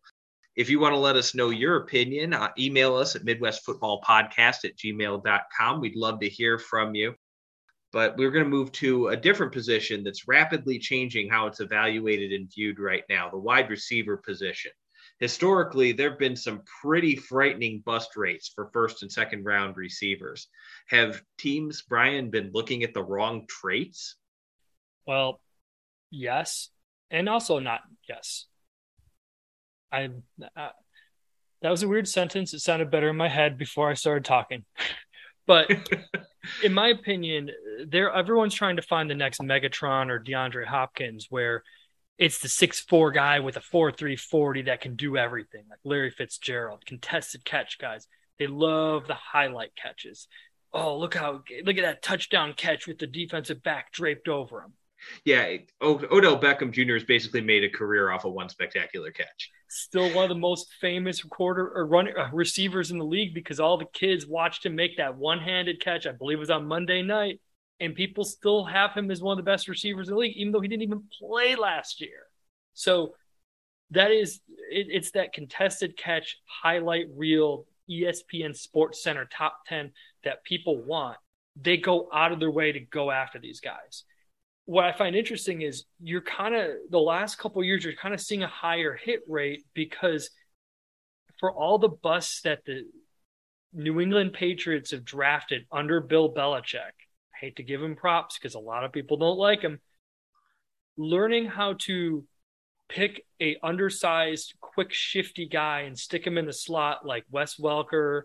If 0.57 0.70
you 0.70 0.80
want 0.80 0.94
to 0.94 0.98
let 0.98 1.16
us 1.16 1.34
know 1.34 1.50
your 1.50 1.76
opinion, 1.76 2.32
uh, 2.32 2.48
email 2.59 2.96
us 2.96 3.14
at 3.14 3.24
midwestfootballpodcast 3.24 4.64
at 4.64 4.76
gmail.com. 4.76 5.80
We'd 5.80 5.96
love 5.96 6.20
to 6.20 6.28
hear 6.28 6.59
from 6.59 6.94
you. 6.94 7.14
But 7.92 8.16
we're 8.16 8.30
going 8.30 8.44
to 8.44 8.50
move 8.50 8.72
to 8.72 9.09
a 9.09 9.16
different 9.16 9.52
position 9.52 10.02
that's 10.02 10.26
rapidly 10.26 10.78
changing 10.78 11.28
how 11.28 11.46
it's 11.46 11.61
evaluated 11.61 12.32
and 12.32 12.50
viewed 12.52 12.78
right 12.78 13.04
now 13.09 13.28
the 13.30 13.38
wide 13.38 13.70
receiver 13.70 14.16
position. 14.16 14.72
Historically, 15.18 15.92
there 15.92 16.11
have 16.11 16.18
been 16.18 16.36
some 16.36 16.62
pretty 16.82 17.16
frightening 17.16 17.82
bust 17.84 18.16
rates 18.16 18.50
for 18.54 18.70
first 18.72 19.02
and 19.02 19.12
second 19.12 19.44
round 19.44 19.76
receivers. 19.76 20.48
Have 20.88 21.22
teams, 21.38 21.82
Brian, 21.82 22.30
been 22.30 22.50
looking 22.52 22.82
at 22.82 22.92
the 22.92 23.02
wrong 23.02 23.46
traits? 23.48 24.16
Well, 25.07 25.40
yes, 26.11 26.70
and 27.11 27.28
also 27.28 27.59
not 27.61 27.80
yes. 28.09 28.46
I 29.97 30.11
uh, 30.57 30.70
that 31.62 31.70
was 31.70 31.82
a 31.82 31.88
weird 31.88 32.09
sentence. 32.09 32.53
It 32.53 32.61
sounded 32.61 32.90
better 32.90 33.09
in 33.09 33.16
my 33.16 33.28
head 33.28 33.59
before 33.59 33.90
I 33.90 33.94
started 33.94 34.24
talking. 34.24 34.64
but 35.47 35.70
in 36.62 36.72
my 36.72 36.88
opinion, 36.88 37.51
there 37.86 38.12
everyone's 38.12 38.55
trying 38.55 38.76
to 38.76 38.82
find 38.82 39.11
the 39.11 39.14
next 39.14 39.40
Megatron 39.40 40.11
or 40.11 40.22
DeAndre 40.22 40.66
Hopkins, 40.66 41.26
where 41.30 41.62
it's 42.18 42.38
the 42.38 42.49
six 42.49 42.80
four 42.80 43.11
guy 43.11 43.40
with 43.40 43.57
a 43.57 43.61
four 43.61 43.90
three 43.90 44.16
forty 44.16 44.62
that 44.62 44.80
can 44.80 44.97
do 44.97 45.16
everything, 45.16 45.64
like 45.70 45.80
Larry 45.84 46.11
Fitzgerald, 46.11 46.84
contested 46.86 47.44
catch 47.44 47.78
guys. 47.78 48.07
They 48.38 48.47
love 48.47 49.07
the 49.07 49.14
highlight 49.14 49.74
catches. 49.76 50.28
Oh, 50.72 50.99
look 50.99 51.14
how 51.14 51.42
look 51.64 51.78
at 51.78 51.82
that 51.82 52.03
touchdown 52.03 52.53
catch 52.55 52.86
with 52.86 52.99
the 52.99 53.07
defensive 53.07 53.62
back 53.62 53.92
draped 53.92 54.28
over 54.28 54.61
him. 54.61 54.74
Yeah, 55.24 55.57
Odell 55.82 56.40
Beckham 56.40 56.72
Jr. 56.72 56.94
has 56.94 57.05
basically 57.05 57.40
made 57.40 57.64
a 57.64 57.70
career 57.70 58.11
off 58.11 58.24
of 58.24 58.32
one 58.32 58.49
spectacular 58.49 59.11
catch. 59.11 59.51
Still 59.69 60.14
one 60.14 60.25
of 60.25 60.29
the 60.29 60.35
most 60.35 60.69
famous 60.81 61.23
quarter 61.23 61.73
or 61.75 61.87
run 61.87 62.09
uh, 62.17 62.29
receivers 62.33 62.91
in 62.91 62.99
the 62.99 63.05
league 63.05 63.35
because 63.35 63.59
all 63.59 63.77
the 63.77 63.87
kids 63.87 64.27
watched 64.27 64.64
him 64.64 64.77
make 64.77 64.97
that 64.97 65.17
one-handed 65.17 65.81
catch. 65.81 66.07
I 66.07 66.12
believe 66.12 66.39
it 66.39 66.41
was 66.41 66.51
on 66.51 66.67
Monday 66.67 67.03
night, 67.03 67.41
and 67.81 67.95
people 67.95 68.25
still 68.25 68.64
have 68.64 68.93
him 68.93 69.11
as 69.11 69.23
one 69.23 69.39
of 69.39 69.45
the 69.45 69.51
best 69.51 69.69
receivers 69.69 70.09
in 70.09 70.14
the 70.14 70.21
league, 70.21 70.37
even 70.37 70.53
though 70.53 70.61
he 70.61 70.69
didn't 70.69 70.83
even 70.83 71.05
play 71.19 71.57
last 71.57 72.01
year. 72.01 72.27
So 72.75 73.14
that 73.91 74.11
is 74.11 74.41
it, 74.71 74.87
it's 74.91 75.12
that 75.12 75.33
contested 75.33 75.97
catch 75.97 76.39
highlight 76.45 77.07
reel 77.14 77.67
ESPN 77.91 78.57
Sports 78.57 79.03
Center 79.03 79.25
top 79.27 79.61
ten 79.67 79.93
that 80.25 80.45
people 80.45 80.83
want. 80.83 81.17
They 81.61 81.77
go 81.77 82.09
out 82.12 82.33
of 82.33 82.41
their 82.41 82.51
way 82.51 82.73
to 82.73 82.81
go 82.81 83.11
after 83.11 83.39
these 83.39 83.61
guys 83.61 84.05
what 84.67 84.85
I 84.85 84.93
find 84.93 85.14
interesting 85.14 85.62
is 85.62 85.85
you're 86.01 86.21
kind 86.21 86.55
of 86.55 86.71
the 86.91 86.99
last 86.99 87.39
couple 87.39 87.62
years 87.62 87.85
you're 87.85 87.95
kind 87.95 88.12
of 88.12 88.21
seeing 88.21 88.43
a 88.43 88.49
higher 88.49 88.95
hit 88.95 89.21
rate 89.29 89.64
because 89.75 90.31
for 91.39 91.53
all 91.53 91.79
the 91.79 91.89
busts 91.89 92.43
that 92.43 92.64
the 92.67 92.83
New 93.73 94.01
England 94.01 94.33
Patriots 94.33 94.91
have 94.91 95.05
drafted 95.05 95.67
under 95.71 96.01
Bill 96.01 96.35
Belichick, 96.35 96.77
I 96.77 97.39
hate 97.41 97.57
to 97.57 97.62
give 97.62 97.83
him 97.83 97.95
props 97.95 98.39
because 98.39 98.55
a 98.55 98.61
lot 98.61 98.85
of 98.85 98.93
people 98.93 99.19
don't 99.19 99.39
like 99.39 99.62
him. 99.62 99.81
Learning 100.97 101.47
how 101.47 101.75
to 101.81 102.25
pick 102.89 103.25
a 103.41 103.57
undersized, 103.62 104.55
quick, 104.61 104.93
shifty 104.93 105.47
guy 105.47 105.83
and 105.83 105.97
stick 105.97 106.27
him 106.27 106.39
in 106.39 106.47
the 106.47 106.53
slot 106.53 107.07
like 107.07 107.25
Wes 107.31 107.57
Welker 107.57 108.23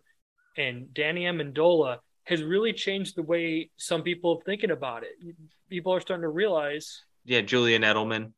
and 0.58 0.94
Danny 0.94 1.26
Amendola 1.26 1.98
has 2.32 2.42
really 2.42 2.74
changed 2.74 3.16
the 3.16 3.24
way 3.24 3.70
some 3.78 4.02
people 4.02 4.38
are 4.38 4.44
thinking 4.46 4.72
about 4.72 5.04
it. 5.04 5.36
People 5.70 5.94
are 5.94 6.02
starting 6.02 6.24
to 6.24 6.30
realize. 6.30 7.04
Yeah, 7.26 7.42
Julian 7.42 7.84
Edelman. 7.84 8.32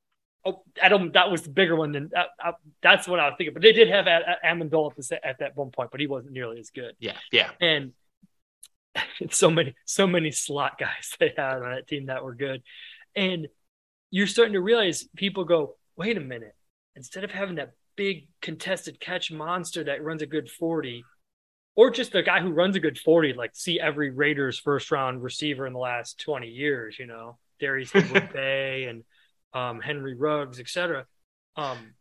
Oh, 0.46 0.64
Edelman, 0.76 1.14
that 1.14 1.32
was 1.32 1.44
the 1.44 1.50
bigger 1.50 1.76
one 1.76 1.94
than 1.94 2.10
that, 2.12 2.28
uh, 2.44 2.52
that's 2.82 3.08
what 3.08 3.20
I 3.20 3.28
was 3.28 3.36
thinking. 3.38 3.54
But 3.54 3.64
they 3.64 3.72
did 3.72 3.88
have 3.88 4.06
Amendola 4.06 4.92
at, 4.92 5.08
the, 5.08 5.26
at 5.26 5.40
that 5.40 5.56
one 5.56 5.72
point, 5.72 5.90
but 5.90 6.02
he 6.02 6.08
wasn't 6.08 6.34
nearly 6.34 6.60
as 6.60 6.70
good. 6.70 6.96
Yeah, 7.00 7.18
yeah. 7.32 7.52
And 7.62 7.94
so 9.30 9.50
many, 9.50 9.74
so 9.86 10.06
many 10.06 10.32
slot 10.32 10.78
guys 10.78 11.16
they 11.20 11.34
had 11.38 11.62
on 11.62 11.72
that 11.72 11.88
team 11.88 12.08
that 12.08 12.26
were 12.26 12.36
good, 12.36 12.62
and 13.16 13.48
you're 14.12 14.28
starting 14.28 14.54
to 14.54 14.62
realize 14.62 15.08
people 15.16 15.46
go, 15.46 15.76
wait 15.96 16.18
a 16.18 16.22
minute, 16.22 16.56
instead 16.96 17.24
of 17.24 17.32
having 17.32 17.56
that 17.56 17.72
big 17.96 18.28
contested 18.42 19.00
catch 19.00 19.32
monster 19.32 19.86
that 19.86 20.04
runs 20.04 20.22
a 20.22 20.28
good 20.28 20.50
forty, 20.50 21.06
or 21.76 21.90
just 21.90 22.16
a 22.16 22.24
guy 22.24 22.40
who 22.40 22.52
runs 22.52 22.76
a 22.76 22.80
good 22.80 22.98
40, 22.98 23.34
like 23.34 23.52
see 23.54 23.80
every 23.80 24.12
Raiders 24.12 24.60
first 24.60 24.92
round 24.92 25.24
receiver 25.24 25.66
in 25.66 25.74
the 25.74 25.80
last 25.80 26.20
20 26.22 26.48
years, 26.48 26.98
you 27.00 27.08
know, 27.08 27.38
Darius 27.60 27.92
Bay 28.34 28.86
and 28.86 29.04
um, 29.54 29.82
Henry 29.82 30.16
Ruggs, 30.16 30.60
etc. 30.60 31.06
Um, 31.56 31.94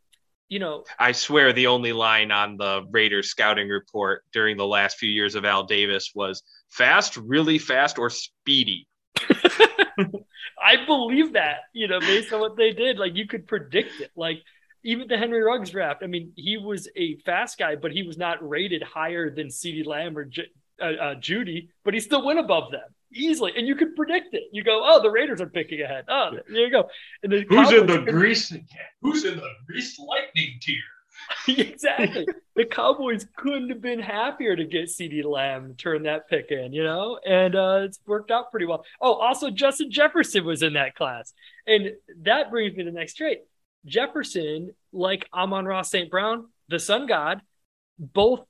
you 0.48 0.58
know, 0.58 0.84
I 0.98 1.12
swear 1.12 1.52
the 1.52 1.68
only 1.68 1.92
line 1.92 2.30
on 2.30 2.58
the 2.58 2.82
Raiders 2.90 3.30
scouting 3.30 3.68
report 3.68 4.22
during 4.32 4.58
the 4.58 4.66
last 4.66 4.98
few 4.98 5.08
years 5.08 5.34
of 5.34 5.46
Al 5.46 5.64
Davis 5.64 6.12
was 6.14 6.42
fast, 6.68 7.16
really 7.16 7.58
fast, 7.58 7.98
or 7.98 8.10
speedy. 8.10 8.86
I 10.62 10.84
believe 10.86 11.32
that, 11.32 11.60
you 11.72 11.88
know, 11.88 12.00
based 12.00 12.32
on 12.32 12.40
what 12.40 12.56
they 12.56 12.72
did, 12.72 12.98
like 12.98 13.16
you 13.16 13.26
could 13.26 13.46
predict 13.46 14.00
it. 14.00 14.10
Like 14.16 14.42
even 14.84 15.08
the 15.08 15.16
Henry 15.16 15.42
Ruggs 15.42 15.70
draft, 15.70 16.02
I 16.02 16.06
mean, 16.06 16.32
he 16.36 16.56
was 16.56 16.88
a 16.96 17.16
fast 17.18 17.58
guy, 17.58 17.76
but 17.76 17.92
he 17.92 18.02
was 18.02 18.18
not 18.18 18.46
rated 18.46 18.82
higher 18.82 19.30
than 19.30 19.48
CeeDee 19.48 19.86
Lamb 19.86 20.16
or 20.16 20.24
J- 20.24 20.50
uh, 20.80 20.84
uh, 20.84 21.14
Jeudy, 21.16 21.68
but 21.84 21.94
he 21.94 22.00
still 22.00 22.24
went 22.24 22.38
above 22.38 22.70
them 22.70 22.88
easily, 23.14 23.52
and 23.56 23.66
you 23.66 23.74
could 23.74 23.94
predict 23.94 24.34
it. 24.34 24.44
You 24.52 24.64
go, 24.64 24.82
oh, 24.84 25.02
the 25.02 25.10
Raiders 25.10 25.40
are 25.40 25.48
picking 25.48 25.82
ahead. 25.82 26.04
Oh, 26.08 26.30
there 26.48 26.66
you 26.66 26.70
go. 26.70 26.88
And 27.22 27.32
then 27.32 27.44
who's 27.48 27.70
in 27.72 27.86
the 27.86 27.98
grease? 27.98 28.52
Who's 29.02 29.24
in 29.24 29.36
the 29.36 29.48
grease 29.66 29.98
lightning 29.98 30.58
tier? 30.60 30.76
exactly. 31.48 32.26
the 32.56 32.64
Cowboys 32.64 33.26
couldn't 33.36 33.68
have 33.68 33.80
been 33.80 34.00
happier 34.00 34.56
to 34.56 34.64
get 34.64 34.86
CeeDee 34.86 35.24
Lamb 35.24 35.74
turn 35.76 36.02
that 36.04 36.28
pick 36.28 36.50
in, 36.50 36.72
you 36.72 36.82
know, 36.82 37.18
and 37.24 37.54
uh, 37.54 37.80
it's 37.82 38.00
worked 38.06 38.30
out 38.30 38.50
pretty 38.50 38.66
well. 38.66 38.84
Oh, 39.00 39.14
also 39.14 39.50
Justin 39.50 39.90
Jefferson 39.90 40.44
was 40.44 40.62
in 40.62 40.72
that 40.74 40.94
class, 40.94 41.32
and 41.66 41.92
that 42.22 42.50
brings 42.50 42.76
me 42.76 42.84
to 42.84 42.90
the 42.90 42.98
next 42.98 43.14
trait. 43.14 43.42
Jefferson, 43.86 44.70
like 44.92 45.28
Amon-Ra 45.32 45.82
St. 45.82 46.10
Brown, 46.10 46.46
the 46.68 46.78
Sun 46.78 47.06
God, 47.06 47.40
both 47.98 48.40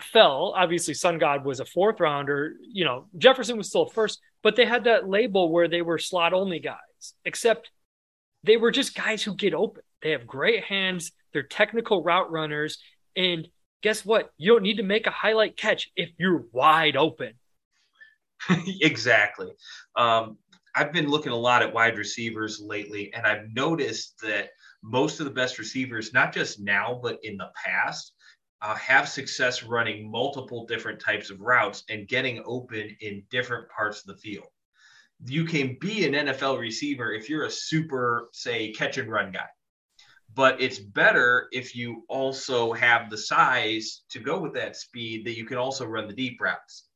fell. 0.00 0.54
Obviously, 0.56 0.94
Sun 0.94 1.18
God 1.18 1.44
was 1.44 1.60
a 1.60 1.64
fourth 1.64 2.00
rounder. 2.00 2.54
You 2.60 2.84
know, 2.84 3.06
Jefferson 3.18 3.56
was 3.56 3.68
still 3.68 3.86
first, 3.86 4.20
but 4.42 4.56
they 4.56 4.64
had 4.64 4.84
that 4.84 5.08
label 5.08 5.50
where 5.50 5.68
they 5.68 5.82
were 5.82 5.98
slot 5.98 6.32
only 6.32 6.58
guys, 6.58 7.14
except 7.24 7.70
they 8.44 8.56
were 8.56 8.70
just 8.70 8.94
guys 8.94 9.22
who 9.22 9.34
get 9.34 9.54
open. 9.54 9.82
They 10.02 10.10
have 10.10 10.26
great 10.26 10.64
hands. 10.64 11.12
They're 11.32 11.42
technical 11.42 12.02
route 12.02 12.30
runners. 12.30 12.78
And 13.16 13.48
guess 13.82 14.04
what? 14.04 14.30
You 14.36 14.52
don't 14.52 14.62
need 14.62 14.78
to 14.78 14.82
make 14.82 15.06
a 15.06 15.10
highlight 15.10 15.56
catch 15.56 15.90
if 15.96 16.10
you're 16.18 16.44
wide 16.52 16.96
open. 16.96 17.34
exactly. 18.80 19.52
Um, 19.96 20.38
I've 20.74 20.92
been 20.92 21.08
looking 21.08 21.32
a 21.32 21.36
lot 21.36 21.62
at 21.62 21.72
wide 21.72 21.98
receivers 21.98 22.60
lately, 22.60 23.12
and 23.14 23.26
I've 23.26 23.44
noticed 23.52 24.14
that 24.22 24.50
most 24.82 25.20
of 25.20 25.24
the 25.24 25.32
best 25.32 25.58
receivers, 25.58 26.12
not 26.12 26.32
just 26.32 26.60
now, 26.60 26.98
but 27.02 27.18
in 27.22 27.36
the 27.36 27.50
past, 27.64 28.12
uh, 28.60 28.74
have 28.76 29.08
success 29.08 29.62
running 29.62 30.10
multiple 30.10 30.66
different 30.66 31.00
types 31.00 31.30
of 31.30 31.40
routes 31.40 31.84
and 31.88 32.08
getting 32.08 32.42
open 32.44 32.96
in 33.00 33.24
different 33.30 33.68
parts 33.68 34.00
of 34.00 34.06
the 34.06 34.20
field. 34.20 34.46
You 35.24 35.44
can 35.44 35.76
be 35.80 36.06
an 36.06 36.14
NFL 36.14 36.58
receiver 36.58 37.12
if 37.12 37.28
you're 37.28 37.46
a 37.46 37.50
super, 37.50 38.28
say, 38.32 38.72
catch 38.72 38.98
and 38.98 39.10
run 39.10 39.32
guy 39.32 39.48
but 40.34 40.60
it's 40.60 40.78
better 40.78 41.48
if 41.52 41.76
you 41.76 42.04
also 42.08 42.72
have 42.72 43.10
the 43.10 43.18
size 43.18 44.02
to 44.08 44.18
go 44.18 44.40
with 44.40 44.54
that 44.54 44.76
speed 44.76 45.26
that 45.26 45.36
you 45.36 45.44
can 45.44 45.58
also 45.58 45.86
run 45.86 46.06
the 46.06 46.14
deep 46.14 46.40
routes. 46.40 46.88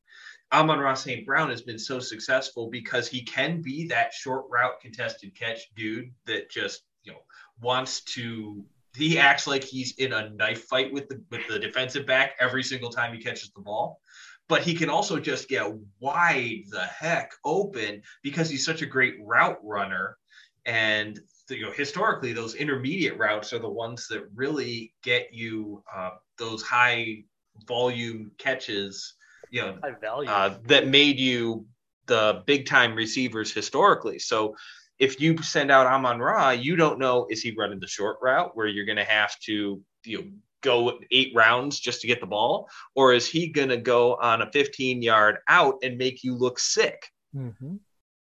Amon-Ra 0.52 0.94
St. 0.94 1.26
Brown 1.26 1.50
has 1.50 1.62
been 1.62 1.78
so 1.78 1.98
successful 1.98 2.70
because 2.70 3.08
he 3.08 3.22
can 3.22 3.60
be 3.60 3.86
that 3.88 4.12
short 4.12 4.46
route 4.48 4.80
contested 4.80 5.34
catch 5.34 5.60
dude 5.74 6.12
that 6.24 6.50
just, 6.50 6.82
you 7.02 7.12
know, 7.12 7.18
wants 7.60 8.02
to 8.02 8.64
he 8.96 9.18
acts 9.18 9.46
like 9.46 9.62
he's 9.62 9.92
in 9.98 10.12
a 10.12 10.30
knife 10.30 10.64
fight 10.64 10.92
with 10.92 11.08
the 11.08 11.22
with 11.30 11.46
the 11.48 11.58
defensive 11.58 12.06
back 12.06 12.34
every 12.40 12.62
single 12.62 12.90
time 12.90 13.14
he 13.14 13.22
catches 13.22 13.50
the 13.50 13.60
ball. 13.60 14.00
But 14.48 14.62
he 14.62 14.74
can 14.74 14.88
also 14.88 15.18
just 15.18 15.48
get 15.48 15.66
wide 15.98 16.62
the 16.70 16.84
heck 16.84 17.32
open 17.44 18.02
because 18.22 18.48
he's 18.48 18.64
such 18.64 18.82
a 18.82 18.86
great 18.86 19.16
route 19.20 19.58
runner. 19.62 20.16
And 20.64 21.20
you 21.50 21.62
know 21.62 21.70
historically 21.72 22.32
those 22.32 22.54
intermediate 22.54 23.18
routes 23.18 23.52
are 23.52 23.58
the 23.58 23.68
ones 23.68 24.08
that 24.08 24.24
really 24.34 24.92
get 25.02 25.32
you 25.32 25.82
uh, 25.94 26.10
those 26.38 26.62
high 26.62 27.24
volume 27.66 28.30
catches 28.38 29.14
you 29.50 29.62
know 29.62 29.78
uh, 30.26 30.54
that 30.64 30.88
made 30.88 31.18
you 31.18 31.66
the 32.06 32.42
big 32.46 32.66
time 32.66 32.94
receivers 32.94 33.52
historically. 33.52 34.18
So 34.18 34.56
if 34.98 35.20
you 35.20 35.36
send 35.42 35.70
out 35.70 35.86
Amon 35.86 36.18
Ra, 36.18 36.50
you 36.50 36.76
don't 36.76 36.98
know 36.98 37.26
is 37.30 37.42
he 37.42 37.52
running 37.52 37.80
the 37.80 37.86
short 37.86 38.18
route 38.22 38.56
where 38.56 38.66
you're 38.66 38.86
going 38.86 38.96
to 38.96 39.04
have 39.04 39.38
to 39.40 39.82
you 40.04 40.18
know 40.18 40.24
go 40.62 40.98
eight 41.10 41.32
rounds 41.34 41.78
just 41.78 42.00
to 42.00 42.06
get 42.06 42.20
the 42.20 42.26
ball, 42.26 42.68
or 42.94 43.12
is 43.12 43.28
he 43.28 43.48
going 43.48 43.68
to 43.68 43.76
go 43.76 44.16
on 44.16 44.42
a 44.42 44.50
15 44.50 45.02
yard 45.02 45.38
out 45.48 45.76
and 45.82 45.98
make 45.98 46.24
you 46.24 46.34
look 46.34 46.58
sick? 46.58 47.10
Mm-hmm. 47.34 47.76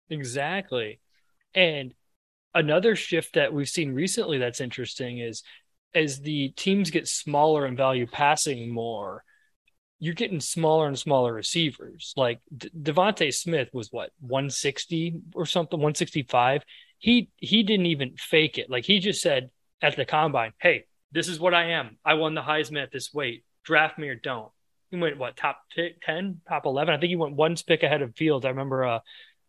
Exactly, 0.09 0.99
and 1.53 1.93
another 2.53 2.95
shift 2.95 3.35
that 3.35 3.53
we've 3.53 3.69
seen 3.69 3.93
recently 3.93 4.39
that's 4.39 4.61
interesting 4.61 5.19
is 5.19 5.43
as 5.93 6.19
the 6.21 6.49
teams 6.49 6.89
get 6.89 7.07
smaller 7.07 7.65
and 7.65 7.77
value 7.77 8.07
passing 8.07 8.69
more, 8.69 9.23
you're 9.99 10.13
getting 10.13 10.39
smaller 10.39 10.87
and 10.87 10.97
smaller 10.97 11.33
receivers. 11.33 12.13
Like 12.15 12.39
De- 12.55 12.69
DeVonta 12.69 13.33
Smith 13.33 13.69
was 13.73 13.91
what 13.91 14.11
160 14.19 15.21
or 15.33 15.45
something, 15.45 15.79
165. 15.79 16.63
He 16.99 17.29
he 17.37 17.63
didn't 17.63 17.87
even 17.87 18.15
fake 18.17 18.57
it. 18.57 18.69
Like 18.69 18.85
he 18.85 18.99
just 18.99 19.21
said 19.21 19.49
at 19.81 19.95
the 19.95 20.05
combine, 20.05 20.53
"Hey, 20.59 20.85
this 21.11 21.27
is 21.27 21.39
what 21.39 21.53
I 21.53 21.71
am. 21.71 21.97
I 22.03 22.15
won 22.15 22.35
the 22.35 22.41
Heisman 22.41 22.83
at 22.83 22.91
this 22.91 23.13
weight. 23.13 23.43
Draft 23.63 23.97
me 23.97 24.09
or 24.09 24.15
don't." 24.15 24.51
He 24.91 24.97
went 24.97 25.17
what 25.17 25.35
top 25.35 25.59
t- 25.75 25.95
10, 26.03 26.41
top 26.47 26.65
11. 26.65 26.93
I 26.93 26.97
think 26.97 27.09
he 27.09 27.17
went 27.17 27.35
one 27.35 27.55
pick 27.67 27.83
ahead 27.83 28.01
of 28.01 28.15
Fields. 28.15 28.45
I 28.45 28.49
remember 28.49 28.85
uh, 28.85 28.99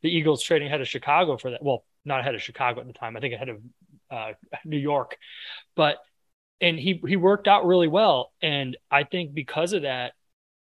the 0.03 0.11
Eagles 0.11 0.43
trading 0.43 0.67
ahead 0.67 0.81
of 0.81 0.89
Chicago 0.89 1.37
for 1.37 1.53
that. 1.53 1.63
Well, 1.63 1.85
not 2.05 2.21
ahead 2.21 2.35
of 2.35 2.43
Chicago 2.43 2.81
at 2.81 2.87
the 2.89 2.93
time. 2.93 3.17
I 3.17 3.21
think 3.21 3.35
ahead 3.35 3.49
of 3.51 3.61
uh, 4.11 4.33
New 4.65 4.79
York, 4.79 5.17
but 5.77 5.99
and 6.61 6.79
he 6.79 7.01
he 7.07 7.17
worked 7.17 7.47
out 7.47 7.67
really 7.67 7.89
well. 7.89 8.33
And 8.43 8.77
I 8.91 9.05
think 9.05 9.33
because 9.33 9.73
of 9.73 9.83
that, 9.83 10.13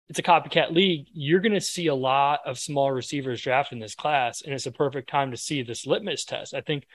it's 0.10 0.20
a 0.20 0.24
copycat 0.24 0.74
league. 0.74 1.08
You're 1.14 1.42
going 1.42 1.54
to 1.54 1.62
see 1.62 1.88
a 1.88 1.96
lot 1.96 2.40
of 2.46 2.60
small 2.60 2.92
receivers 2.92 3.42
drafted 3.42 3.78
in 3.78 3.80
this 3.82 3.96
class, 3.96 4.42
and 4.42 4.54
it's 4.54 4.66
a 4.66 4.72
perfect 4.72 5.10
time 5.10 5.32
to 5.32 5.38
see 5.38 5.64
this 5.64 5.86
litmus 5.86 6.26
test. 6.26 6.54
I 6.54 6.62
think 6.62 6.86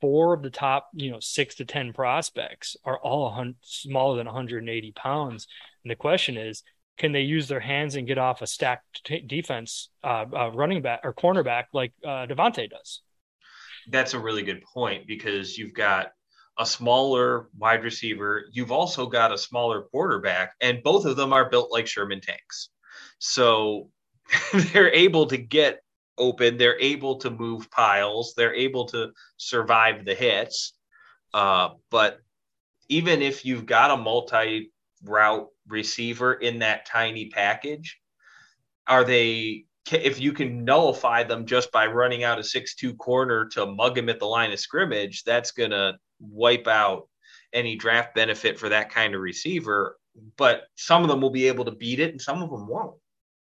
four 0.00 0.32
of 0.32 0.42
the 0.42 0.50
top, 0.50 0.88
you 0.94 1.10
know, 1.10 1.20
six 1.20 1.56
to 1.56 1.64
ten 1.64 1.92
prospects 1.92 2.76
are 2.84 2.98
all 2.98 3.44
smaller 3.62 4.16
than 4.16 4.26
180 4.26 4.92
pounds, 4.92 5.46
and 5.84 5.90
the 5.90 5.96
question 5.96 6.36
is, 6.36 6.62
can 6.98 7.12
they 7.12 7.22
use 7.22 7.48
their 7.48 7.60
hands 7.60 7.96
and 7.96 8.06
get 8.06 8.18
off 8.18 8.42
a 8.42 8.46
stacked 8.46 9.04
t- 9.04 9.20
defense, 9.20 9.88
uh, 10.04 10.26
uh, 10.32 10.50
running 10.50 10.82
back 10.82 11.00
or 11.04 11.14
cornerback 11.14 11.64
like 11.72 11.92
uh, 12.04 12.26
DeVonta 12.26 12.68
does? 12.68 13.00
that's 13.88 14.14
a 14.14 14.18
really 14.18 14.42
good 14.42 14.62
point 14.62 15.06
because 15.06 15.58
you've 15.58 15.74
got 15.74 16.12
a 16.58 16.66
smaller 16.66 17.48
wide 17.58 17.82
receiver. 17.82 18.44
You've 18.52 18.72
also 18.72 19.06
got 19.06 19.32
a 19.32 19.38
smaller 19.38 19.82
quarterback, 19.82 20.54
and 20.60 20.82
both 20.82 21.04
of 21.04 21.16
them 21.16 21.32
are 21.32 21.48
built 21.48 21.72
like 21.72 21.86
Sherman 21.86 22.20
tanks. 22.20 22.70
So 23.18 23.88
they're 24.52 24.92
able 24.92 25.26
to 25.26 25.36
get 25.36 25.80
open. 26.18 26.58
They're 26.58 26.78
able 26.78 27.16
to 27.18 27.30
move 27.30 27.70
piles. 27.70 28.34
They're 28.36 28.54
able 28.54 28.86
to 28.88 29.12
survive 29.36 30.04
the 30.04 30.14
hits. 30.14 30.74
Uh, 31.32 31.70
but 31.90 32.18
even 32.88 33.22
if 33.22 33.44
you've 33.44 33.66
got 33.66 33.90
a 33.90 33.96
multi 33.96 34.70
route 35.04 35.48
receiver 35.66 36.34
in 36.34 36.58
that 36.58 36.86
tiny 36.86 37.28
package, 37.30 37.98
are 38.86 39.04
they 39.04 39.64
if 39.90 40.20
you 40.20 40.32
can 40.32 40.64
nullify 40.64 41.24
them 41.24 41.44
just 41.44 41.72
by 41.72 41.86
running 41.86 42.22
out 42.22 42.38
a 42.38 42.44
six-two 42.44 42.94
corner 42.94 43.46
to 43.46 43.66
mug 43.66 43.98
him 43.98 44.08
at 44.08 44.20
the 44.20 44.26
line 44.26 44.52
of 44.52 44.60
scrimmage, 44.60 45.24
that's 45.24 45.50
to 45.70 45.94
wipe 46.30 46.66
out 46.66 47.08
any 47.52 47.76
draft 47.76 48.14
benefit 48.14 48.58
for 48.58 48.68
that 48.70 48.90
kind 48.90 49.14
of 49.14 49.20
receiver. 49.20 49.98
But 50.36 50.64
some 50.76 51.02
of 51.02 51.08
them 51.08 51.20
will 51.20 51.30
be 51.30 51.48
able 51.48 51.64
to 51.64 51.70
beat 51.70 52.00
it, 52.00 52.10
and 52.10 52.20
some 52.20 52.42
of 52.42 52.50
them 52.50 52.66
won't. 52.66 52.96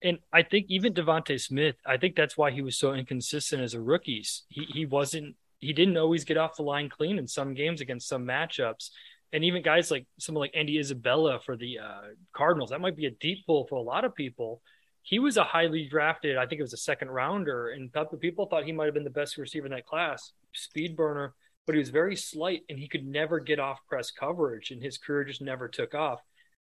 And 0.03 0.19
I 0.33 0.43
think 0.43 0.67
even 0.69 0.95
DeVonta 0.95 1.41
Smith, 1.41 1.77
I 1.87 1.97
think 1.97 2.17
that's 2.17 2.37
why 2.37 2.51
he 2.51 2.63
was 2.63 2.77
so 2.77 2.95
inconsistent 2.95 3.63
as 3.63 3.75
a 3.75 3.81
rookie. 3.81 4.25
He 4.49 4.65
he 4.65 4.87
wasn't 4.87 5.37
he 5.59 5.73
didn't 5.73 5.97
always 5.97 6.25
get 6.25 6.37
off 6.37 6.57
the 6.57 6.63
line 6.63 6.89
clean 6.89 7.19
in 7.19 7.29
some 7.29 7.55
games 7.55 7.81
against 7.81 8.09
some 8.09 8.25
matchups. 8.25 8.91
And 9.33 9.45
even 9.45 9.63
guys 9.63 9.91
like 9.91 10.07
someone 10.19 10.43
like 10.43 10.57
Andy 10.57 10.79
Isabella 10.79 11.41
for 11.41 11.57
the 11.57 11.79
uh, 11.79 12.01
Cardinals, 12.33 12.71
that 12.71 12.81
might 12.81 12.97
be 12.97 13.07
a 13.07 13.11
deep 13.11 13.47
pull 13.47 13.67
for 13.67 13.77
a 13.77 13.83
lot 13.83 14.05
of 14.05 14.15
people 14.15 14.61
he 15.03 15.19
was 15.19 15.37
a 15.37 15.45
highly 15.45 15.87
drafted, 15.89 16.37
I 16.37 16.47
think 16.47 16.61
it 16.61 16.63
was 16.63 16.73
a 16.73 16.79
second 16.79 17.11
rounder, 17.11 17.71
and 17.71 17.93
people 18.21 18.47
thought 18.47 18.65
he 18.65 18.73
might 18.73 18.87
have 18.87 18.95
been 18.95 19.05
the 19.05 19.11
best 19.11 19.37
receiver 19.37 19.67
in 19.67 19.73
that 19.73 19.87
class, 19.87 20.33
speed 20.55 20.97
burner, 20.97 21.35
but 21.67 21.75
he 21.75 21.79
was 21.79 21.91
very 21.91 22.17
slight 22.17 22.63
and 22.69 22.79
he 22.79 22.89
could 22.89 23.07
never 23.07 23.41
get 23.41 23.61
off 23.61 23.81
press 23.89 24.11
coverage, 24.11 24.71
and 24.71 24.83
his 24.83 24.99
career 24.99 25.25
just 25.25 25.43
never 25.43 25.69
took 25.69 25.95
off. 25.95 26.21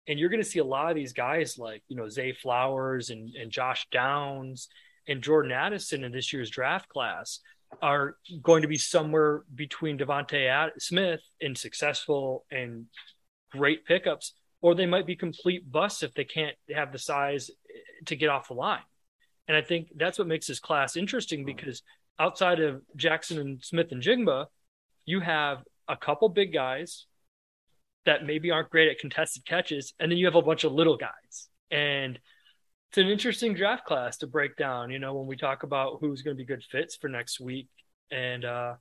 And 0.08 0.18
you're 0.20 0.30
going 0.30 0.44
to 0.44 0.50
see 0.50 0.60
a 0.60 0.64
lot 0.64 0.90
of 0.90 0.96
these 0.96 1.14
guys 1.14 1.58
like, 1.58 1.84
you 1.88 1.96
know, 1.96 2.10
Zay 2.10 2.34
Flowers 2.34 3.12
and, 3.12 3.36
and 3.36 3.52
Josh 3.52 3.88
Downs 3.92 4.68
and 5.08 5.22
Jordan 5.22 5.52
Addison 5.52 6.04
in 6.04 6.12
this 6.12 6.34
year's 6.34 6.50
draft 6.50 6.90
class 6.90 7.40
are 7.82 8.18
going 8.42 8.64
to 8.64 8.68
be 8.68 8.78
somewhere 8.78 9.44
between 9.54 9.98
DeVonta 9.98 10.72
Smith 10.80 11.22
and 11.40 11.58
successful 11.58 12.46
and 12.52 12.86
great 13.52 13.86
pickups, 13.86 14.34
or 14.62 14.76
they 14.76 14.86
might 14.86 15.06
be 15.06 15.16
complete 15.16 15.72
busts 15.72 16.04
if 16.04 16.14
they 16.14 16.24
can't 16.24 16.56
have 16.74 16.92
the 16.92 17.00
size 17.00 17.50
eh, 17.70 18.04
to 18.06 18.16
get 18.16 18.30
off 18.30 18.48
the 18.48 18.54
line. 18.54 18.82
And 19.48 19.56
I 19.56 19.62
think 19.62 19.90
that's 19.96 20.18
what 20.18 20.28
makes 20.28 20.48
this 20.48 20.60
class 20.60 20.96
interesting 20.96 21.42
hmm. 21.42 21.46
because 21.46 21.84
outside 22.20 22.60
of 22.60 22.82
Jackson 22.96 23.40
and 23.40 23.64
Smith-Njigba, 23.64 24.46
you 25.06 25.20
have 25.20 25.64
a 25.88 25.98
couple 25.98 26.30
big 26.30 26.54
guys 26.54 27.06
that 28.06 28.26
maybe 28.26 28.50
aren't 28.52 28.70
great 28.70 28.90
at 28.90 29.00
contested 29.00 29.46
catches, 29.46 29.94
and 30.00 30.12
then 30.12 30.18
you 30.18 30.26
have 30.26 30.36
a 30.36 30.42
bunch 30.42 30.64
of 30.64 30.72
little 30.72 30.98
guys. 30.98 31.50
And 31.70 32.20
it's 32.90 32.98
an 32.98 33.08
interesting 33.08 33.54
draft 33.54 33.86
class 33.86 34.18
to 34.18 34.28
break 34.28 34.58
down, 34.58 34.92
you 34.92 35.00
know, 35.00 35.14
when 35.14 35.28
we 35.28 35.38
talk 35.38 35.64
about 35.64 36.00
who's 36.02 36.22
going 36.22 36.36
to 36.36 36.42
be 36.42 36.46
good 36.46 36.64
fits 36.64 36.96
for 36.96 37.10
next 37.10 37.40
week. 37.40 37.70
And 38.12 38.44
uh, 38.44 38.74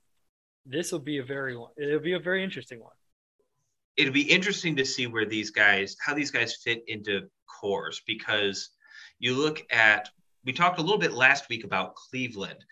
this 0.66 0.90
will 0.90 0.98
be 0.98 1.18
a 1.18 1.22
very 1.24 1.56
it'll 1.76 2.00
be 2.00 2.14
a 2.14 2.18
very 2.18 2.42
interesting 2.42 2.80
one. 2.80 2.92
It'll 3.96 4.12
be 4.12 4.22
interesting 4.22 4.74
to 4.76 4.84
see 4.84 5.06
where 5.06 5.26
these 5.26 5.50
guys, 5.50 5.96
how 6.04 6.14
these 6.14 6.30
guys 6.30 6.56
fit 6.64 6.82
into 6.86 7.28
corps, 7.60 8.00
because 8.06 8.70
You 9.20 9.36
look 9.36 9.62
at, 9.70 10.08
we 10.44 10.52
talked 10.52 10.78
a 10.78 10.82
little 10.82 10.98
bit 10.98 11.12
last 11.12 11.48
week 11.50 11.64
about 11.64 11.94
Cleveland 11.94 12.64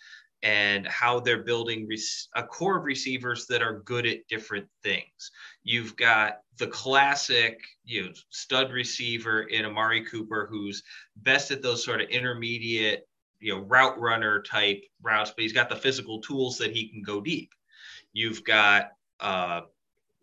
and 0.43 0.86
how 0.86 1.18
they're 1.18 1.43
building 1.43 1.89
a 2.36 2.43
corps 2.43 2.78
of 2.78 2.84
receivers 2.84 3.47
that 3.47 3.62
are 3.62 3.80
good 3.80 4.07
at 4.07 4.26
different 4.28 4.66
things. 4.82 5.32
You've 5.64 5.97
got 5.97 6.41
the 6.59 6.68
classic, 6.68 7.61
you 7.84 8.05
know, 8.05 8.12
stud 8.30 8.72
receiver 8.72 9.43
in 9.43 9.64
Amari 9.64 10.05
Cooper, 10.05 10.47
who's 10.49 10.82
best 11.16 11.51
at 11.51 11.62
those 11.62 11.84
sort 11.84 12.01
of 12.01 12.09
intermediate, 12.09 13.09
you 13.41 13.55
know, 13.55 13.62
route 13.62 13.99
runner 13.99 14.43
type 14.43 14.84
routes, 15.03 15.32
but 15.34 15.43
he's 15.43 15.53
got 15.53 15.68
the 15.68 15.76
physical 15.76 16.20
tools 16.20 16.59
that 16.59 16.72
he 16.72 16.89
can 16.89 17.03
go 17.03 17.20
deep. 17.20 17.51
You've 18.12 18.45
got 18.45 18.93
uh, 19.20 19.62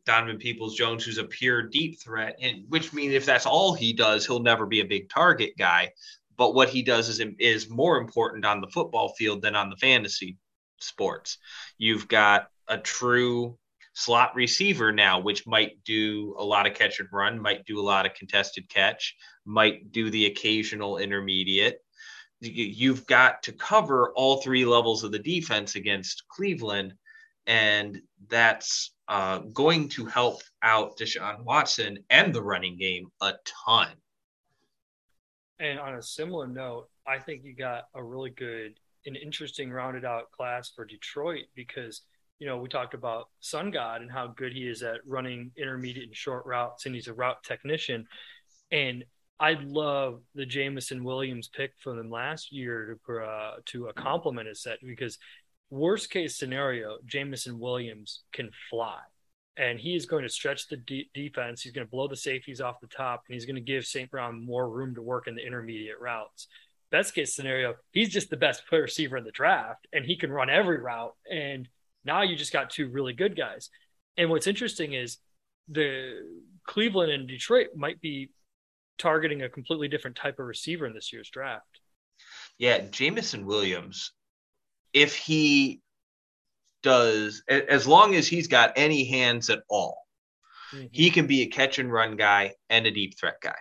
Donovan 0.06 0.38
Peoples 0.38 0.76
Jones, 0.76 1.04
who's 1.04 1.18
a 1.18 1.24
pure 1.24 1.64
deep 1.64 2.00
threat, 2.00 2.38
and 2.42 2.64
which 2.70 2.94
means 2.94 3.14
if 3.14 3.26
that's 3.26 3.46
all 3.46 3.74
he 3.74 3.92
does, 3.92 4.26
he'll 4.26 4.42
never 4.42 4.66
be 4.66 4.82
a 4.82 4.86
big 4.86 5.10
target 5.10 5.54
guy. 5.58 5.92
But 6.38 6.54
what 6.54 6.70
he 6.70 6.82
does 6.82 7.10
is 7.10 7.22
is 7.40 7.70
more 7.70 7.98
important 7.98 8.46
on 8.46 8.62
the 8.62 8.68
football 8.68 9.10
field 9.10 9.42
than 9.42 9.56
on 9.56 9.70
the 9.70 9.78
fantasy 9.78 10.38
sports. 10.80 11.38
You've 11.78 12.08
got 12.08 12.48
a 12.68 12.78
true 12.78 13.58
slot 13.94 14.36
receiver 14.36 14.92
now, 14.92 15.20
which 15.20 15.48
might 15.48 15.84
do 15.86 16.36
a 16.38 16.44
lot 16.44 16.68
of 16.68 16.74
catch 16.74 17.00
and 17.00 17.10
run, 17.12 17.42
might 17.42 17.66
do 17.66 17.80
a 17.80 17.82
lot 17.82 18.06
of 18.06 18.14
contested 18.14 18.70
catch, 18.70 19.16
might 19.46 19.92
do 19.92 20.10
the 20.10 20.26
occasional 20.26 20.98
intermediate. 20.98 21.80
You've 22.42 23.08
got 23.08 23.42
to 23.44 23.54
cover 23.54 24.12
all 24.16 24.42
three 24.42 24.66
levels 24.66 25.04
of 25.04 25.12
the 25.12 25.20
defense 25.20 25.76
against 25.76 26.28
Cleveland, 26.28 26.94
and 27.48 28.02
that's 28.28 28.94
uh, 29.08 29.40
going 29.40 29.88
to 29.90 30.06
help 30.06 30.42
out 30.62 30.98
Deshaun 30.98 31.44
Watson 31.44 32.00
and 32.10 32.34
the 32.34 32.44
running 32.44 32.78
game 32.78 33.08
a 33.22 33.34
ton. 33.66 33.88
And 35.60 35.80
on 35.80 35.96
a 35.96 36.02
similar 36.02 36.48
note, 36.48 36.88
I 37.08 37.20
think 37.20 37.44
you 37.44 37.56
got 37.56 37.86
a 37.94 38.04
really 38.04 38.30
good 38.30 38.80
and 39.06 39.16
interesting 39.16 39.72
rounded 39.72 40.04
out 40.04 40.32
class 40.32 40.72
for 40.76 40.84
Detroit 40.84 41.46
because 41.56 42.02
you 42.40 42.48
know 42.48 42.58
we 42.58 42.68
talked 42.68 42.94
about 42.94 43.30
Sun 43.40 43.72
God 43.72 44.02
and 44.02 44.12
how 44.12 44.28
good 44.28 44.52
he 44.52 44.68
is 44.68 44.84
at 44.84 45.06
running 45.06 45.52
intermediate 45.58 46.08
and 46.08 46.16
short 46.16 46.46
routes, 46.46 46.86
and 46.86 46.96
he's 46.96 47.08
a 47.08 47.14
route 47.14 47.44
technician. 47.44 48.08
And 48.72 49.06
I 49.40 49.54
love 49.62 50.22
the 50.34 50.46
Jameson 50.46 51.04
Williams 51.04 51.50
pick 51.50 51.72
from 51.80 51.98
them 51.98 52.10
last 52.10 52.52
year 52.52 52.98
to 53.08 53.18
uh, 53.20 53.56
to 53.68 53.88
a 53.88 53.94
compliment 53.94 54.48
his 54.48 54.62
set 54.62 54.80
because 54.86 55.18
worst 55.70 56.10
case 56.10 56.38
scenario, 56.38 56.98
Jameson 57.06 57.60
Williams 57.60 58.24
can 58.32 58.50
fly. 58.70 59.00
And 59.58 59.80
he 59.80 59.96
is 59.96 60.06
going 60.06 60.24
to 60.24 60.30
stretch 60.30 60.68
the 60.68 60.78
de- 60.78 61.10
defense. 61.14 61.62
He's 61.62 61.72
going 61.72 61.88
to 61.88 61.92
blow 61.92 62.08
the 62.08 62.16
safeties 62.16 62.62
off 62.62 62.82
the 62.82 62.88
top, 62.88 63.24
and 63.28 63.34
he's 63.34 63.46
going 63.46 63.56
to 63.56 63.62
give 63.62 63.86
St. 63.86 64.12
Brown 64.12 64.46
more 64.46 64.70
room 64.70 64.96
to 64.96 65.02
work 65.02 65.28
in 65.28 65.36
the 65.36 65.46
intermediate 65.46 66.00
routes. 66.00 66.48
Best 66.92 67.16
case 67.16 67.36
scenario, 67.36 67.76
he's 67.92 68.10
just 68.10 68.30
the 68.30 68.38
best 68.38 68.68
player 68.68 68.84
receiver 68.84 69.18
in 69.18 69.24
the 69.24 69.32
draft, 69.32 69.88
and 69.94 70.06
he 70.06 70.18
can 70.18 70.32
run 70.32 70.50
every 70.50 70.80
route. 70.80 71.16
And 71.32 71.68
now 72.04 72.22
you 72.22 72.36
just 72.36 72.54
got 72.54 72.70
two 72.70 72.90
really 72.90 73.14
good 73.14 73.36
guys. 73.36 73.70
And 74.18 74.30
what's 74.30 74.48
interesting 74.48 74.94
is 74.94 75.18
the 75.68 76.22
Cleveland 76.66 77.12
and 77.12 77.28
Detroit 77.28 77.68
might 77.76 78.02
be 78.02 78.30
targeting 78.98 79.42
a 79.42 79.50
completely 79.50 79.88
different 79.88 80.16
type 80.16 80.40
of 80.40 80.46
receiver 80.46 80.86
in 80.86 80.94
this 80.94 81.12
year's 81.12 81.30
draft. 81.30 81.82
Yeah, 82.58 82.80
Jameson 82.92 83.46
Williams 83.46 84.12
if 84.96 85.14
he 85.14 85.82
does, 86.86 87.42
as 87.50 87.88
long 87.88 88.14
as 88.14 88.28
he's 88.28 88.48
got 88.48 88.74
any 88.76 89.06
hands 89.06 89.50
at 89.50 89.64
all, 89.68 90.06
mm-hmm. 90.72 90.86
he 90.92 91.10
can 91.10 91.26
be 91.26 91.42
a 91.42 91.48
catch 91.48 91.80
and 91.80 91.92
run 91.92 92.16
guy 92.16 92.54
and 92.70 92.86
a 92.86 92.92
deep 92.92 93.18
threat 93.20 93.38
guy. 93.42 93.58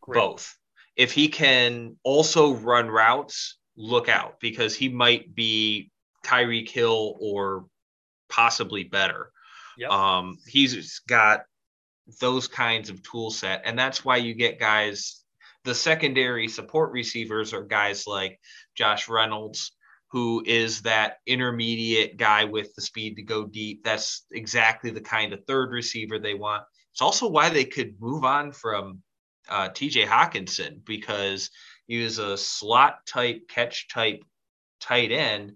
Great. 0.00 0.20
Both. 0.20 0.56
If 0.94 1.12
he 1.12 1.26
can 1.26 1.96
also 2.04 2.54
run 2.54 2.88
routes, 2.88 3.58
look 3.76 4.08
out 4.08 4.38
because 4.40 4.76
he 4.76 4.88
might 4.88 5.34
be 5.34 5.90
Tyreek 6.24 6.70
Hill 6.70 7.16
or 7.20 7.66
possibly 8.28 8.84
better. 8.84 9.32
Yep. 9.76 9.90
Um, 9.90 10.38
he's 10.46 11.00
got 11.08 11.40
those 12.20 12.46
kinds 12.46 12.88
of 12.88 13.02
tool 13.02 13.30
set, 13.30 13.62
and 13.64 13.76
that's 13.76 14.04
why 14.04 14.16
you 14.18 14.34
get 14.34 14.60
guys. 14.60 15.24
The 15.64 15.74
secondary 15.74 16.46
support 16.46 16.92
receivers 16.92 17.52
are 17.52 17.64
guys 17.64 18.06
like 18.06 18.38
Josh 18.76 19.08
Reynolds, 19.08 19.72
who 20.10 20.42
is 20.44 20.82
that 20.82 21.18
intermediate 21.26 22.16
guy 22.16 22.44
with 22.44 22.74
the 22.74 22.82
speed 22.82 23.16
to 23.16 23.22
go 23.22 23.46
deep. 23.46 23.84
That's 23.84 24.26
exactly 24.32 24.90
the 24.90 25.00
kind 25.00 25.32
of 25.32 25.44
third 25.44 25.70
receiver 25.70 26.18
they 26.18 26.34
want. 26.34 26.64
It's 26.92 27.02
also 27.02 27.28
why 27.28 27.48
they 27.48 27.64
could 27.64 28.00
move 28.00 28.24
on 28.24 28.50
from 28.50 29.02
uh, 29.48 29.68
TJ 29.68 30.06
Hockenson 30.06 30.84
because 30.84 31.50
he 31.86 32.02
was 32.02 32.18
a 32.18 32.36
slot 32.36 33.06
type, 33.06 33.42
catch 33.48 33.88
type 33.88 34.22
tight 34.80 35.12
end 35.12 35.52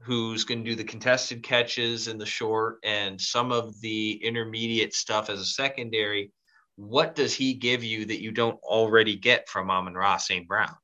who's 0.00 0.44
going 0.44 0.64
to 0.64 0.70
do 0.70 0.74
the 0.74 0.82
contested 0.82 1.44
catches 1.44 2.08
in 2.08 2.18
the 2.18 2.26
short 2.26 2.78
and 2.82 3.20
some 3.20 3.52
of 3.52 3.80
the 3.80 4.20
intermediate 4.24 4.94
stuff 4.94 5.30
as 5.30 5.38
a 5.38 5.44
secondary. 5.44 6.32
What 6.74 7.14
does 7.14 7.34
he 7.34 7.54
give 7.54 7.84
you 7.84 8.06
that 8.06 8.20
you 8.20 8.32
don't 8.32 8.58
already 8.64 9.16
get 9.16 9.48
from 9.48 9.70
Amon-Ra 9.70 10.16
St. 10.16 10.48
Brown? 10.48 10.74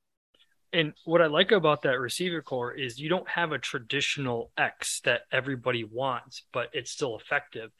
And 0.72 0.92
what 1.04 1.22
I 1.22 1.26
like 1.26 1.50
about 1.50 1.82
that 1.82 1.98
receiver 1.98 2.42
corps 2.42 2.72
is 2.72 2.98
you 2.98 3.08
don't 3.08 3.28
have 3.28 3.52
a 3.52 3.58
traditional 3.58 4.50
X 4.58 5.00
that 5.04 5.22
everybody 5.32 5.84
wants, 5.84 6.42
but 6.52 6.68
it's 6.72 6.90
still 6.90 7.16
effective. 7.16 7.70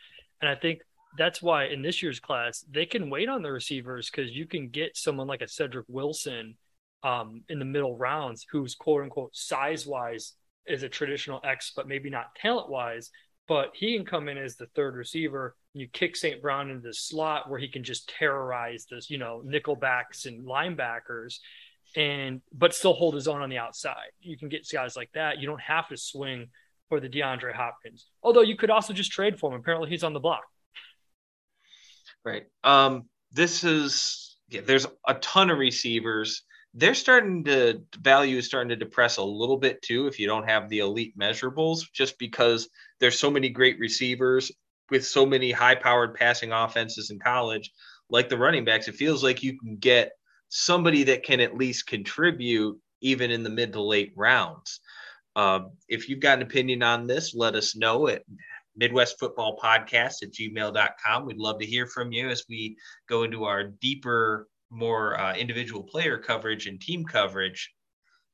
And 0.41 0.49
I 0.49 0.55
think 0.55 0.80
that's 1.18 1.43
why 1.43 1.66
in 1.66 1.82
this 1.82 2.03
year's 2.03 2.20
class 2.20 2.64
they 2.70 2.86
can 2.86 3.11
wait 3.11 3.28
on 3.28 3.43
the 3.43 3.53
receivers 3.53 4.11
because 4.11 4.30
you 4.30 4.47
can 4.47 4.68
get 4.68 4.97
someone 4.97 5.26
like 5.26 5.43
a 5.43 5.49
Cedric 5.49 5.86
Wilson 5.89 6.57
um, 7.03 7.43
in 7.49 7.59
the 7.59 7.64
middle 7.64 7.97
rounds 7.97 8.47
who's 8.51 8.74
quote 8.74 9.03
unquote 9.03 9.34
size 9.34 9.86
wise 9.86 10.34
is 10.66 10.82
a 10.82 10.89
traditional 10.89 11.41
X, 11.45 11.72
but 11.74 11.89
maybe 11.89 12.11
not 12.11 12.34
talent 12.34 12.70
wise. 12.70 13.11
But 13.47 13.70
he 13.74 13.97
can 13.97 14.05
come 14.05 14.28
in 14.28 14.36
as 14.36 14.57
the 14.57 14.66
third 14.74 14.95
receiver. 14.95 15.57
You 15.72 15.89
kick 15.89 16.16
St. 16.16 16.43
Brown 16.43 16.70
into 16.70 16.86
the 16.89 16.93
slot 16.93 17.49
where 17.49 17.59
he 17.59 17.68
can 17.68 17.82
just 17.82 18.09
terrorize 18.11 18.86
this, 18.91 19.09
you 19.09 19.16
know, 19.16 19.43
nickelbacks 19.47 20.26
and 20.26 20.47
linebackers 20.47 21.39
and 21.97 22.41
but 22.53 22.74
still 22.74 22.93
hold 22.93 23.14
his 23.14 23.28
own 23.28 23.43
on 23.43 23.51
the 23.51 23.59
outside. 23.59 24.11
You 24.20 24.36
can 24.36 24.49
get 24.49 24.66
guys 24.70 24.97
like 24.97 25.11
that. 25.14 25.39
You 25.39 25.47
don't 25.47 25.61
have 25.61 25.89
to 25.89 25.97
swing 25.97 26.49
for 26.89 27.01
the 27.01 27.09
DeAndre 27.09 27.55
Hopkins. 27.55 28.07
Although 28.22 28.43
you 28.43 28.57
could 28.57 28.70
also 28.70 28.93
just 28.93 29.12
trade 29.12 29.39
for 29.39 29.53
him. 29.53 29.61
Apparently 29.61 29.89
he's 29.89 30.05
on 30.05 30.12
the 30.12 30.20
block. 30.20 30.45
Right. 32.24 32.45
Um, 32.64 33.05
this 33.32 33.64
is 33.64 34.36
yeah, 34.49 34.62
there's 34.64 34.86
a 35.07 35.14
ton 35.14 35.51
of 35.51 35.59
receivers. 35.59 36.43
They're 36.74 36.95
starting 36.95 37.45
to 37.45 37.82
value 37.99 38.39
is 38.39 38.47
starting 38.47 38.68
to 38.70 38.76
depress 38.76 39.16
a 39.16 39.22
little 39.22 39.57
bit 39.57 39.80
too 39.82 40.07
if 40.07 40.18
you 40.18 40.26
don't 40.26 40.49
have 40.49 40.68
the 40.68 40.80
elite 40.80 41.18
measurables, 41.18 41.82
just 41.93 42.18
because 42.18 42.68
there's 43.01 43.18
so 43.18 43.30
many 43.30 43.49
great 43.49 43.78
receivers 43.78 44.53
with 44.91 45.07
so 45.07 45.26
many 45.26 45.51
high 45.51 45.74
powered 45.74 46.14
passing 46.14 46.53
offenses 46.53 47.11
in 47.11 47.18
college, 47.18 47.70
like 48.09 48.28
the 48.28 48.39
running 48.39 48.64
backs. 48.64 48.89
It 48.89 48.95
feels 48.95 49.22
like 49.22 49.43
you 49.43 49.59
can 49.59 49.76
get 49.76 50.12
somebody 50.49 51.05
that 51.05 51.22
can 51.22 51.40
at 51.40 51.57
least 51.57 51.86
contribute 51.86 52.78
even 53.01 53.30
in 53.30 53.42
the 53.42 53.51
mid 53.51 53.72
to 53.72 53.82
late 53.82 54.12
rounds. 54.16 54.80
Uh, 55.36 55.61
if 55.88 56.09
you've 56.09 56.20
got 56.20 56.38
an 56.38 56.42
opinion 56.42 56.82
on 56.82 57.07
this, 57.07 57.34
let 57.34 57.55
us 57.55 57.76
know 57.76 58.09
at 58.09 58.22
Midwest 58.76 59.18
Football 59.18 59.59
Podcast 59.62 60.22
at 60.22 60.32
gmail.com. 60.32 61.26
We'd 61.26 61.36
love 61.36 61.59
to 61.61 61.66
hear 61.66 61.86
from 61.86 62.12
you 62.12 62.28
as 62.28 62.44
we 62.49 62.76
go 63.09 63.24
into 63.24 63.44
our 63.44 63.64
deeper, 63.64 64.49
more 64.70 65.18
uh, 65.18 65.34
individual 65.34 65.82
player 65.82 66.18
coverage 66.18 66.66
and 66.66 66.80
team 66.80 67.05
coverage 67.05 67.72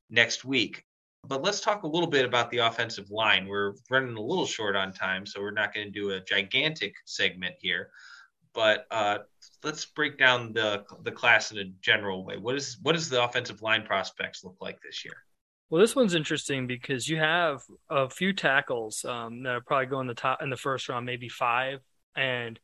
next 0.09 0.45
week. 0.45 0.83
But 1.27 1.41
let's 1.41 1.61
talk 1.61 1.83
a 1.83 1.87
little 1.87 2.09
bit 2.09 2.25
about 2.25 2.51
the 2.51 2.59
offensive 2.59 3.09
line. 3.09 3.47
We're 3.47 3.73
running 3.89 4.15
a 4.15 4.21
little 4.21 4.45
short 4.45 4.75
on 4.75 4.93
time, 4.93 5.25
so 5.25 5.41
we're 5.41 5.51
not 5.51 5.73
going 5.73 5.87
to 5.87 5.91
do 5.91 6.11
a 6.11 6.21
gigantic 6.21 6.93
segment 7.05 7.55
here. 7.59 7.89
But 8.55 8.87
uh, 8.89 9.19
let's 9.63 9.85
break 9.85 10.17
down 10.17 10.53
the 10.53 10.85
the 11.03 11.11
class 11.11 11.51
in 11.51 11.57
a 11.57 11.65
general 11.81 12.25
way. 12.25 12.37
What 12.37 12.55
is 12.55 12.77
what 12.81 12.93
does 12.93 13.09
the 13.09 13.23
offensive 13.23 13.61
line 13.61 13.83
prospects 13.85 14.43
look 14.43 14.55
like 14.61 14.79
this 14.81 15.03
year? 15.03 15.15
Well, 15.69 15.81
this 15.81 15.95
one's 15.95 16.15
interesting 16.15 16.67
because 16.67 17.09
you 17.09 17.17
have 17.17 17.61
a 17.89 18.09
few 18.09 18.33
tackles 18.33 19.03
um, 19.03 19.43
that 19.43 19.55
are 19.55 19.61
probably 19.61 19.87
going 19.87 20.07
the 20.07 20.13
top 20.13 20.41
in 20.41 20.49
the 20.49 20.55
first 20.55 20.87
round, 20.87 21.05
maybe 21.05 21.27
five, 21.27 21.79
and 22.15 22.59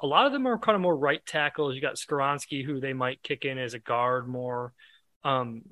a 0.00 0.06
lot 0.06 0.26
of 0.26 0.32
them 0.32 0.46
are 0.46 0.58
kind 0.58 0.76
of 0.76 0.82
more 0.82 0.96
right 0.96 1.24
tackles. 1.26 1.74
You 1.74 1.80
got 1.80 1.96
Skoronski, 1.96 2.64
who 2.64 2.80
they 2.80 2.92
might 2.92 3.22
kick 3.22 3.44
in 3.44 3.58
as 3.58 3.74
a 3.74 3.78
guard 3.78 4.28
more. 4.28 4.72
Um, 5.24 5.62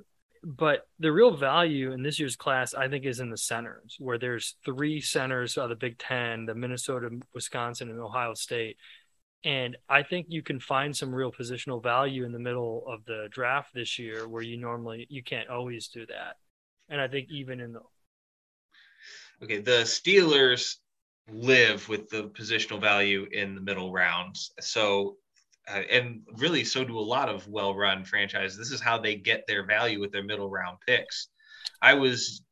but 0.43 0.87
the 0.99 1.13
real 1.13 1.37
value 1.37 1.93
in 1.93 2.03
this 2.03 2.19
year's 2.19 2.37
class, 2.37 2.75
I 2.75 2.89
think, 2.89 3.05
is 3.07 3.21
in 3.21 3.31
the 3.31 3.39
centers, 3.39 3.97
where 3.99 4.19
there's 4.19 4.57
three 4.65 5.01
centers 5.01 5.57
of 5.57 5.69
the 5.69 5.77
Big 5.77 5.99
Ten: 5.99 6.45
the 6.45 6.55
Minnesota, 6.55 7.09
Wisconsin, 7.33 7.89
and 7.89 8.01
Ohio 8.01 8.35
State 8.35 8.77
and 9.45 9.77
I 9.91 10.03
think 10.03 10.27
you 10.31 10.43
can 10.43 10.59
find 10.59 10.97
some 10.97 11.15
real 11.15 11.31
positional 11.31 11.83
value 11.83 12.25
in 12.25 12.33
the 12.33 12.39
middle 12.39 12.83
of 12.89 13.05
the 13.05 13.29
draft 13.31 13.75
this 13.75 13.99
year 13.99 14.27
where 14.27 14.43
you 14.43 14.57
normally 14.57 15.07
you 15.11 15.23
can't 15.23 15.51
always 15.51 15.89
do 15.89 16.07
that. 16.07 16.37
And 16.89 17.01
I 17.01 17.09
think 17.09 17.29
even 17.31 17.61
in 17.61 17.73
the 17.73 17.81
Okay, 19.43 19.59
the 19.59 19.83
Steelers 19.83 20.77
live 21.31 21.89
with 21.89 22.09
the 22.09 22.29
positional 22.31 22.81
value 22.81 23.27
in 23.33 23.55
the 23.55 23.61
middle 23.61 23.93
rounds. 23.93 24.53
So 24.61 25.17
uh, 25.69 25.83
and 25.91 26.23
really 26.37 26.65
so 26.65 26.85
do 26.85 26.99
a 26.99 27.01
lot 27.01 27.29
of 27.29 27.49
well-run 27.49 28.05
franchises. 28.05 28.57
This 28.57 28.71
is 28.71 28.81
how 28.81 28.99
they 28.99 29.15
get 29.15 29.47
their 29.47 29.67
value 29.67 30.01
with 30.01 30.13
their 30.13 30.25
middle 30.25 30.51
round 30.51 30.79
picks. 30.87 31.29
I 31.83 31.95
was 31.95 32.43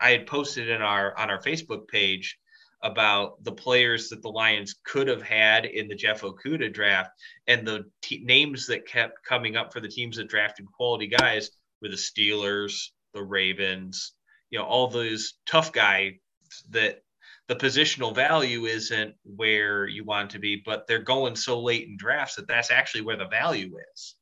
I 0.00 0.10
had 0.10 0.26
posted 0.26 0.68
in 0.68 0.82
our 0.82 1.16
on 1.16 1.30
our 1.30 1.40
Facebook 1.40 1.88
page 1.88 2.38
about 2.84 3.42
the 3.42 3.52
players 3.52 4.10
that 4.10 4.22
the 4.22 4.28
Lions 4.28 4.76
could 4.84 5.08
have 5.08 5.22
had 5.22 5.64
in 5.64 5.88
the 5.88 5.94
Jeff 5.94 6.20
Okudah 6.20 6.72
draft, 6.72 7.10
and 7.46 7.66
the 7.66 7.86
t- 8.02 8.22
names 8.24 8.66
that 8.66 8.86
kept 8.86 9.24
coming 9.24 9.56
up 9.56 9.72
for 9.72 9.80
the 9.80 9.88
teams 9.88 10.18
that 10.18 10.28
drafted 10.28 10.66
quality 10.66 11.06
guys 11.06 11.50
were 11.80 11.88
the 11.88 11.96
Steelers, 11.96 12.90
the 13.14 13.22
Ravens, 13.22 14.12
you 14.50 14.58
know, 14.58 14.66
all 14.66 14.86
those 14.86 15.34
tough 15.46 15.72
guy 15.72 16.18
that 16.70 17.00
the 17.48 17.56
positional 17.56 18.14
value 18.14 18.66
isn't 18.66 19.14
where 19.24 19.86
you 19.86 20.04
want 20.04 20.30
to 20.30 20.38
be, 20.38 20.62
but 20.64 20.86
they're 20.86 21.02
going 21.02 21.36
so 21.36 21.60
late 21.60 21.86
in 21.88 21.96
drafts 21.96 22.36
that 22.36 22.46
that's 22.46 22.70
actually 22.70 23.00
where 23.00 23.16
the 23.16 23.28
value 23.28 23.76
is. 23.94 24.14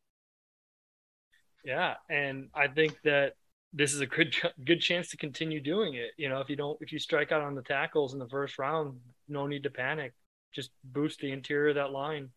Yeah, 1.65 1.95
and 2.09 2.49
I 2.55 2.69
think 2.69 2.97
that 3.03 3.35
this 3.73 3.95
is 3.95 4.01
a 4.01 4.07
good 4.07 4.35
good 4.65 4.81
chance 4.81 5.11
to 5.11 5.17
continue 5.17 5.61
doing 5.61 5.95
it. 5.95 6.11
You 6.17 6.29
know, 6.29 6.41
if 6.41 6.49
you 6.49 6.57
don't 6.57 6.79
if 6.81 6.93
you 6.93 6.99
strike 6.99 7.33
out 7.33 7.43
on 7.43 7.55
the 7.55 7.63
tackles 7.63 8.13
in 8.13 8.19
the 8.19 8.29
first 8.29 8.59
round, 8.59 8.99
no 9.29 9.47
need 9.47 9.63
to 9.65 9.71
panic. 9.71 10.13
Just 10.55 10.71
boost 10.85 11.21
the 11.21 11.33
interior 11.33 11.71
of 11.71 11.77
that 11.77 11.93
line. 11.93 12.29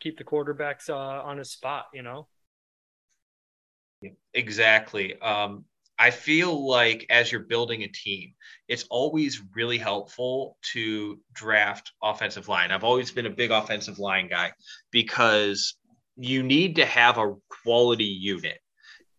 Keep 0.00 0.18
the 0.18 0.24
quarterbacks 0.24 0.90
uh, 0.90 0.94
on 0.94 1.38
his 1.38 1.50
spot, 1.50 1.86
you 1.94 2.02
know. 2.02 2.28
Exactly. 4.34 5.18
Um, 5.20 5.64
I 5.98 6.10
feel 6.10 6.68
like 6.68 7.06
as 7.08 7.32
you're 7.32 7.40
building 7.40 7.82
a 7.82 7.88
team, 7.88 8.34
it's 8.68 8.84
always 8.90 9.42
really 9.54 9.78
helpful 9.78 10.58
to 10.72 11.18
draft 11.32 11.92
offensive 12.02 12.48
line. 12.48 12.70
I've 12.70 12.84
always 12.84 13.10
been 13.10 13.24
a 13.24 13.30
big 13.30 13.50
offensive 13.50 13.98
line 13.98 14.28
guy 14.28 14.52
because 14.90 15.76
you 16.18 16.42
need 16.42 16.76
to 16.76 16.84
have 16.84 17.16
a 17.16 17.34
quality 17.48 18.04
unit 18.04 18.58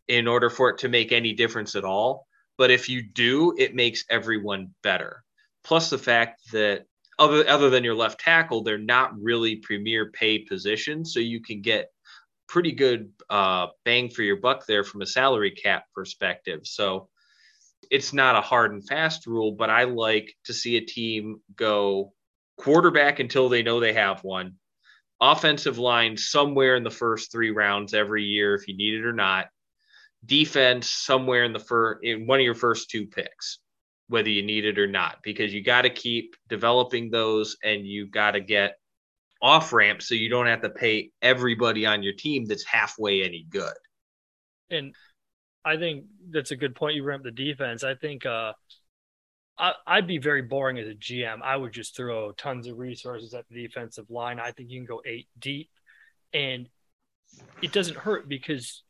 in 0.07 0.27
order 0.27 0.49
for 0.49 0.69
it 0.69 0.77
to 0.79 0.89
make 0.89 1.11
any 1.11 1.33
difference 1.33 1.75
at 1.75 1.83
all. 1.83 2.27
But 2.57 2.71
if 2.71 2.89
you 2.89 3.01
do, 3.01 3.53
it 3.57 3.75
makes 3.75 4.05
everyone 4.09 4.73
better. 4.83 5.23
Plus 5.63 5.89
the 5.89 5.97
fact 5.97 6.51
that 6.51 6.85
other 7.19 7.47
other 7.47 7.69
than 7.69 7.83
your 7.83 7.95
left 7.95 8.19
tackle, 8.19 8.63
they're 8.63 8.77
not 8.77 9.19
really 9.19 9.57
premier 9.57 10.11
pay 10.11 10.39
positions, 10.39 11.13
so 11.13 11.19
you 11.19 11.41
can 11.41 11.61
get 11.61 11.91
pretty 12.47 12.71
good 12.71 13.11
uh, 13.29 13.67
bang 13.83 14.09
for 14.09 14.21
your 14.21 14.37
buck 14.37 14.65
there 14.65 14.83
from 14.83 15.01
a 15.01 15.05
salary 15.05 15.51
cap 15.51 15.85
perspective. 15.93 16.61
So 16.63 17.09
it's 17.91 18.13
not 18.13 18.35
a 18.35 18.41
hard 18.41 18.71
and 18.71 18.87
fast 18.87 19.27
rule, 19.27 19.51
but 19.51 19.69
I 19.69 19.83
like 19.83 20.33
to 20.45 20.53
see 20.53 20.77
a 20.77 20.85
team 20.85 21.41
go 21.55 22.13
quarterback 22.57 23.19
until 23.19 23.49
they 23.49 23.63
know 23.63 23.79
they 23.79 23.93
have 23.93 24.23
one, 24.23 24.55
offensive 25.21 25.77
line 25.77 26.17
somewhere 26.17 26.75
in 26.75 26.83
the 26.83 26.89
first 26.91 27.31
three 27.31 27.51
rounds 27.51 27.93
every 27.93 28.23
year 28.23 28.55
if 28.55 28.67
you 28.67 28.75
need 28.75 28.95
it 28.95 29.05
or 29.05 29.13
not, 29.13 29.47
defense 30.25 30.89
somewhere 30.89 31.43
in 31.43 31.53
the 31.53 31.59
first 31.59 32.03
in 32.03 32.27
one 32.27 32.39
of 32.39 32.45
your 32.45 32.55
first 32.55 32.89
two 32.89 33.07
picks, 33.07 33.59
whether 34.07 34.29
you 34.29 34.43
need 34.43 34.65
it 34.65 34.79
or 34.79 34.87
not, 34.87 35.17
because 35.23 35.53
you 35.53 35.63
got 35.63 35.83
to 35.83 35.89
keep 35.89 36.35
developing 36.49 37.09
those 37.09 37.57
and 37.63 37.85
you 37.85 38.07
got 38.07 38.31
to 38.31 38.39
get 38.39 38.75
off 39.41 39.71
ramp 39.71 40.01
so 40.01 40.15
you 40.15 40.29
don't 40.29 40.47
have 40.47 40.61
to 40.61 40.69
pay 40.69 41.11
everybody 41.21 41.85
on 41.85 42.03
your 42.03 42.13
team 42.13 42.45
that's 42.45 42.65
halfway 42.65 43.23
any 43.23 43.45
good. 43.49 43.73
And 44.69 44.95
I 45.63 45.77
think 45.77 46.05
that's 46.31 46.51
a 46.51 46.55
good 46.55 46.75
point. 46.75 46.95
You 46.95 47.03
ramp 47.03 47.23
the 47.23 47.31
defense. 47.31 47.83
I 47.83 47.95
think 47.95 48.25
uh, 48.25 48.53
I, 49.57 49.73
would 49.95 50.07
be 50.07 50.17
very 50.17 50.41
boring 50.41 50.77
as 50.77 50.87
a 50.87 50.93
GM. 50.93 51.41
I 51.41 51.55
would 51.55 51.73
just 51.73 51.95
throw 51.95 52.31
tons 52.31 52.67
of 52.67 52.77
resources 52.77 53.33
at 53.33 53.45
the 53.49 53.67
defensive 53.67 54.09
line. 54.09 54.39
I 54.39 54.51
think 54.51 54.69
you 54.69 54.79
can 54.79 54.85
go 54.85 55.01
eight 55.05 55.27
deep, 55.39 55.69
and 56.33 56.69
it 57.61 57.71
doesn't 57.71 57.97
hurt 57.97 58.29
because 58.29 58.83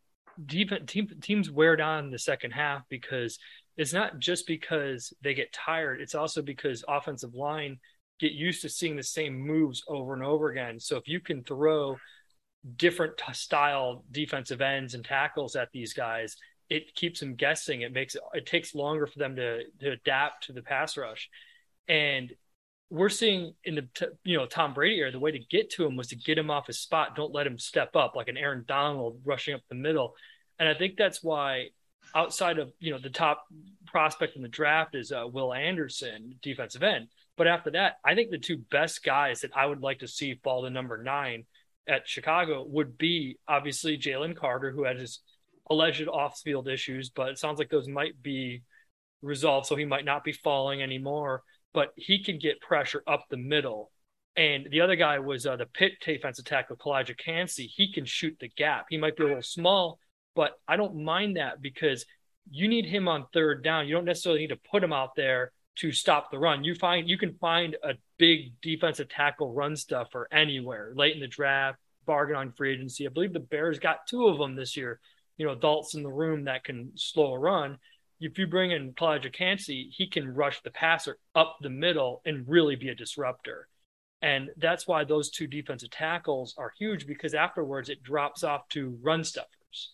defense 0.45 0.91
team, 0.91 1.09
teams 1.21 1.49
wear 1.49 1.75
down 1.75 2.11
the 2.11 2.19
second 2.19 2.51
half 2.51 2.83
because 2.89 3.39
it's 3.77 3.93
not 3.93 4.19
just 4.19 4.47
because 4.47 5.13
they 5.21 5.33
get 5.33 5.53
tired. 5.53 6.01
It's 6.01 6.15
also 6.15 6.41
because 6.41 6.83
offensive 6.88 7.33
line 7.33 7.77
get 8.19 8.31
used 8.31 8.61
to 8.63 8.69
seeing 8.69 8.95
the 8.95 9.03
same 9.03 9.39
moves 9.39 9.83
over 9.88 10.13
and 10.13 10.23
over 10.23 10.49
again. 10.49 10.79
So 10.79 10.97
if 10.97 11.07
you 11.07 11.19
can 11.19 11.43
throw 11.43 11.97
different 12.75 13.13
style 13.33 14.03
defensive 14.11 14.61
ends 14.61 14.93
and 14.93 15.05
tackles 15.05 15.55
at 15.55 15.69
these 15.71 15.93
guys, 15.93 16.35
it 16.69 16.93
keeps 16.95 17.19
them 17.19 17.35
guessing. 17.35 17.81
It 17.81 17.93
makes 17.93 18.15
it, 18.15 18.21
it 18.33 18.45
takes 18.45 18.75
longer 18.75 19.07
for 19.07 19.19
them 19.19 19.35
to 19.35 19.63
to 19.79 19.91
adapt 19.91 20.47
to 20.47 20.53
the 20.53 20.61
pass 20.61 20.97
rush, 20.97 21.29
and 21.88 22.31
we're 22.89 23.09
seeing 23.09 23.53
in 23.63 23.75
the 23.75 23.88
you 24.23 24.38
know 24.38 24.45
Tom 24.45 24.73
Brady 24.73 24.97
era, 24.97 25.11
the 25.11 25.19
way 25.19 25.31
to 25.31 25.39
get 25.39 25.69
to 25.71 25.85
him 25.85 25.95
was 25.95 26.07
to 26.07 26.15
get 26.15 26.38
him 26.38 26.49
off 26.49 26.67
his 26.67 26.79
spot. 26.79 27.15
Don't 27.15 27.33
let 27.33 27.47
him 27.47 27.59
step 27.59 27.95
up 27.95 28.15
like 28.15 28.27
an 28.27 28.38
Aaron 28.38 28.63
Donald 28.67 29.19
rushing 29.25 29.53
up 29.53 29.61
the 29.69 29.75
middle. 29.75 30.15
And 30.59 30.69
I 30.69 30.73
think 30.73 30.95
that's 30.97 31.23
why 31.23 31.67
outside 32.15 32.59
of 32.59 32.71
you 32.79 32.91
know 32.91 32.99
the 32.99 33.09
top 33.09 33.45
prospect 33.85 34.35
in 34.35 34.41
the 34.41 34.47
draft 34.47 34.95
is 34.95 35.11
uh, 35.11 35.25
Will 35.27 35.53
Anderson, 35.53 36.35
defensive 36.41 36.83
end. 36.83 37.07
But 37.35 37.47
after 37.47 37.71
that, 37.71 37.97
I 38.03 38.15
think 38.15 38.31
the 38.31 38.38
two 38.38 38.57
best 38.71 39.03
guys 39.03 39.41
that 39.41 39.55
I 39.55 39.65
would 39.65 39.81
like 39.81 39.99
to 39.99 40.07
see 40.07 40.39
fall 40.43 40.63
to 40.63 40.69
number 40.69 41.01
nine 41.01 41.45
at 41.88 42.07
Chicago 42.07 42.65
would 42.67 42.97
be 42.97 43.38
obviously 43.47 43.97
Jalen 43.97 44.35
Carter, 44.35 44.71
who 44.71 44.83
had 44.83 44.97
his 44.97 45.19
alleged 45.69 46.07
off-field 46.07 46.67
issues, 46.67 47.09
but 47.09 47.29
it 47.29 47.38
sounds 47.38 47.59
like 47.59 47.69
those 47.69 47.88
might 47.88 48.21
be 48.21 48.63
resolved, 49.21 49.67
so 49.67 49.75
he 49.75 49.85
might 49.85 50.05
not 50.05 50.23
be 50.23 50.31
falling 50.31 50.81
anymore. 50.81 51.43
But 51.78 51.93
he 51.95 52.23
can 52.23 52.39
get 52.39 52.59
pressure 52.59 53.03
up 53.05 53.25
the 53.30 53.38
middle. 53.38 53.91
And 54.36 54.67
the 54.71 54.82
other 54.82 54.95
guy 54.95 55.19
was 55.19 55.45
uh, 55.45 55.57
the 55.57 55.67
Pitt 55.67 55.91
defensive 56.03 56.43
tackle, 56.43 56.75
Calijah 56.75 57.15
Kancey. 57.15 57.67
He 57.67 57.93
can 57.93 58.03
shoot 58.03 58.36
the 58.39 58.49
gap. 58.49 58.88
He 58.89 58.97
might 58.97 59.15
be 59.15 59.25
a 59.25 59.28
little 59.28 59.43
small, 59.43 59.99
but 60.36 60.53
I 60.67 60.75
don't 60.75 61.03
mind 61.03 61.38
that 61.38 61.61
because 61.61 62.03
you 62.49 62.67
need 62.67 62.88
him 62.88 63.07
on 63.07 63.28
third 63.32 63.63
down. 63.63 63.88
You 63.88 63.93
don't 63.93 64.05
necessarily 64.05 64.41
need 64.41 64.47
to 64.47 64.59
put 64.71 64.84
him 64.84 64.91
out 64.91 65.11
there 65.15 65.51
to 65.75 65.91
stop 65.91 66.32
the 66.32 66.39
run. 66.39 66.63
You 66.63 66.73
find 66.73 67.07
you 67.07 67.19
can 67.19 67.36
find 67.36 67.78
a 67.84 67.93
big 68.17 68.59
defensive 68.63 69.09
tackle 69.09 69.53
run 69.53 69.75
stuffer 69.75 70.28
anywhere 70.32 70.93
late 70.95 71.13
in 71.13 71.21
the 71.21 71.28
draft, 71.28 71.78
bargain 72.07 72.38
on 72.38 72.53
free 72.53 72.73
agency. 72.73 73.05
I 73.05 73.11
believe 73.11 73.34
the 73.34 73.39
Bears 73.39 73.78
got 73.78 74.07
two 74.09 74.25
of 74.25 74.39
them 74.39 74.55
this 74.55 74.75
year. 74.75 74.99
You 75.38 75.45
know, 75.45 75.51
adults 75.51 75.93
in 75.93 76.01
the 76.01 76.09
room 76.09 76.45
that 76.45 76.63
can 76.63 76.93
slow 76.95 77.34
a 77.34 77.38
run. 77.38 77.78
If 78.20 78.38
you 78.38 78.47
bring 78.47 78.72
in 78.72 78.93
Calijah 78.93 79.34
Kancey, 79.34 79.89
he 79.91 80.07
can 80.07 80.34
rush 80.34 80.61
the 80.63 80.72
passer 80.72 81.18
up 81.36 81.57
the 81.61 81.70
middle 81.70 82.22
and 82.26 82.47
really 82.47 82.76
be 82.76 82.89
a 82.89 82.95
disruptor. 82.95 83.68
And 84.22 84.49
that's 84.57 84.88
why 84.88 85.03
those 85.03 85.30
two 85.30 85.47
defensive 85.47 85.91
tackles 85.91 86.55
are 86.57 86.74
huge 86.80 87.05
because 87.07 87.34
afterwards 87.36 87.89
it 87.89 88.03
drops 88.03 88.43
off 88.43 88.68
to 88.70 88.97
run 89.01 89.24
stuffers. 89.24 89.91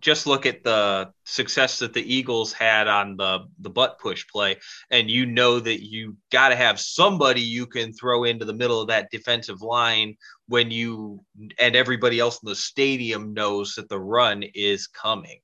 just 0.00 0.26
look 0.26 0.46
at 0.46 0.64
the 0.64 1.10
success 1.24 1.78
that 1.78 1.92
the 1.92 2.14
Eagles 2.14 2.52
had 2.52 2.88
on 2.88 3.16
the 3.16 3.40
the 3.58 3.70
butt 3.70 3.98
push 3.98 4.26
play, 4.28 4.56
and 4.90 5.10
you 5.10 5.26
know 5.26 5.60
that 5.60 5.84
you 5.84 6.16
got 6.32 6.48
to 6.50 6.56
have 6.56 6.80
somebody 6.80 7.40
you 7.42 7.66
can 7.66 7.92
throw 7.92 8.24
into 8.24 8.44
the 8.44 8.54
middle 8.54 8.80
of 8.80 8.88
that 8.88 9.10
defensive 9.10 9.60
line 9.60 10.16
when 10.48 10.70
you 10.70 11.20
and 11.58 11.76
everybody 11.76 12.18
else 12.18 12.40
in 12.42 12.48
the 12.48 12.56
stadium 12.56 13.34
knows 13.34 13.74
that 13.74 13.88
the 13.88 14.00
run 14.00 14.42
is 14.54 14.86
coming. 14.86 15.40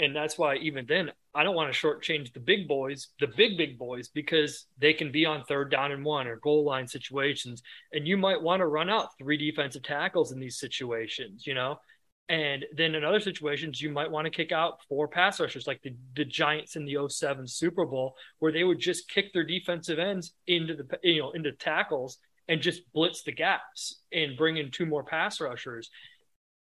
And 0.00 0.16
that's 0.16 0.36
why 0.36 0.56
even 0.56 0.86
then, 0.88 1.12
I 1.34 1.44
don't 1.44 1.54
want 1.54 1.72
to 1.72 1.78
shortchange 1.78 2.32
the 2.32 2.40
big 2.40 2.66
boys, 2.66 3.08
the 3.20 3.28
big 3.28 3.56
big 3.56 3.78
boys, 3.78 4.08
because 4.08 4.66
they 4.78 4.92
can 4.92 5.12
be 5.12 5.26
on 5.26 5.44
third 5.44 5.70
down 5.70 5.92
and 5.92 6.04
one 6.04 6.26
or 6.26 6.36
goal 6.36 6.64
line 6.64 6.88
situations, 6.88 7.62
and 7.92 8.08
you 8.08 8.16
might 8.16 8.42
want 8.42 8.60
to 8.60 8.66
run 8.66 8.90
out 8.90 9.10
three 9.18 9.36
defensive 9.36 9.82
tackles 9.82 10.32
in 10.32 10.40
these 10.40 10.58
situations, 10.58 11.46
you 11.46 11.54
know 11.54 11.78
and 12.30 12.64
then 12.76 12.94
in 12.94 13.04
other 13.04 13.18
situations, 13.18 13.82
you 13.82 13.90
might 13.90 14.08
want 14.08 14.24
to 14.24 14.30
kick 14.30 14.52
out 14.52 14.78
four 14.88 15.08
pass 15.08 15.40
rushers, 15.40 15.66
like 15.66 15.82
the, 15.82 15.96
the 16.14 16.24
Giants 16.24 16.76
in 16.76 16.84
the 16.84 17.08
07 17.08 17.48
Super 17.48 17.84
Bowl, 17.84 18.14
where 18.38 18.52
they 18.52 18.62
would 18.62 18.78
just 18.78 19.10
kick 19.10 19.32
their 19.32 19.42
defensive 19.42 19.98
ends 19.98 20.32
into 20.46 20.74
the 20.74 20.86
you 21.02 21.20
know 21.20 21.32
into 21.32 21.50
tackles 21.50 22.18
and 22.46 22.62
just 22.62 22.82
blitz 22.92 23.24
the 23.24 23.32
gaps 23.32 24.02
and 24.12 24.36
bring 24.36 24.58
in 24.58 24.70
two 24.70 24.86
more 24.86 25.02
pass 25.02 25.40
rushers. 25.40 25.90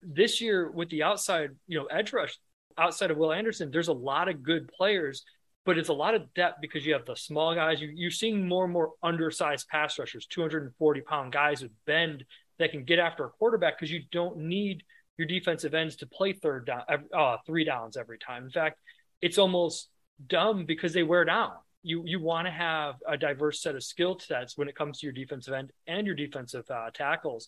This 0.04 0.40
year 0.40 0.70
with 0.70 0.90
the 0.92 1.02
outside, 1.02 1.50
you 1.68 1.80
know, 1.80 1.86
edge 1.86 2.14
rush 2.14 2.38
outside 2.78 3.12
of 3.12 3.18
Will 3.18 3.34
Anderson, 3.34 3.72
there's 3.72 3.88
a 3.88 3.94
lot 3.94 4.30
of 4.30 4.44
good 4.44 4.70
players, 4.70 5.24
but 5.66 5.78
it's 5.78 5.90
a 5.90 5.94
lot 5.94 6.16
of 6.16 6.34
depth 6.34 6.60
because 6.62 6.86
you 6.86 6.94
have 6.94 7.06
the 7.06 7.16
small 7.16 7.56
guys. 7.56 7.82
You, 7.82 7.92
you're 7.94 8.12
seeing 8.12 8.48
more 8.48 8.64
and 8.64 8.74
more 8.74 8.92
undersized 9.04 9.68
pass 9.70 9.98
rushers, 9.98 10.26
240 10.28 11.02
pound 11.02 11.32
guys 11.32 11.62
with 11.62 11.72
bend 11.86 12.24
that 12.60 12.72
can 12.72 12.84
get 12.84 13.00
after 13.00 13.26
a 13.26 13.30
quarterback 13.30 13.78
because 13.78 13.92
you 13.92 14.04
don't 14.12 14.38
need– 14.38 14.84
your 15.18 15.28
defensive 15.28 15.74
ends 15.74 15.96
to 15.98 16.08
play 16.08 16.34
third 16.34 16.66
down, 16.66 16.82
uh, 17.14 17.38
three 17.46 17.64
downs 17.64 17.98
every 17.98 18.18
time. 18.18 18.44
In 18.44 18.50
fact, 18.50 18.80
it's 19.22 19.38
almost 19.38 19.90
dumb 20.28 20.66
because 20.66 20.94
they 20.94 21.04
wear 21.04 21.26
down. 21.26 21.52
You 21.84 22.04
you 22.06 22.20
want 22.20 22.48
to 22.48 22.52
have 22.52 22.96
a 23.08 23.16
diverse 23.16 23.62
set 23.62 23.76
of 23.76 23.84
skill 23.84 24.20
sets 24.20 24.58
when 24.58 24.68
it 24.68 24.76
comes 24.76 25.00
to 25.00 25.06
your 25.06 25.14
defensive 25.14 25.54
end 25.54 25.72
and 25.88 26.06
your 26.06 26.16
defensive 26.16 26.66
uh, 26.70 26.90
tackles, 26.94 27.48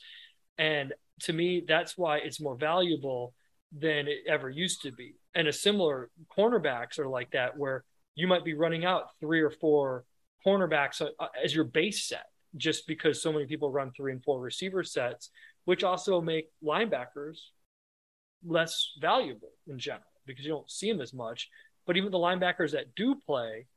and 0.57 0.93
to 1.21 1.33
me, 1.33 1.63
that's 1.67 1.97
why 1.97 2.17
it's 2.17 2.39
more 2.39 2.55
valuable 2.55 3.33
than 3.71 4.07
it 4.07 4.19
ever 4.27 4.49
used 4.49 4.81
to 4.83 4.91
be. 4.91 5.15
And 5.35 5.47
a 5.47 5.53
similar 5.53 6.09
cornerbacks 6.35 6.99
are 6.99 7.07
like 7.07 7.31
that, 7.31 7.57
where 7.57 7.83
you 8.15 8.27
might 8.27 8.45
be 8.45 8.53
running 8.53 8.85
out 8.85 9.09
three 9.19 9.41
or 9.41 9.51
four 9.51 10.05
cornerbacks 10.45 11.01
uh, 11.01 11.27
as 11.43 11.53
your 11.53 11.65
base 11.65 12.07
set, 12.07 12.25
just 12.55 12.87
because 12.87 13.21
so 13.21 13.31
many 13.31 13.45
people 13.45 13.71
run 13.71 13.91
three 13.91 14.11
and 14.11 14.23
four 14.23 14.39
receiver 14.39 14.83
sets 14.83 15.29
which 15.67 15.83
also 15.83 16.21
make 16.21 16.47
linebackers 16.63 17.39
less 18.45 18.93
valuable 19.01 19.51
in 19.67 19.77
general 19.77 20.05
because 20.25 20.45
you 20.45 20.51
don't 20.51 20.71
see 20.71 20.89
them 20.89 21.01
as 21.01 21.13
much. 21.13 21.49
But 21.85 21.97
even 21.97 22.09
the 22.09 22.17
linebackers 22.17 22.71
that 22.71 22.95
do 22.95 23.15
play, 23.15 23.67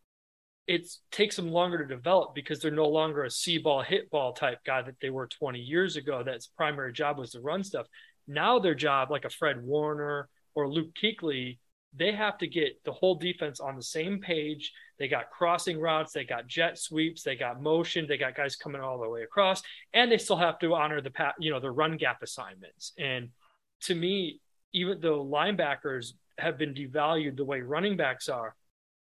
it 0.69 0.87
takes 1.11 1.35
them 1.35 1.51
longer 1.51 1.79
to 1.79 1.85
develop 1.85 2.33
because 2.33 2.61
they're 2.61 2.71
no 2.71 2.87
longer 2.87 3.25
a 3.25 3.31
see 3.31 3.59
ball, 3.59 3.83
hit 3.83 4.09
ball 4.09 4.33
type 4.33 4.61
guy 4.65 4.83
that 4.83 5.01
they 5.03 5.11
were 5.11 5.27
20 5.27 5.59
years 5.59 5.97
ago. 5.97 6.23
That's 6.25 6.47
primary 6.47 6.93
job 6.93 7.19
was 7.19 7.33
to 7.33 7.41
run 7.41 7.65
stuff. 7.65 7.89
Now 8.31 8.61
their 8.61 8.77
job, 8.77 9.11
like 9.11 9.25
a 9.25 9.31
Fred 9.31 9.63
Warner 9.63 10.29
or 10.55 10.69
Luke 10.69 10.91
Kuechly, 11.03 11.59
they 11.97 12.13
have 12.13 12.39
to 12.39 12.47
get 12.47 12.83
the 12.85 12.93
whole 12.93 13.17
defense 13.17 13.59
on 13.59 13.75
the 13.75 13.83
same 13.83 14.21
page. 14.21 14.73
They 15.01 15.09
got 15.09 15.31
crossing 15.31 15.81
routes, 15.81 16.13
they 16.13 16.25
got 16.25 16.47
jet 16.47 16.79
sweeps, 16.79 17.25
they 17.25 17.35
got 17.35 17.61
motion, 17.61 18.07
they 18.07 18.17
got 18.17 18.37
guys 18.37 18.55
coming 18.55 18.81
all 18.81 19.01
the 19.01 19.09
way 19.09 19.23
across, 19.23 19.63
and 19.93 20.13
they 20.13 20.19
still 20.19 20.37
have 20.37 20.61
to 20.61 20.75
honor 20.75 21.01
the 21.01 21.11
you 21.41 21.51
know 21.51 21.59
the 21.59 21.71
run 21.71 21.97
gap 21.97 22.23
assignments. 22.23 22.93
And 22.99 23.31
to 23.83 23.95
me, 23.97 24.41
even 24.73 25.01
though 25.01 25.25
linebackers 25.25 26.13
have 26.39 26.57
been 26.57 26.73
devalued 26.73 27.37
the 27.37 27.45
way 27.45 27.61
running 27.61 27.97
backs 27.97 28.29
are, 28.29 28.55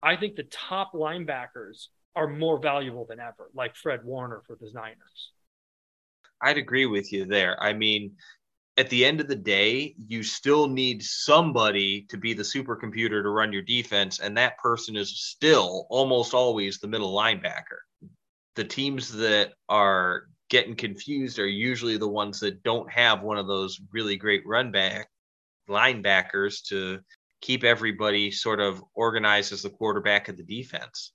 I 0.01 0.17
think 0.17 0.35
the 0.35 0.43
top 0.43 0.91
linebackers 0.93 1.87
are 2.15 2.27
more 2.27 2.59
valuable 2.59 3.05
than 3.05 3.21
ever, 3.21 3.49
like 3.53 3.77
Fred 3.77 4.03
Warner 4.03 4.41
for 4.45 4.57
the 4.59 4.69
Niners. 4.73 5.31
I'd 6.41 6.57
agree 6.57 6.85
with 6.85 7.13
you 7.13 7.23
there. 7.23 7.61
I 7.63 7.71
mean, 7.71 8.17
at 8.77 8.89
the 8.89 9.05
end 9.05 9.21
of 9.21 9.27
the 9.27 9.35
day, 9.35 9.95
you 10.07 10.23
still 10.23 10.67
need 10.67 11.03
somebody 11.03 12.05
to 12.09 12.17
be 12.17 12.33
the 12.33 12.43
supercomputer 12.43 13.21
to 13.21 13.29
run 13.29 13.53
your 13.53 13.61
defense, 13.61 14.19
and 14.19 14.35
that 14.37 14.57
person 14.57 14.95
is 14.95 15.21
still 15.21 15.85
almost 15.89 16.33
always 16.33 16.79
the 16.79 16.87
middle 16.87 17.13
linebacker. 17.13 17.81
The 18.55 18.63
teams 18.63 19.11
that 19.13 19.53
are 19.69 20.23
getting 20.49 20.75
confused 20.75 21.39
are 21.39 21.47
usually 21.47 21.97
the 21.97 22.07
ones 22.07 22.39
that 22.39 22.63
don't 22.63 22.89
have 22.91 23.21
one 23.21 23.37
of 23.37 23.47
those 23.47 23.79
really 23.91 24.15
great 24.15 24.43
run 24.45 24.71
back 24.71 25.09
linebackers 25.69 26.63
to 26.67 26.99
keep 27.41 27.63
everybody 27.63 28.31
sort 28.31 28.59
of 28.59 28.83
organized 28.93 29.53
as 29.53 29.61
the 29.61 29.69
quarterback 29.69 30.29
of 30.29 30.37
the 30.37 30.43
defense. 30.43 31.13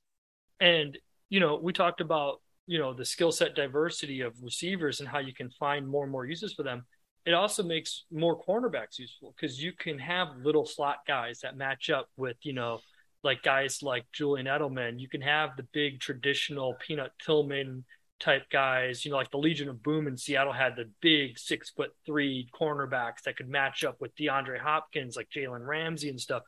And 0.61 0.97
you 1.29 1.41
know, 1.41 1.57
we 1.57 1.73
talked 1.73 2.01
about 2.01 2.41
you 2.67 2.79
know 2.79 2.95
the 2.95 3.05
skill 3.05 3.33
set 3.33 3.57
diversity 3.57 4.21
of 4.21 4.35
receivers 4.43 5.01
and 5.01 5.09
how 5.09 5.19
you 5.19 5.35
can 5.35 5.51
find 5.51 5.89
more 5.89 6.05
and 6.05 6.13
more 6.13 6.27
uses 6.27 6.53
for 6.53 6.63
them 6.63 6.85
it 7.29 7.35
also 7.35 7.63
makes 7.63 8.05
more 8.11 8.43
cornerbacks 8.43 8.99
useful 8.99 9.35
because 9.37 9.63
you 9.63 9.73
can 9.73 9.99
have 9.99 10.29
little 10.43 10.65
slot 10.65 11.01
guys 11.07 11.41
that 11.41 11.59
match 11.59 11.91
up 11.91 12.09
with, 12.17 12.39
you 12.41 12.55
know, 12.55 12.81
like 13.23 13.43
guys 13.43 13.83
like 13.83 14.07
Julian 14.15 14.47
Edelman. 14.47 14.99
You 14.99 15.09
can 15.09 15.21
have 15.21 15.51
the 15.57 15.67
big 15.75 16.01
traditional 16.01 16.75
Peanut 16.81 17.13
Tillman 17.25 17.85
type 18.19 18.49
guys, 18.51 19.05
you 19.05 19.11
know, 19.11 19.19
like 19.19 19.31
the 19.31 19.37
Legion 19.37 19.69
of 19.69 19.83
Boom 19.83 20.07
in 20.07 20.17
Seattle 20.17 20.55
had 20.55 20.75
the 20.75 20.91
big 21.03 21.39
six 21.39 21.69
foot 21.69 21.91
three 22.07 22.49
cornerbacks 22.59 23.23
that 23.27 23.37
could 23.37 23.49
match 23.49 23.85
up 23.85 24.01
with 24.01 24.17
DeAndre 24.17 24.59
Hopkins, 24.59 25.15
like 25.15 25.29
Jalen 25.29 25.67
Ramsey 25.67 26.09
and 26.09 26.21
stuff. 26.21 26.45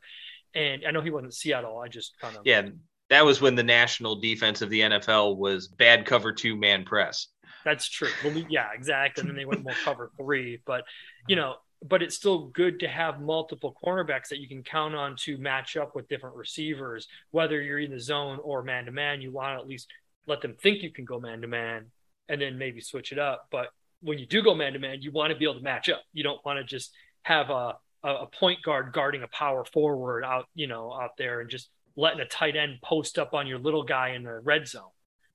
And 0.55 0.81
I 0.87 0.89
know 0.89 1.01
he 1.01 1.11
wasn't 1.11 1.35
Seattle. 1.35 1.77
I 1.77 1.89
just 1.89 2.17
kind 2.19 2.35
of 2.35 2.41
yeah. 2.43 2.69
That 3.09 3.25
was 3.25 3.39
when 3.39 3.55
the 3.55 3.63
national 3.63 4.21
defense 4.21 4.61
of 4.61 4.69
the 4.69 4.79
NFL 4.79 5.37
was 5.37 5.67
bad 5.67 6.05
cover 6.05 6.31
two 6.31 6.55
man 6.55 6.85
press. 6.85 7.27
That's 7.63 7.87
true. 7.87 8.09
Well, 8.23 8.37
yeah, 8.49 8.69
exactly. 8.73 9.21
And 9.21 9.29
then 9.29 9.35
they 9.35 9.45
went 9.45 9.63
more 9.63 9.75
cover 9.83 10.11
three, 10.17 10.59
but 10.65 10.83
you 11.27 11.35
know, 11.35 11.55
but 11.87 12.03
it's 12.03 12.15
still 12.15 12.47
good 12.47 12.79
to 12.81 12.87
have 12.87 13.21
multiple 13.21 13.75
cornerbacks 13.83 14.29
that 14.29 14.39
you 14.39 14.47
can 14.47 14.63
count 14.63 14.95
on 14.95 15.15
to 15.17 15.37
match 15.37 15.77
up 15.77 15.95
with 15.95 16.07
different 16.07 16.35
receivers. 16.35 17.07
Whether 17.31 17.61
you're 17.61 17.79
in 17.79 17.91
the 17.91 17.99
zone 17.99 18.39
or 18.43 18.63
man 18.63 18.85
to 18.85 18.91
man, 18.91 19.21
you 19.21 19.31
want 19.31 19.57
to 19.57 19.61
at 19.61 19.67
least 19.67 19.87
let 20.27 20.41
them 20.41 20.55
think 20.61 20.83
you 20.83 20.91
can 20.91 21.05
go 21.05 21.19
man 21.19 21.41
to 21.41 21.47
man, 21.47 21.87
and 22.29 22.41
then 22.41 22.57
maybe 22.57 22.81
switch 22.81 23.11
it 23.11 23.19
up. 23.19 23.47
But 23.51 23.69
when 24.01 24.19
you 24.19 24.25
do 24.25 24.41
go 24.41 24.53
man 24.53 24.73
to 24.73 24.79
man, 24.79 25.01
you 25.01 25.11
want 25.11 25.31
to 25.31 25.37
be 25.37 25.45
able 25.45 25.55
to 25.55 25.63
match 25.63 25.89
up. 25.89 26.03
You 26.13 26.23
don't 26.23 26.43
want 26.45 26.59
to 26.59 26.63
just 26.63 26.91
have 27.23 27.49
a 27.49 27.75
a 28.03 28.25
point 28.25 28.63
guard 28.63 28.93
guarding 28.93 29.21
a 29.21 29.27
power 29.27 29.63
forward 29.63 30.23
out, 30.23 30.47
you 30.55 30.65
know, 30.65 30.91
out 30.91 31.17
there 31.17 31.39
and 31.39 31.49
just 31.49 31.69
letting 31.95 32.19
a 32.19 32.25
tight 32.25 32.55
end 32.55 32.79
post 32.83 33.19
up 33.19 33.33
on 33.33 33.45
your 33.45 33.59
little 33.59 33.83
guy 33.83 34.09
in 34.09 34.23
the 34.23 34.39
red 34.39 34.67
zone 34.67 34.89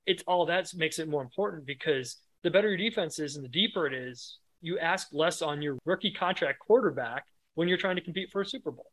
it's 0.07 0.23
all 0.27 0.47
that 0.47 0.73
makes 0.75 0.99
it 0.99 1.09
more 1.09 1.23
important 1.23 1.67
because 1.67 2.17
the 2.43 2.51
better 2.51 2.69
your 2.69 2.77
defense 2.77 3.19
is 3.19 3.37
and 3.37 3.45
the 3.45 3.49
deeper 3.49 3.87
it 3.87 3.93
is, 3.93 4.39
you 4.61 4.79
ask 4.79 5.09
less 5.13 5.43
on 5.43 5.61
your 5.61 5.77
rookie 5.85 6.13
contract 6.13 6.61
quarterback 6.61 7.25
when 7.55 7.69
you're 7.69 7.77
trying 7.77 7.97
to 7.97 8.03
compete 8.03 8.31
for 8.31 8.41
a 8.41 8.47
Super 8.47 8.71
Bowl. 8.71 8.91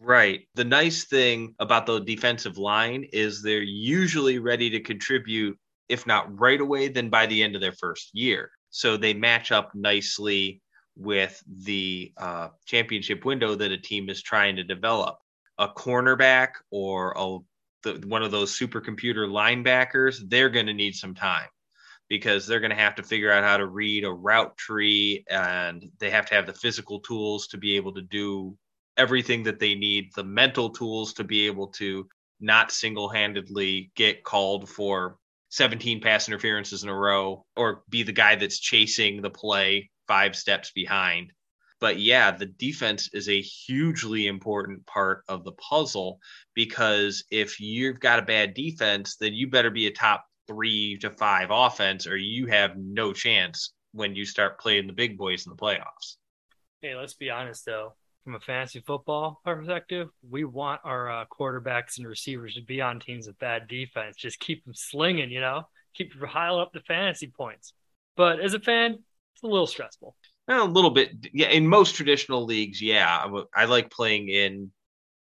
Right. 0.00 0.48
The 0.54 0.64
nice 0.64 1.04
thing 1.04 1.54
about 1.60 1.86
the 1.86 2.00
defensive 2.00 2.58
line 2.58 3.06
is 3.12 3.42
they're 3.42 3.62
usually 3.62 4.38
ready 4.38 4.70
to 4.70 4.80
contribute, 4.80 5.56
if 5.88 6.06
not 6.06 6.40
right 6.40 6.60
away, 6.60 6.88
then 6.88 7.10
by 7.10 7.26
the 7.26 7.42
end 7.42 7.54
of 7.54 7.60
their 7.60 7.72
first 7.72 8.10
year. 8.12 8.50
So 8.70 8.96
they 8.96 9.14
match 9.14 9.52
up 9.52 9.72
nicely 9.74 10.60
with 10.96 11.42
the 11.46 12.12
uh, 12.16 12.48
championship 12.66 13.24
window 13.24 13.54
that 13.54 13.72
a 13.72 13.78
team 13.78 14.08
is 14.08 14.22
trying 14.22 14.56
to 14.56 14.64
develop. 14.64 15.16
A 15.58 15.68
cornerback 15.68 16.48
or 16.70 17.12
a 17.16 17.38
the, 17.84 18.02
one 18.06 18.22
of 18.22 18.32
those 18.32 18.58
supercomputer 18.58 19.28
linebackers, 19.28 20.18
they're 20.28 20.50
going 20.50 20.66
to 20.66 20.74
need 20.74 20.94
some 20.94 21.14
time 21.14 21.48
because 22.08 22.46
they're 22.46 22.60
going 22.60 22.70
to 22.70 22.76
have 22.76 22.94
to 22.96 23.02
figure 23.02 23.30
out 23.30 23.44
how 23.44 23.56
to 23.56 23.66
read 23.66 24.04
a 24.04 24.10
route 24.10 24.56
tree 24.56 25.24
and 25.30 25.90
they 26.00 26.10
have 26.10 26.26
to 26.26 26.34
have 26.34 26.46
the 26.46 26.52
physical 26.52 27.00
tools 27.00 27.46
to 27.46 27.56
be 27.56 27.76
able 27.76 27.94
to 27.94 28.02
do 28.02 28.56
everything 28.96 29.42
that 29.44 29.58
they 29.58 29.74
need, 29.74 30.10
the 30.14 30.24
mental 30.24 30.70
tools 30.70 31.14
to 31.14 31.24
be 31.24 31.46
able 31.46 31.68
to 31.68 32.06
not 32.40 32.70
single 32.70 33.08
handedly 33.08 33.90
get 33.94 34.24
called 34.24 34.68
for 34.68 35.16
17 35.50 36.00
pass 36.00 36.28
interferences 36.28 36.82
in 36.82 36.88
a 36.88 36.94
row 36.94 37.44
or 37.56 37.82
be 37.88 38.02
the 38.02 38.12
guy 38.12 38.34
that's 38.34 38.58
chasing 38.58 39.22
the 39.22 39.30
play 39.30 39.88
five 40.06 40.36
steps 40.36 40.72
behind. 40.72 41.32
But 41.80 41.98
yeah, 41.98 42.30
the 42.30 42.46
defense 42.46 43.10
is 43.12 43.28
a 43.28 43.40
hugely 43.40 44.26
important 44.26 44.86
part 44.86 45.24
of 45.28 45.44
the 45.44 45.52
puzzle 45.52 46.18
because 46.54 47.24
if 47.30 47.60
you've 47.60 48.00
got 48.00 48.18
a 48.18 48.22
bad 48.22 48.54
defense, 48.54 49.16
then 49.16 49.34
you 49.34 49.50
better 49.50 49.70
be 49.70 49.86
a 49.86 49.92
top 49.92 50.24
three 50.46 50.98
to 50.98 51.10
five 51.10 51.48
offense 51.50 52.06
or 52.06 52.16
you 52.16 52.46
have 52.46 52.76
no 52.76 53.12
chance 53.12 53.72
when 53.92 54.14
you 54.14 54.24
start 54.24 54.60
playing 54.60 54.86
the 54.86 54.92
big 54.92 55.16
boys 55.16 55.46
in 55.46 55.50
the 55.50 55.56
playoffs. 55.56 56.16
Hey, 56.80 56.94
let's 56.94 57.14
be 57.14 57.30
honest 57.30 57.64
though. 57.64 57.94
From 58.24 58.36
a 58.36 58.40
fantasy 58.40 58.80
football 58.80 59.42
perspective, 59.44 60.08
we 60.28 60.44
want 60.44 60.80
our 60.82 61.10
uh, 61.10 61.24
quarterbacks 61.26 61.98
and 61.98 62.06
receivers 62.06 62.54
to 62.54 62.62
be 62.62 62.80
on 62.80 62.98
teams 62.98 63.26
with 63.26 63.38
bad 63.38 63.68
defense. 63.68 64.16
Just 64.16 64.40
keep 64.40 64.64
them 64.64 64.74
slinging, 64.74 65.30
you 65.30 65.40
know, 65.42 65.68
keep 65.92 66.12
piling 66.18 66.62
up 66.62 66.72
the 66.72 66.80
fantasy 66.80 67.26
points. 67.26 67.74
But 68.16 68.40
as 68.40 68.54
a 68.54 68.60
fan, 68.60 68.92
it's 69.34 69.42
a 69.42 69.46
little 69.46 69.66
stressful. 69.66 70.16
Eh, 70.48 70.60
a 70.60 70.64
little 70.64 70.90
bit, 70.90 71.12
yeah. 71.32 71.48
In 71.48 71.66
most 71.66 71.94
traditional 71.94 72.44
leagues, 72.44 72.82
yeah, 72.82 73.26
I 73.54 73.64
like 73.64 73.90
playing 73.90 74.28
in 74.28 74.70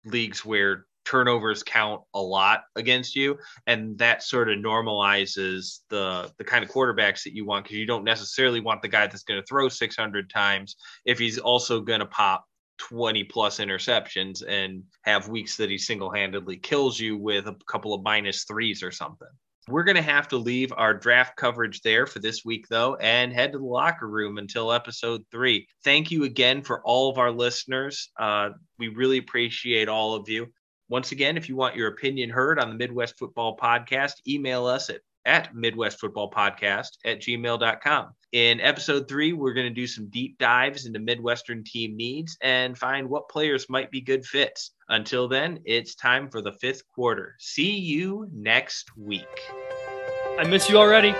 leagues 0.06 0.44
where 0.44 0.86
turnovers 1.06 1.64
count 1.64 2.02
a 2.14 2.22
lot 2.22 2.64
against 2.76 3.16
you, 3.16 3.38
and 3.66 3.98
that 4.00 4.24
sort 4.24 4.50
of 4.50 4.60
normalizes 4.60 5.80
the 5.90 6.32
the 6.38 6.44
kind 6.44 6.64
of 6.64 6.70
quarterbacks 6.70 7.24
that 7.24 7.34
you 7.34 7.46
want 7.46 7.64
because 7.64 7.78
you 7.78 7.86
don't 7.86 8.04
necessarily 8.04 8.60
want 8.60 8.82
the 8.82 8.90
guy 8.90 9.08
that's 9.08 9.24
going 9.24 9.40
to 9.40 9.46
throw 9.48 9.70
600 9.70 10.30
times 10.30 10.76
if 11.06 11.20
he's 11.20 11.38
also 11.38 11.80
going 11.80 12.02
to 12.02 12.06
pop 12.06 12.46
20 12.80 13.24
plus 13.26 13.60
interceptions 13.60 14.44
and 14.46 14.84
have 15.04 15.30
weeks 15.30 15.56
that 15.56 15.70
he 15.70 15.78
single 15.78 16.12
handedly 16.12 16.58
kills 16.58 17.00
you 17.00 17.18
with 17.18 17.48
a 17.48 17.56
couple 17.68 17.94
of 17.94 18.04
minus 18.04 18.44
threes 18.44 18.84
or 18.84 18.92
something. 18.92 19.28
We're 19.68 19.84
going 19.84 19.96
to 19.96 20.02
have 20.02 20.28
to 20.30 20.38
leave 20.38 20.74
our 20.76 20.94
draft 20.94 21.38
coverage 21.38 21.82
there 21.82 22.06
for 22.06 22.20
this 22.20 22.44
week, 22.44 22.68
though, 22.68 22.96
and 22.96 23.32
head 23.32 23.54
to 23.54 23.60
the 23.60 23.64
locker 23.64 24.08
room 24.08 24.38
until 24.38 24.74
episode 24.74 25.24
three. 25.32 25.68
Thank 25.84 26.12
you 26.12 26.26
again 26.26 26.64
for 26.64 26.82
all 26.84 27.10
of 27.10 27.18
our 27.18 27.32
listeners. 27.32 28.10
Uh, 28.20 28.50
we 28.78 28.90
really 28.90 29.20
appreciate 29.20 29.88
all 29.88 30.16
of 30.16 30.28
you. 30.28 30.48
Once 30.90 31.14
again, 31.14 31.38
if 31.38 31.48
you 31.48 31.56
want 31.56 31.78
your 31.78 31.88
opinion 31.88 32.30
heard 32.30 32.60
on 32.60 32.70
the 32.70 32.76
Midwest 32.76 33.18
Football 33.18 33.58
Podcast, 33.58 34.16
email 34.28 34.66
us 34.66 34.90
at 34.90 35.00
at 35.26 35.56
Midwest 35.56 36.00
Football 36.00 36.32
Podcast 36.32 36.98
at 37.06 37.22
gmail.com. 37.22 38.10
In 38.32 38.60
episode 38.62 39.08
three, 39.08 39.34
we're 39.34 39.54
going 39.54 39.68
to 39.68 39.74
do 39.74 39.86
some 39.86 40.08
deep 40.10 40.38
dives 40.40 40.86
into 40.86 41.00
Midwestern 41.00 41.64
team 41.64 41.96
needs 41.96 42.38
and 42.42 42.78
find 42.78 43.08
what 43.08 43.30
players 43.30 43.70
might 43.70 43.92
be 43.92 44.02
good 44.02 44.26
fits. 44.26 44.72
Until 44.90 45.28
then, 45.28 45.60
it's 45.66 45.96
time 45.96 46.30
for 46.30 46.42
the 46.42 46.54
fifth 46.54 46.82
quarter. 46.94 47.36
See 47.40 47.78
you 47.78 48.28
next 48.34 48.96
week. 48.98 49.42
I 50.40 50.46
miss 50.48 50.70
you 50.70 50.78
already. 50.78 51.14